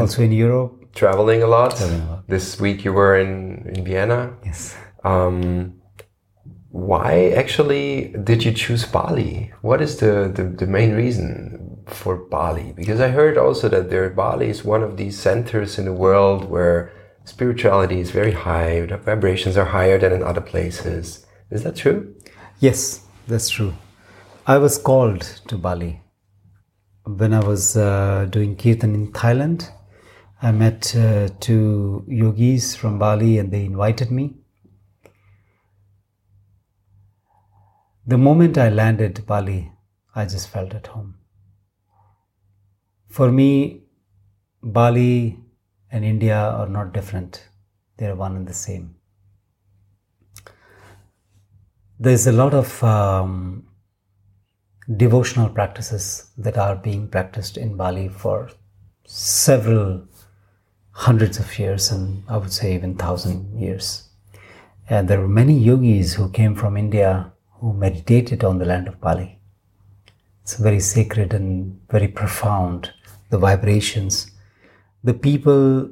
also 0.00 0.22
in 0.22 0.32
Europe. 0.32 0.72
traveling 0.94 1.42
a 1.42 1.46
lot. 1.46 1.70
Traveling 1.76 2.02
a 2.02 2.10
lot. 2.12 2.22
This 2.34 2.60
week 2.64 2.78
you 2.86 2.92
were 3.00 3.14
in 3.24 3.32
in 3.74 3.84
Vienna. 3.88 4.20
Yes. 4.48 4.60
Um, 5.04 5.74
why 6.70 7.32
actually 7.42 8.14
did 8.28 8.44
you 8.44 8.52
choose 8.52 8.84
Bali? 8.86 9.32
What 9.62 9.80
is 9.80 9.92
the, 10.02 10.30
the, 10.36 10.44
the 10.44 10.66
main 10.66 10.92
reason 11.02 11.24
for 11.86 12.14
Bali? 12.16 12.72
Because 12.76 13.00
I 13.00 13.08
heard 13.08 13.36
also 13.38 13.68
that 13.68 13.88
there 13.90 14.08
Bali 14.10 14.48
is 14.50 14.64
one 14.64 14.82
of 14.88 14.92
these 15.00 15.16
centers 15.18 15.78
in 15.78 15.84
the 15.90 15.92
world 16.06 16.40
where 16.50 16.80
spirituality 17.28 18.00
is 18.00 18.10
very 18.10 18.32
high, 18.32 18.86
vibrations 19.04 19.56
are 19.56 19.66
higher 19.66 19.98
than 19.98 20.12
in 20.12 20.22
other 20.22 20.40
places. 20.40 21.26
Is 21.50 21.62
that 21.62 21.76
true? 21.76 22.14
Yes, 22.58 23.04
that's 23.26 23.50
true. 23.50 23.74
I 24.46 24.56
was 24.58 24.78
called 24.78 25.20
to 25.48 25.58
Bali 25.58 26.00
when 27.04 27.34
I 27.34 27.40
was 27.40 27.76
uh, 27.76 28.26
doing 28.30 28.56
kirtan 28.56 28.94
in 28.94 29.12
Thailand. 29.12 29.70
I 30.40 30.52
met 30.52 30.94
uh, 30.96 31.28
two 31.40 32.04
yogis 32.08 32.74
from 32.74 32.98
Bali 32.98 33.38
and 33.38 33.50
they 33.50 33.64
invited 33.64 34.10
me. 34.10 34.36
The 38.06 38.16
moment 38.16 38.56
I 38.56 38.70
landed 38.70 39.26
Bali, 39.26 39.70
I 40.14 40.24
just 40.24 40.48
felt 40.48 40.72
at 40.74 40.86
home. 40.86 41.16
For 43.08 43.30
me, 43.30 43.82
Bali 44.62 45.38
and 45.90 46.04
India 46.04 46.36
are 46.36 46.68
not 46.68 46.92
different, 46.92 47.48
they 47.96 48.06
are 48.06 48.14
one 48.14 48.36
and 48.36 48.46
the 48.46 48.54
same. 48.54 48.94
There's 51.98 52.26
a 52.26 52.32
lot 52.32 52.54
of 52.54 52.82
um, 52.84 53.66
devotional 54.96 55.48
practices 55.48 56.30
that 56.38 56.56
are 56.56 56.76
being 56.76 57.08
practiced 57.08 57.56
in 57.56 57.76
Bali 57.76 58.08
for 58.08 58.50
several 59.04 60.06
hundreds 60.92 61.38
of 61.38 61.58
years 61.58 61.90
and 61.90 62.22
I 62.28 62.36
would 62.36 62.52
say 62.52 62.74
even 62.74 62.96
thousand 62.96 63.58
years. 63.58 64.08
And 64.88 65.08
there 65.08 65.20
were 65.20 65.28
many 65.28 65.58
yogis 65.58 66.14
who 66.14 66.30
came 66.30 66.54
from 66.54 66.76
India 66.76 67.32
who 67.60 67.72
meditated 67.72 68.44
on 68.44 68.58
the 68.58 68.64
land 68.64 68.88
of 68.88 69.00
Bali. 69.00 69.38
It's 70.42 70.56
very 70.56 70.80
sacred 70.80 71.34
and 71.34 71.80
very 71.90 72.08
profound, 72.08 72.92
the 73.30 73.38
vibrations. 73.38 74.30
The 75.08 75.14
people, 75.14 75.88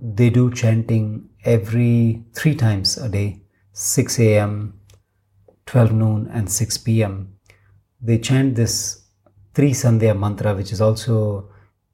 they 0.00 0.30
do 0.30 0.50
chanting 0.50 1.28
every 1.44 2.24
three 2.32 2.54
times 2.54 2.96
a 2.96 3.06
day 3.06 3.42
6 3.74 4.18
a.m., 4.18 4.80
12 5.66 5.92
noon, 5.92 6.30
and 6.32 6.50
6 6.50 6.78
p.m. 6.78 7.34
They 8.00 8.16
chant 8.16 8.54
this 8.54 9.02
Tri 9.54 9.72
Sandhya 9.72 10.18
mantra, 10.18 10.54
which 10.54 10.72
is 10.72 10.80
also 10.80 11.50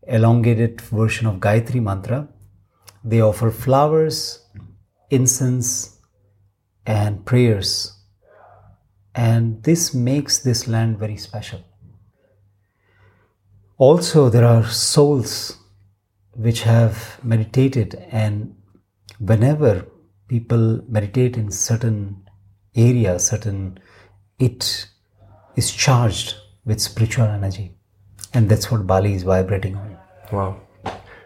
elongated 0.07 0.81
version 0.83 1.27
of 1.27 1.41
Gayatri 1.41 1.83
mantra. 1.83 2.29
They 3.03 3.21
offer 3.21 3.51
flowers, 3.51 4.47
incense, 5.11 5.99
and 6.87 7.27
prayers. 7.27 7.93
And 9.17 9.61
this 9.65 9.93
makes 9.93 10.39
this 10.39 10.69
land 10.69 11.01
very 11.01 11.17
special. 11.17 11.61
Also, 13.79 14.29
there 14.29 14.47
are 14.47 14.65
souls 14.69 15.59
which 16.35 16.63
have 16.63 17.19
meditated, 17.23 17.95
and 18.11 18.55
whenever 19.19 19.87
people 20.29 20.81
meditate 20.89 21.37
in 21.37 21.51
certain 21.51 22.27
area, 22.75 23.19
certain 23.19 23.79
it 24.39 24.87
is 25.57 25.71
charged 25.71 26.35
with 26.65 26.81
spiritual 26.81 27.27
energy, 27.27 27.75
and 28.33 28.49
that's 28.49 28.71
what 28.71 28.87
Bali 28.87 29.15
is 29.15 29.23
vibrating 29.25 29.77
on. 29.77 29.97
Wow. 30.33 30.61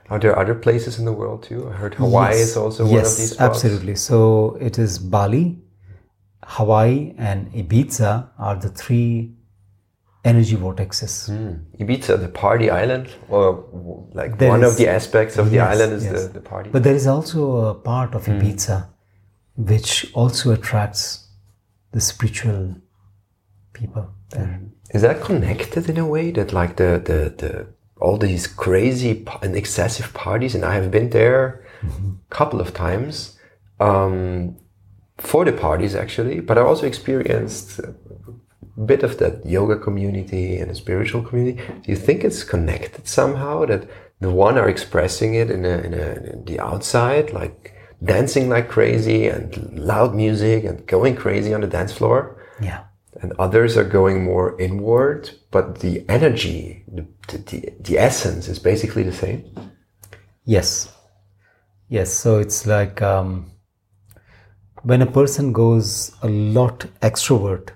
Are 0.09 0.18
there 0.18 0.38
other 0.38 0.54
places 0.54 0.98
in 0.98 1.04
the 1.04 1.12
world 1.12 1.42
too? 1.44 1.68
I 1.68 1.72
heard 1.72 1.94
Hawaii 1.94 2.34
Yes. 2.38 2.48
is 2.50 2.57
also 2.57 2.84
yes, 2.84 2.92
one 2.92 2.98
of 3.00 3.16
these 3.16 3.30
spots. 3.32 3.40
absolutely. 3.40 3.94
So 3.96 4.57
it 4.61 4.78
is 4.78 4.98
Bali, 4.98 5.59
Hawaii, 6.44 7.14
and 7.18 7.52
Ibiza 7.52 8.28
are 8.38 8.57
the 8.57 8.68
three 8.68 9.36
energy 10.33 10.57
vortexes. 10.57 11.14
Mm. 11.31 11.55
Ibiza, 11.81 12.18
the 12.20 12.29
party 12.29 12.68
island, 12.70 13.07
or 13.29 13.45
like 14.12 14.39
There 14.39 14.51
one 14.51 14.64
of 14.64 14.77
the 14.77 14.89
aspects 14.89 15.39
of 15.39 15.51
the 15.51 15.61
island 15.61 15.93
is 15.93 16.05
yes. 16.05 16.27
the, 16.27 16.41
the 16.41 16.41
party. 16.41 16.70
But 16.70 16.83
there 16.83 16.95
is 16.95 17.07
also 17.07 17.41
a 17.70 17.74
part 17.74 18.14
of 18.14 18.27
Hmm. 18.27 18.39
Ibiza 18.39 18.79
which 19.57 20.11
also 20.12 20.53
attracts 20.53 21.29
the 21.93 22.01
spiritual 22.01 22.77
people 23.72 24.11
there. 24.31 24.61
Is 24.91 25.03
that 25.03 25.22
connected 25.22 25.89
in 25.89 25.99
a 25.99 26.07
way 26.07 26.31
that 26.33 26.53
like 26.53 26.77
the 26.77 27.01
the, 27.05 27.18
the 27.37 27.66
all 28.01 28.18
these 28.18 28.47
crazy 28.47 29.24
and 29.43 29.57
excessive 29.57 30.12
parties, 30.12 30.55
and 30.55 30.64
I 30.64 30.74
have 30.74 30.91
been 30.91 31.11
there 31.11 31.64
a 31.83 32.35
couple 32.35 32.61
of 32.61 32.74
times 32.74 33.39
um, 33.81 34.57
for 35.18 35.45
the 35.45 35.53
parties 35.53 35.95
actually, 35.95 36.41
but 36.41 36.59
I 36.59 36.61
also 36.61 36.87
experienced 36.87 37.81
bit 38.85 39.03
of 39.03 39.18
that 39.18 39.47
yoga 39.47 39.79
community 39.79 40.59
and 40.59 40.70
the 40.70 40.74
spiritual 40.74 41.22
community. 41.22 41.61
Do 41.83 41.91
you 41.93 41.97
think 41.97 42.24
it's 42.24 42.45
connected 42.45 43.09
somehow 43.09 43.64
that 43.66 43.89
the 44.20 44.31
one 44.31 44.59
are 44.59 44.68
expressing 44.68 45.35
it 45.35 45.51
in, 45.51 45.64
a, 45.64 45.79
in, 45.79 45.95
a, 45.95 46.12
in 46.33 46.45
the 46.45 46.61
outside, 46.61 47.33
like 47.33 47.74
dancing 48.05 48.49
like 48.49 48.68
crazy 48.68 49.29
and 49.29 49.79
loud 49.79 50.14
music 50.14 50.64
and 50.64 50.87
going 50.87 51.16
crazy 51.16 51.55
on 51.55 51.62
the 51.62 51.66
dance 51.66 51.93
floor? 51.93 52.37
Yeah. 52.61 52.85
and 53.22 53.33
others 53.39 53.77
are 53.77 53.85
going 53.85 54.24
more 54.24 54.61
inward, 54.61 55.31
but 55.51 55.81
the 55.81 56.05
energy, 56.09 56.85
the, 56.89 57.07
the, 57.29 57.72
the 57.81 57.99
essence 57.99 58.49
is 58.49 58.59
basically 58.59 59.03
the 59.03 59.12
same. 59.12 59.45
Yes. 60.45 60.93
Yes. 61.89 62.12
So 62.12 62.39
it's 62.39 62.66
like 62.66 63.01
um, 63.03 63.51
when 64.83 65.03
a 65.03 65.07
person 65.07 65.53
goes 65.53 66.14
a 66.22 66.29
lot 66.29 66.81
extrovert, 67.01 67.70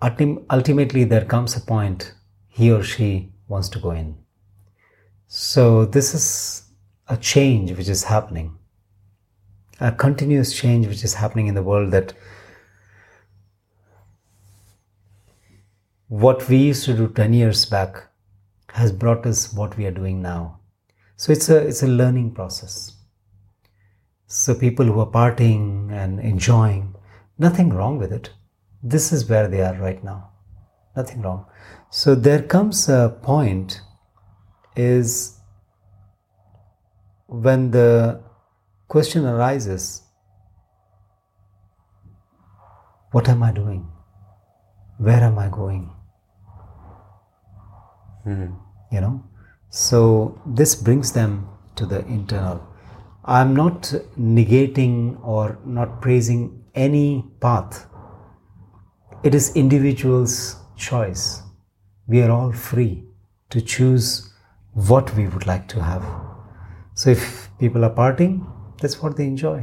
ultimately 0.00 1.04
there 1.04 1.24
comes 1.24 1.56
a 1.56 1.60
point 1.60 2.14
he 2.48 2.70
or 2.70 2.82
she 2.82 3.32
wants 3.48 3.68
to 3.70 3.78
go 3.78 3.90
in. 3.90 4.16
So 5.26 5.84
this 5.84 6.14
is 6.14 6.62
a 7.08 7.16
change 7.16 7.72
which 7.72 7.88
is 7.88 8.04
happening, 8.04 8.56
a 9.80 9.92
continuous 9.92 10.56
change 10.56 10.86
which 10.86 11.04
is 11.04 11.14
happening 11.14 11.46
in 11.48 11.54
the 11.54 11.62
world 11.62 11.90
that 11.92 12.12
what 16.08 16.48
we 16.48 16.56
used 16.56 16.84
to 16.86 16.94
do 16.94 17.08
10 17.08 17.32
years 17.34 17.64
back 17.66 18.04
has 18.70 18.92
brought 18.92 19.26
us 19.26 19.52
what 19.52 19.76
we 19.76 19.86
are 19.86 19.90
doing 19.90 20.22
now. 20.22 20.60
So 21.16 21.32
it's 21.32 21.48
a 21.48 21.56
it's 21.66 21.82
a 21.82 21.88
learning 21.88 22.32
process. 22.32 22.94
So 24.26 24.54
people 24.54 24.86
who 24.86 25.00
are 25.00 25.10
partying 25.10 25.90
and 25.90 26.20
enjoying, 26.20 26.94
nothing 27.38 27.70
wrong 27.70 27.98
with 27.98 28.12
it. 28.12 28.30
This 28.82 29.12
is 29.12 29.28
where 29.28 29.48
they 29.48 29.62
are 29.62 29.74
right 29.74 30.02
now. 30.02 30.30
Nothing 30.96 31.22
wrong. 31.22 31.46
So 31.90 32.14
there 32.14 32.42
comes 32.42 32.88
a 32.88 33.16
point 33.22 33.80
is 34.76 35.38
when 37.26 37.70
the 37.70 38.22
question 38.88 39.24
arises 39.24 40.02
what 43.10 43.28
am 43.28 43.42
I 43.42 43.52
doing? 43.52 43.90
Where 44.98 45.20
am 45.20 45.38
I 45.38 45.48
going? 45.48 45.90
Hmm. 48.28 48.52
you 48.92 49.00
know 49.00 49.24
so 49.70 50.38
this 50.44 50.74
brings 50.74 51.12
them 51.12 51.48
to 51.76 51.86
the 51.86 52.00
internal 52.06 52.58
i'm 53.24 53.56
not 53.56 53.94
negating 54.18 55.18
or 55.22 55.58
not 55.64 56.02
praising 56.02 56.42
any 56.74 57.24
path 57.40 57.86
it 59.22 59.34
is 59.34 59.54
individual's 59.56 60.56
choice 60.76 61.42
we 62.06 62.22
are 62.22 62.30
all 62.30 62.52
free 62.52 63.04
to 63.50 63.60
choose 63.60 64.32
what 64.90 65.14
we 65.16 65.26
would 65.28 65.46
like 65.46 65.66
to 65.68 65.82
have 65.82 66.04
so 66.94 67.10
if 67.10 67.48
people 67.58 67.84
are 67.84 67.94
partying 67.94 68.36
that's 68.80 69.02
what 69.02 69.16
they 69.16 69.24
enjoy 69.24 69.58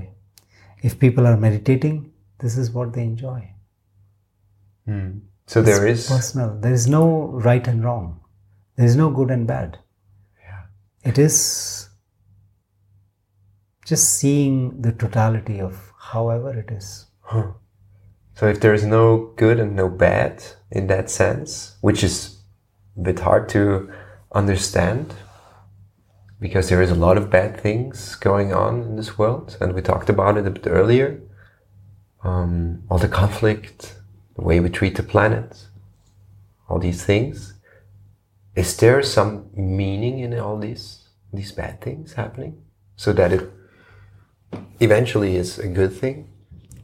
if 0.84 1.00
people 1.00 1.26
are 1.28 1.38
meditating 1.38 2.12
this 2.40 2.58
is 2.58 2.72
what 2.72 2.94
they 2.94 3.04
enjoy 3.04 3.40
hmm. 4.86 5.10
So 5.48 5.62
there 5.62 5.86
it's 5.88 6.02
is 6.02 6.10
personal. 6.10 6.58
There 6.60 6.74
is 6.74 6.88
no 6.88 7.28
right 7.28 7.68
and 7.68 7.84
wrong. 7.84 8.20
There 8.76 8.86
is 8.86 8.96
no 8.96 9.10
good 9.12 9.30
and 9.30 9.46
bad. 9.46 9.78
Yeah. 10.42 10.64
It 11.04 11.18
is 11.18 11.90
just 13.86 14.16
seeing 14.16 14.82
the 14.82 14.92
totality 14.92 15.60
of 15.60 15.94
however 16.00 16.58
it 16.58 16.72
is. 16.72 17.06
So 18.36 18.48
if 18.48 18.60
there 18.60 18.74
is 18.74 18.84
no 18.84 19.32
good 19.38 19.60
and 19.60 19.76
no 19.76 19.90
bad 19.90 20.44
in 20.70 20.88
that 20.88 21.10
sense, 21.10 21.78
which 21.82 22.04
is 22.04 22.38
a 22.98 23.02
bit 23.02 23.20
hard 23.20 23.48
to 23.50 23.92
understand 24.34 25.14
because 26.40 26.70
there 26.70 26.82
is 26.82 26.92
a 26.92 26.96
lot 26.96 27.18
of 27.18 27.30
bad 27.30 27.60
things 27.60 28.16
going 28.16 28.54
on 28.54 28.82
in 28.82 28.96
this 28.98 29.18
world, 29.18 29.58
and 29.62 29.74
we 29.74 29.82
talked 29.82 30.10
about 30.10 30.38
it 30.38 30.46
a 30.46 30.52
bit 30.52 30.68
earlier. 30.68 31.22
Um, 32.24 32.84
all 32.90 32.98
the 32.98 33.08
conflict, 33.08 33.96
the 34.36 34.42
way 34.42 34.60
we 34.60 34.70
treat 34.70 34.96
the 34.96 35.04
planet, 35.04 35.66
all 36.68 36.80
these 36.80 37.04
things. 37.04 37.54
Is 38.56 38.76
there 38.78 39.02
some 39.04 39.50
meaning 39.54 40.20
in 40.20 40.38
all 40.38 40.58
these 40.58 41.08
these 41.34 41.52
bad 41.52 41.82
things 41.82 42.14
happening, 42.14 42.64
so 42.96 43.12
that 43.14 43.32
it 43.34 43.52
eventually 44.80 45.36
is 45.36 45.60
a 45.60 45.68
good 45.68 45.94
thing? 45.94 46.30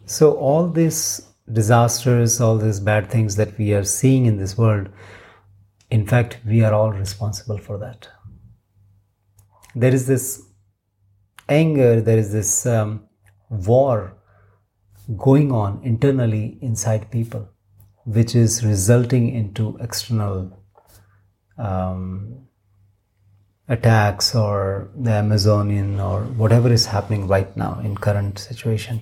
So, 0.05 0.33
all 0.33 0.67
these 0.67 1.30
disasters, 1.53 2.39
all 2.39 2.57
these 2.57 2.79
bad 2.79 3.09
things 3.09 3.35
that 3.35 3.57
we 3.57 3.73
are 3.73 3.83
seeing 3.83 4.25
in 4.25 4.37
this 4.37 4.57
world, 4.57 4.89
in 5.89 6.07
fact, 6.07 6.39
we 6.45 6.63
are 6.63 6.73
all 6.73 6.91
responsible 6.91 7.57
for 7.57 7.77
that. 7.77 8.07
There 9.75 9.93
is 9.93 10.07
this 10.07 10.43
anger, 11.49 12.01
there 12.01 12.17
is 12.17 12.31
this 12.31 12.65
um, 12.65 13.07
war 13.49 14.13
going 15.17 15.51
on 15.51 15.81
internally 15.83 16.57
inside 16.61 17.11
people, 17.11 17.49
which 18.05 18.35
is 18.35 18.65
resulting 18.65 19.29
into 19.29 19.77
external 19.81 20.57
um, 21.57 22.47
attacks 23.67 24.33
or 24.35 24.89
the 24.95 25.11
Amazonian 25.11 25.99
or 25.99 26.21
whatever 26.21 26.71
is 26.71 26.85
happening 26.85 27.27
right 27.27 27.55
now 27.55 27.79
in 27.83 27.95
current 27.95 28.39
situation. 28.39 29.01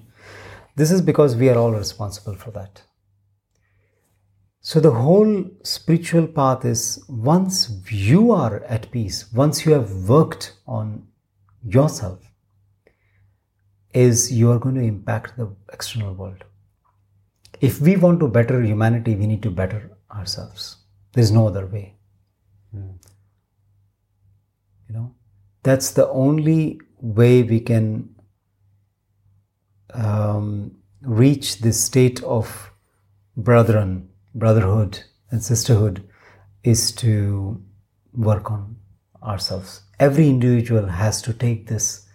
This 0.79 0.91
is 0.91 1.01
because 1.01 1.35
we 1.35 1.49
are 1.49 1.57
all 1.57 1.73
responsible 1.73 2.35
for 2.35 2.51
that. 2.51 2.81
So 4.61 4.79
the 4.79 4.91
whole 4.91 5.43
spiritual 5.61 6.25
path 6.25 6.63
is 6.63 7.03
once 7.09 7.69
you 7.91 8.31
are 8.31 8.63
at 8.63 8.89
peace, 8.89 9.29
once 9.33 9.65
you 9.65 9.73
have 9.73 9.91
worked 10.07 10.53
on 10.65 11.05
yourself, 11.61 12.19
is 13.93 14.31
you 14.31 14.51
are 14.51 14.59
going 14.59 14.75
to 14.75 14.81
impact 14.81 15.35
the 15.35 15.53
external 15.73 16.13
world. 16.13 16.45
If 17.59 17.81
we 17.81 17.97
want 17.97 18.21
to 18.21 18.29
better 18.29 18.61
humanity, 18.63 19.15
we 19.15 19.27
need 19.27 19.43
to 19.43 19.51
better 19.51 19.97
ourselves. 20.09 20.77
There's 21.11 21.33
no 21.33 21.47
other 21.47 21.65
way. 21.65 21.95
Hmm. 22.71 22.91
You 24.87 24.95
know, 24.95 25.13
that's 25.61 25.91
the 25.91 26.07
only 26.07 26.79
way 27.01 27.43
we 27.43 27.59
can 27.59 28.15
um, 29.99 30.71
reach 31.01 31.59
this 31.59 31.83
state 31.83 32.23
of 32.23 32.71
brethren, 33.35 34.09
brotherhood, 34.33 35.03
and 35.31 35.43
sisterhood 35.43 36.07
is 36.63 36.91
to 36.91 37.61
work 38.13 38.51
on 38.51 38.77
ourselves. 39.23 39.81
Every 39.99 40.27
individual 40.29 40.87
has 40.87 41.21
to 41.23 41.33
take 41.33 41.67
this 41.67 42.07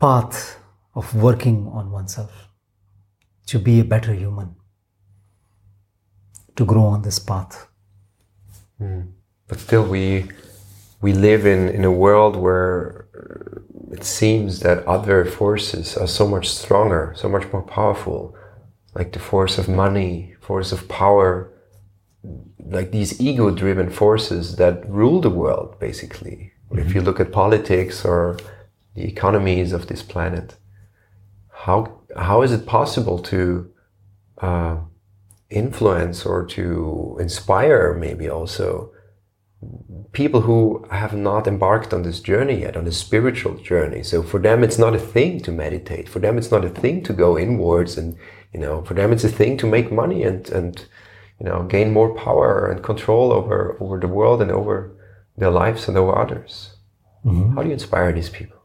path 0.00 0.58
of 0.94 1.14
working 1.14 1.68
on 1.68 1.90
oneself 1.90 2.48
to 3.46 3.58
be 3.58 3.80
a 3.80 3.84
better 3.84 4.12
human, 4.12 4.56
to 6.56 6.64
grow 6.64 6.84
on 6.84 7.02
this 7.02 7.18
path. 7.18 7.68
But 9.48 9.60
still, 9.60 9.84
we 9.84 10.28
we 11.00 11.12
live 11.12 11.46
in 11.46 11.68
in 11.68 11.84
a 11.84 11.92
world 11.92 12.36
where 12.36 13.06
it 13.96 14.04
seems 14.04 14.60
that 14.60 14.86
other 14.86 15.24
forces 15.24 15.96
are 15.96 16.06
so 16.06 16.28
much 16.28 16.46
stronger, 16.50 17.14
so 17.16 17.28
much 17.30 17.50
more 17.52 17.62
powerful, 17.62 18.36
like 18.94 19.12
the 19.12 19.18
force 19.18 19.56
of 19.56 19.68
money, 19.68 20.34
force 20.40 20.70
of 20.70 20.86
power, 20.88 21.50
like 22.76 22.90
these 22.90 23.18
ego-driven 23.20 23.88
forces 23.88 24.56
that 24.56 24.86
rule 24.88 25.20
the 25.22 25.30
world. 25.30 25.78
Basically, 25.80 26.52
if 26.72 26.94
you 26.94 27.00
look 27.00 27.20
at 27.20 27.32
politics 27.32 28.04
or 28.04 28.38
the 28.94 29.04
economies 29.04 29.72
of 29.72 29.86
this 29.86 30.02
planet, 30.02 30.56
how 31.64 31.78
how 32.28 32.42
is 32.42 32.52
it 32.52 32.66
possible 32.66 33.18
to 33.32 33.70
uh, 34.48 34.76
influence 35.48 36.26
or 36.26 36.44
to 36.56 37.16
inspire 37.18 37.94
maybe 37.94 38.28
also 38.28 38.92
people 40.12 40.42
who 40.42 40.86
have 40.90 41.14
not 41.14 41.46
embarked 41.46 41.94
on 41.94 42.02
this 42.02 42.20
journey 42.20 42.60
yet, 42.60 42.76
on 42.76 42.84
this 42.84 42.98
spiritual 42.98 43.56
journey. 43.56 44.02
So 44.02 44.22
for 44.22 44.38
them, 44.38 44.62
it's 44.62 44.78
not 44.78 44.94
a 44.94 44.98
thing 44.98 45.40
to 45.40 45.52
meditate. 45.52 46.08
For 46.08 46.18
them, 46.18 46.36
it's 46.36 46.50
not 46.50 46.64
a 46.64 46.68
thing 46.68 47.02
to 47.04 47.12
go 47.12 47.38
inwards 47.38 47.96
and 47.96 48.16
you 48.56 48.62
know, 48.62 48.82
for 48.84 48.94
them 48.94 49.12
it's 49.12 49.22
a 49.22 49.28
thing 49.28 49.58
to 49.58 49.66
make 49.66 49.92
money 49.92 50.22
and, 50.22 50.48
and, 50.48 50.86
you 51.38 51.44
know, 51.44 51.64
gain 51.64 51.92
more 51.92 52.14
power 52.14 52.70
and 52.70 52.82
control 52.82 53.30
over, 53.30 53.76
over 53.80 54.00
the 54.00 54.08
world 54.08 54.40
and 54.40 54.50
over 54.50 54.96
their 55.36 55.50
lives 55.50 55.88
and 55.88 55.98
over 55.98 56.16
others. 56.18 56.70
Mm-hmm. 57.22 57.54
How 57.54 57.62
do 57.62 57.68
you 57.68 57.74
inspire 57.74 58.14
these 58.14 58.30
people? 58.30 58.56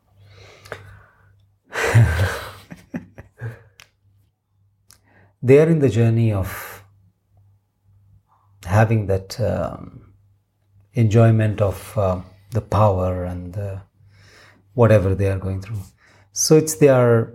they 5.43 5.59
are 5.59 5.67
in 5.67 5.79
the 5.79 5.89
journey 5.89 6.31
of 6.31 6.85
having 8.65 9.07
that 9.07 9.41
um, 9.41 10.00
enjoyment 10.93 11.61
of 11.61 11.97
uh, 11.97 12.21
the 12.51 12.61
power 12.61 13.23
and 13.23 13.53
the, 13.53 13.81
whatever 14.73 15.15
they 15.15 15.27
are 15.27 15.39
going 15.39 15.61
through. 15.61 15.81
So 16.33 16.55
it's 16.55 16.75
their 16.75 17.33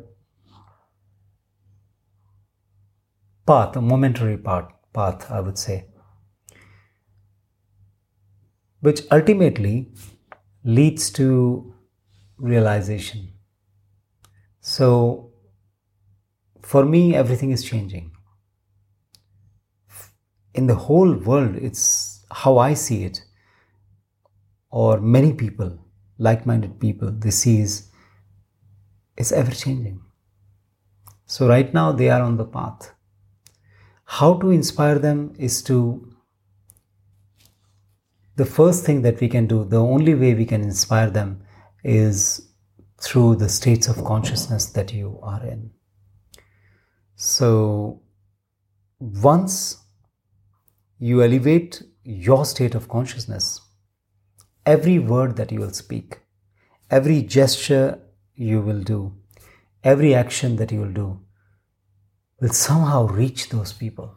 path, 3.47 3.77
a 3.77 3.81
momentary 3.81 4.37
path, 4.37 4.69
path, 4.93 5.31
I 5.31 5.41
would 5.41 5.59
say, 5.59 5.87
which 8.81 9.03
ultimately 9.11 9.93
leads 10.65 11.11
to 11.11 11.75
realization. 12.39 13.33
So, 14.61 15.31
for 16.63 16.85
me, 16.85 17.15
everything 17.15 17.53
is 17.53 17.63
changing. 17.63 18.11
In 20.55 20.67
the 20.67 20.75
whole 20.75 21.15
world, 21.15 21.55
it's 21.55 22.25
how 22.31 22.59
I 22.59 22.75
see 22.75 23.05
it, 23.05 23.23
or 24.77 25.01
many 25.01 25.33
people, 25.33 25.79
like 26.19 26.45
minded 26.45 26.79
people, 26.79 27.11
they 27.11 27.31
is 27.31 27.91
it's 29.17 29.33
ever 29.33 29.51
changing. 29.51 30.03
So, 31.25 31.49
right 31.49 31.73
now, 31.73 31.93
they 31.93 32.11
are 32.11 32.21
on 32.21 32.37
the 32.37 32.45
path. 32.45 32.93
How 34.05 34.35
to 34.35 34.51
inspire 34.51 34.99
them 34.99 35.33
is 35.39 35.63
to 35.63 35.79
the 38.37 38.45
first 38.45 38.85
thing 38.85 39.01
that 39.01 39.19
we 39.19 39.31
can 39.31 39.47
do, 39.47 39.65
the 39.65 39.83
only 39.83 40.15
way 40.15 40.35
we 40.35 40.45
can 40.45 40.61
inspire 40.61 41.09
them 41.09 41.43
is 41.83 42.47
through 43.01 43.37
the 43.37 43.49
states 43.49 43.89
of 43.89 44.05
consciousness 44.05 44.67
that 44.67 44.93
you 44.93 45.19
are 45.23 45.43
in. 45.43 45.71
So, 47.15 48.03
once 49.01 49.79
you 50.99 51.23
elevate 51.23 51.83
your 52.05 52.45
state 52.45 52.75
of 52.75 52.89
consciousness, 52.89 53.63
every 54.67 54.99
word 54.99 55.37
that 55.37 55.53
you 55.53 55.61
will 55.61 55.73
speak, 55.73 56.21
every 56.91 57.23
gesture 57.23 58.01
you 58.35 58.61
will 58.61 58.83
do, 58.83 59.15
every 59.85 60.15
action 60.15 60.57
that 60.57 60.73
you 60.73 60.81
will 60.81 60.93
do 60.93 61.21
will 62.41 62.53
somehow 62.53 63.07
reach 63.07 63.49
those 63.49 63.73
people. 63.73 64.15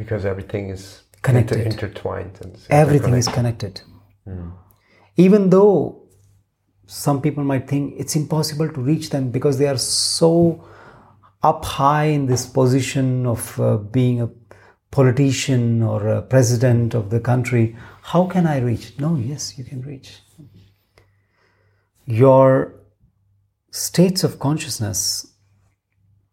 because 0.00 0.24
everything 0.24 0.70
is 0.70 1.02
connected, 1.20 1.58
inter- 1.58 1.70
intertwined, 1.70 2.38
and 2.42 2.58
everything 2.70 3.14
is 3.22 3.28
connected. 3.28 3.82
Mm. 4.26 4.52
Even 5.16 5.50
though 5.50 5.74
some 6.86 7.20
people 7.20 7.44
might 7.44 7.68
think 7.68 7.94
it's 7.98 8.16
impossible 8.16 8.68
to 8.76 8.80
reach 8.80 9.10
them 9.10 9.30
because 9.30 9.58
they 9.58 9.68
are 9.68 9.76
so 9.76 10.64
up 11.42 11.64
high 11.64 12.08
in 12.18 12.26
this 12.32 12.46
position 12.46 13.26
of 13.26 13.60
uh, 13.60 13.76
being 13.98 14.22
a 14.22 14.28
politician 14.90 15.82
or 15.82 16.08
a 16.08 16.22
president 16.22 16.94
of 16.94 17.10
the 17.10 17.20
country. 17.20 17.76
How 18.02 18.26
can 18.26 18.46
I 18.46 18.58
reach? 18.58 18.98
No, 18.98 19.16
yes, 19.16 19.56
you 19.56 19.64
can 19.64 19.82
reach. 19.82 20.18
Your 22.06 22.74
states 23.70 24.24
of 24.24 24.38
consciousness, 24.38 25.34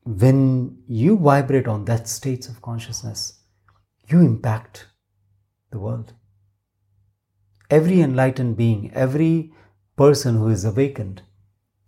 when 0.05 0.81
you 0.87 1.17
vibrate 1.17 1.67
on 1.67 1.85
that 1.85 2.07
states 2.07 2.47
of 2.47 2.61
consciousness, 2.61 3.39
you 4.07 4.21
impact 4.21 4.87
the 5.71 5.79
world. 5.79 6.13
Every 7.69 8.01
enlightened 8.01 8.57
being, 8.57 8.91
every 8.93 9.51
person 9.97 10.37
who 10.37 10.47
is 10.47 10.63
awakened 10.63 11.21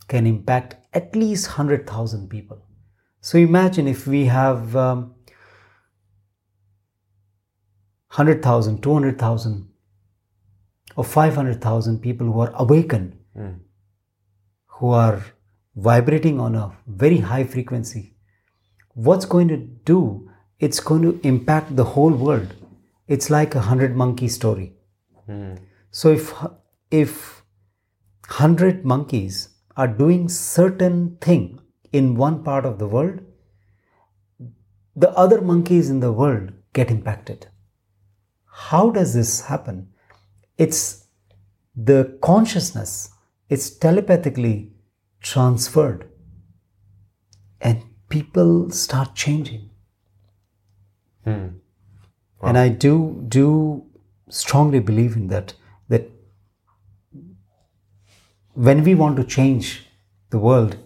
can 0.07 0.27
impact 0.27 0.75
at 0.93 1.15
least 1.15 1.47
100,000 1.47 2.29
people. 2.29 2.65
So 3.21 3.37
imagine 3.37 3.87
if 3.87 4.05
we 4.05 4.25
have 4.25 4.75
um, 4.75 5.15
100,000, 8.11 8.81
200,000, 8.81 9.69
or 10.95 11.03
500,000 11.03 11.99
people 11.99 12.27
who 12.27 12.39
are 12.39 12.51
awakened, 12.55 13.17
mm. 13.37 13.59
who 14.65 14.89
are 14.89 15.23
vibrating 15.75 16.39
on 16.39 16.55
a 16.55 16.71
very 16.87 17.17
high 17.17 17.43
frequency. 17.43 18.15
What's 18.93 19.25
going 19.25 19.47
to 19.49 19.57
do 19.57 20.29
it's 20.59 20.79
going 20.81 21.01
to 21.03 21.19
impact 21.27 21.75
the 21.75 21.85
whole 21.85 22.11
world. 22.11 22.53
It's 23.07 23.29
like 23.29 23.55
a 23.55 23.61
hundred 23.61 23.95
monkey 23.95 24.27
story. 24.27 24.73
Mm. 25.27 25.59
So 25.91 26.11
if 26.11 26.33
if 26.91 27.43
hundred 28.27 28.85
monkeys 28.85 29.49
are 29.77 29.87
doing 29.87 30.27
certain 30.29 31.17
thing 31.21 31.61
in 31.91 32.15
one 32.15 32.43
part 32.43 32.65
of 32.65 32.77
the 32.77 32.87
world, 32.87 33.21
the 34.95 35.11
other 35.11 35.41
monkeys 35.41 35.89
in 35.89 36.01
the 36.01 36.11
world 36.11 36.51
get 36.73 36.91
impacted. 36.91 37.47
How 38.67 38.89
does 38.89 39.13
this 39.13 39.41
happen? 39.41 39.87
It's 40.57 41.07
the 41.75 42.17
consciousness, 42.21 43.09
it's 43.47 43.69
telepathically 43.69 44.73
transferred, 45.21 46.09
and 47.61 47.83
people 48.09 48.69
start 48.69 49.15
changing. 49.15 49.69
Hmm. 51.23 51.31
Wow. 52.41 52.49
And 52.49 52.57
I 52.57 52.67
do 52.69 53.23
do 53.27 53.85
strongly 54.29 54.79
believe 54.91 55.15
in 55.15 55.27
that 55.27 55.53
that 55.87 56.11
when 58.53 58.83
we 58.83 58.93
want 58.93 59.17
to 59.17 59.23
change 59.23 59.87
the 60.31 60.39
world, 60.49 60.77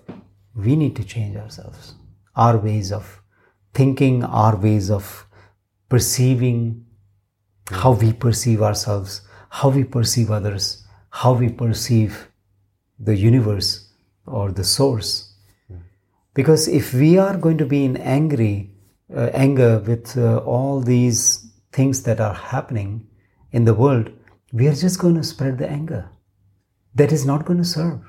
we 0.56 0.76
need 0.76 0.96
to 0.96 1.04
change 1.04 1.36
ourselves, 1.36 1.96
our 2.36 2.58
ways 2.70 2.92
of 2.92 3.22
thinking, 3.74 4.24
our 4.24 4.56
ways 4.56 4.90
of 4.92 5.28
perceiving. 5.90 6.86
How 7.74 7.92
we 7.92 8.14
perceive 8.14 8.62
ourselves, 8.62 9.22
how 9.50 9.70
we 9.70 9.84
perceive 9.84 10.32
others, 10.32 10.86
how 11.10 11.34
we 11.34 11.50
perceive 11.50 12.28
the 13.00 13.16
universe 13.16 13.90
or 14.26 14.52
the 14.52 14.64
source. 14.64 15.34
Because 16.34 16.68
if 16.68 16.94
we 16.94 17.18
are 17.18 17.38
going 17.38 17.58
to 17.58 17.66
be 17.66 17.86
in 17.86 17.98
angry 17.98 18.72
uh, 19.16 19.30
anger, 19.34 19.80
with 19.80 20.18
uh, 20.18 20.38
all 20.38 20.80
these 20.80 21.52
things 21.72 22.04
that 22.04 22.20
are 22.20 22.34
happening 22.34 23.08
in 23.52 23.66
the 23.66 23.74
world, 23.74 24.10
we 24.52 24.68
are 24.68 24.74
just 24.74 25.00
going 25.00 25.16
to 25.16 25.24
spread 25.24 25.58
the 25.58 25.70
anger. 25.70 26.10
That 26.96 27.12
is 27.12 27.26
not 27.26 27.46
going 27.46 27.60
to 27.60 27.66
serve. 27.66 28.02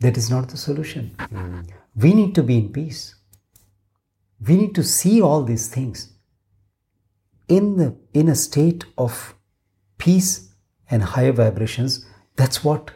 That 0.00 0.16
is 0.16 0.30
not 0.30 0.48
the 0.48 0.56
solution. 0.56 1.14
Mm. 1.18 1.68
We 1.94 2.14
need 2.14 2.34
to 2.34 2.42
be 2.42 2.58
in 2.58 2.72
peace. 2.72 3.14
We 4.44 4.56
need 4.56 4.74
to 4.74 4.82
see 4.82 5.22
all 5.22 5.42
these 5.42 5.68
things 5.68 6.13
in 7.48 7.76
the 7.76 7.96
in 8.12 8.28
a 8.28 8.34
state 8.34 8.84
of 8.96 9.34
peace 9.98 10.50
and 10.90 11.02
higher 11.02 11.32
vibrations. 11.32 12.06
That's 12.36 12.64
what 12.64 12.90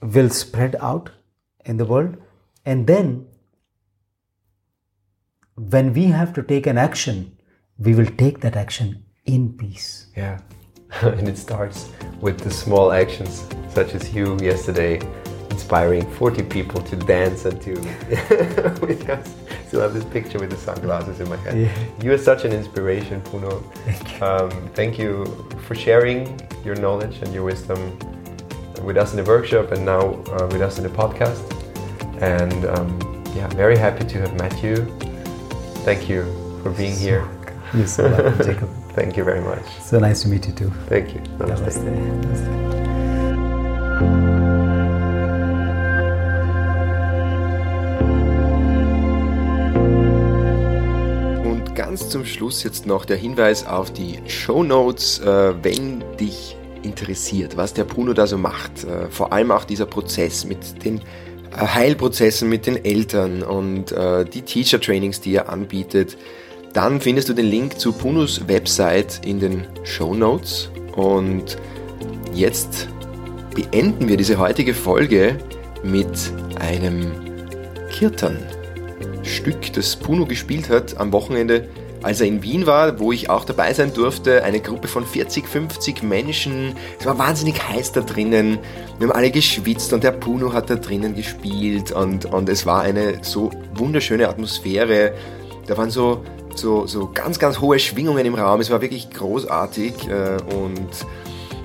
will 0.00 0.30
spread 0.30 0.76
out 0.80 1.10
in 1.64 1.76
the 1.76 1.84
world, 1.84 2.16
and 2.64 2.86
then 2.86 3.26
when 5.56 5.92
we 5.92 6.04
have 6.04 6.32
to 6.34 6.42
take 6.42 6.66
an 6.66 6.78
action, 6.78 7.36
we 7.78 7.94
will 7.94 8.06
take 8.06 8.40
that 8.40 8.56
action 8.56 9.04
in 9.26 9.52
peace. 9.52 10.06
Yeah. 10.16 10.40
and 11.02 11.28
it 11.28 11.36
starts 11.36 11.90
with 12.20 12.38
the 12.38 12.50
small 12.50 12.92
actions, 12.92 13.46
such 13.68 13.94
as 13.94 14.14
you 14.14 14.38
yesterday 14.40 15.00
inspiring 15.58 16.08
40 16.14 16.42
people 16.44 16.80
to 16.82 16.96
dance 16.96 17.44
and 17.44 17.60
to 17.62 17.72
with 18.80 19.08
us. 19.08 19.34
Still 19.66 19.80
have 19.80 19.92
this 19.92 20.04
picture 20.04 20.38
with 20.38 20.50
the 20.50 20.56
sunglasses 20.56 21.20
in 21.20 21.28
my 21.28 21.36
head. 21.36 21.58
Yeah. 21.58 22.02
You 22.02 22.12
are 22.12 22.18
such 22.18 22.44
an 22.44 22.52
inspiration, 22.52 23.20
Puno. 23.22 23.62
Thank 23.84 24.20
you. 24.20 24.26
Um, 24.26 24.50
thank 24.74 24.98
you 24.98 25.26
for 25.66 25.74
sharing 25.74 26.40
your 26.64 26.76
knowledge 26.76 27.16
and 27.22 27.34
your 27.34 27.44
wisdom 27.44 27.80
with 28.82 28.96
us 28.96 29.10
in 29.12 29.16
the 29.22 29.24
workshop 29.24 29.72
and 29.72 29.84
now 29.84 30.00
uh, 30.00 30.48
with 30.52 30.62
us 30.62 30.78
in 30.78 30.84
the 30.84 30.94
podcast. 31.02 31.42
And 32.22 32.64
um, 32.66 32.90
yeah, 33.36 33.48
very 33.48 33.76
happy 33.76 34.04
to 34.04 34.20
have 34.20 34.34
met 34.38 34.62
you 34.62 34.76
Thank 35.84 36.08
you 36.10 36.24
for 36.62 36.70
being 36.70 36.94
so, 36.94 37.00
here. 37.00 37.28
You're 37.72 37.86
so 37.86 38.02
welcome, 38.10 38.46
Jacob. 38.46 38.68
Thank 38.92 39.16
you 39.16 39.24
very 39.24 39.40
much. 39.40 39.64
So 39.80 39.98
nice 39.98 40.20
to 40.22 40.28
meet 40.28 40.46
you 40.46 40.52
too. 40.52 40.70
Thank 40.86 41.14
you. 41.14 41.20
Namaste. 41.38 41.80
Namaste. 41.80 42.68
Und 44.00 44.47
zum 52.08 52.24
Schluss 52.24 52.62
jetzt 52.62 52.86
noch 52.86 53.04
der 53.04 53.16
Hinweis 53.16 53.66
auf 53.66 53.92
die 53.92 54.18
Show 54.26 54.62
Notes. 54.62 55.20
Äh, 55.20 55.54
wenn 55.62 56.02
dich 56.18 56.56
interessiert, 56.82 57.56
was 57.56 57.74
der 57.74 57.84
Puno 57.84 58.12
da 58.12 58.26
so 58.26 58.38
macht, 58.38 58.84
äh, 58.84 59.10
vor 59.10 59.32
allem 59.32 59.50
auch 59.50 59.64
dieser 59.64 59.86
Prozess 59.86 60.44
mit 60.44 60.84
den 60.84 60.98
äh, 60.98 61.66
Heilprozessen 61.66 62.48
mit 62.48 62.66
den 62.66 62.84
Eltern 62.84 63.42
und 63.42 63.92
äh, 63.92 64.24
die 64.24 64.42
Teacher 64.42 64.80
Trainings, 64.80 65.20
die 65.20 65.34
er 65.34 65.48
anbietet, 65.48 66.16
dann 66.72 67.00
findest 67.00 67.28
du 67.28 67.32
den 67.32 67.46
Link 67.46 67.78
zu 67.78 67.92
Punos 67.92 68.46
Website 68.46 69.20
in 69.24 69.40
den 69.40 69.66
Show 69.84 70.14
Notes. 70.14 70.70
Und 70.94 71.56
jetzt 72.34 72.88
beenden 73.54 74.08
wir 74.08 74.16
diese 74.16 74.38
heutige 74.38 74.74
Folge 74.74 75.38
mit 75.82 76.32
einem 76.60 77.12
Kirtan-Stück, 77.90 79.72
das 79.72 79.96
Puno 79.96 80.26
gespielt 80.26 80.68
hat 80.68 80.98
am 80.98 81.12
Wochenende 81.12 81.68
als 82.02 82.20
er 82.20 82.26
in 82.26 82.42
Wien 82.42 82.66
war, 82.66 82.98
wo 82.98 83.12
ich 83.12 83.30
auch 83.30 83.44
dabei 83.44 83.72
sein 83.72 83.92
durfte, 83.92 84.44
eine 84.44 84.60
Gruppe 84.60 84.88
von 84.88 85.04
40, 85.04 85.46
50 85.46 86.02
Menschen. 86.02 86.74
Es 86.98 87.06
war 87.06 87.18
wahnsinnig 87.18 87.62
heiß 87.68 87.92
da 87.92 88.00
drinnen. 88.00 88.58
Wir 88.98 89.08
haben 89.08 89.16
alle 89.16 89.30
geschwitzt 89.30 89.92
und 89.92 90.04
der 90.04 90.12
Puno 90.12 90.52
hat 90.52 90.70
da 90.70 90.76
drinnen 90.76 91.14
gespielt 91.14 91.92
und, 91.92 92.26
und 92.26 92.48
es 92.48 92.66
war 92.66 92.82
eine 92.82 93.18
so 93.22 93.50
wunderschöne 93.74 94.28
Atmosphäre. 94.28 95.12
Da 95.66 95.76
waren 95.76 95.90
so, 95.90 96.22
so, 96.54 96.86
so 96.86 97.10
ganz, 97.12 97.38
ganz 97.38 97.60
hohe 97.60 97.78
Schwingungen 97.78 98.24
im 98.26 98.34
Raum. 98.34 98.60
Es 98.60 98.70
war 98.70 98.80
wirklich 98.80 99.10
großartig 99.10 100.08
äh, 100.08 100.36
und 100.54 100.88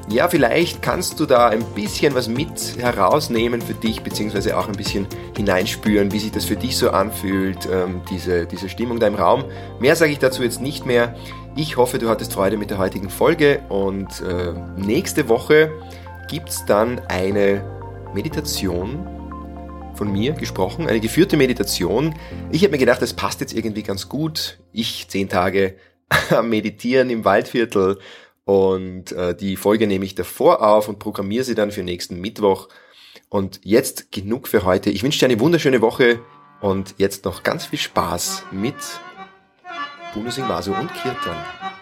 ja, 0.09 0.27
vielleicht 0.27 0.81
kannst 0.81 1.19
du 1.19 1.25
da 1.25 1.47
ein 1.47 1.63
bisschen 1.75 2.13
was 2.13 2.27
mit 2.27 2.77
herausnehmen 2.77 3.61
für 3.61 3.73
dich, 3.73 4.01
beziehungsweise 4.01 4.57
auch 4.57 4.67
ein 4.67 4.75
bisschen 4.75 5.07
hineinspüren, 5.35 6.11
wie 6.11 6.19
sich 6.19 6.31
das 6.31 6.45
für 6.45 6.57
dich 6.57 6.77
so 6.77 6.91
anfühlt, 6.91 7.67
ähm, 7.71 8.01
diese, 8.09 8.45
diese 8.45 8.67
Stimmung 8.67 8.99
da 8.99 9.07
im 9.07 9.15
Raum. 9.15 9.45
Mehr 9.79 9.95
sage 9.95 10.11
ich 10.11 10.19
dazu 10.19 10.43
jetzt 10.43 10.61
nicht 10.61 10.85
mehr. 10.85 11.15
Ich 11.55 11.77
hoffe, 11.77 11.99
du 11.99 12.09
hattest 12.09 12.33
Freude 12.33 12.57
mit 12.57 12.69
der 12.69 12.79
heutigen 12.79 13.09
Folge 13.09 13.61
und 13.69 14.21
äh, 14.21 14.53
nächste 14.75 15.29
Woche 15.29 15.71
gibt 16.27 16.49
es 16.49 16.65
dann 16.65 16.99
eine 17.07 17.63
Meditation 18.13 19.07
von 19.95 20.11
mir 20.11 20.33
gesprochen, 20.33 20.87
eine 20.87 20.99
geführte 20.99 21.37
Meditation. 21.37 22.15
Ich 22.51 22.63
habe 22.63 22.71
mir 22.71 22.79
gedacht, 22.79 23.01
das 23.01 23.13
passt 23.13 23.39
jetzt 23.41 23.53
irgendwie 23.53 23.83
ganz 23.83 24.09
gut. 24.09 24.57
Ich 24.71 25.07
zehn 25.07 25.29
Tage 25.29 25.75
am 26.29 26.49
Meditieren 26.49 27.09
im 27.09 27.23
Waldviertel 27.23 27.99
und 28.45 29.11
äh, 29.11 29.35
die 29.35 29.55
Folge 29.55 29.87
nehme 29.87 30.05
ich 30.05 30.15
davor 30.15 30.61
auf 30.61 30.89
und 30.89 30.99
programmiere 30.99 31.43
sie 31.43 31.55
dann 31.55 31.71
für 31.71 31.83
nächsten 31.83 32.19
Mittwoch. 32.19 32.69
Und 33.29 33.61
jetzt 33.63 34.11
genug 34.11 34.47
für 34.47 34.63
heute. 34.63 34.89
Ich 34.89 35.03
wünsche 35.03 35.19
dir 35.19 35.25
eine 35.25 35.39
wunderschöne 35.39 35.81
Woche 35.81 36.19
und 36.61 36.95
jetzt 36.97 37.25
noch 37.25 37.43
ganz 37.43 37.65
viel 37.65 37.79
Spaß 37.79 38.45
mit 38.51 38.75
Bruno 40.13 40.29
Singvaso 40.29 40.73
und 40.73 40.93
Kirtan. 40.93 41.72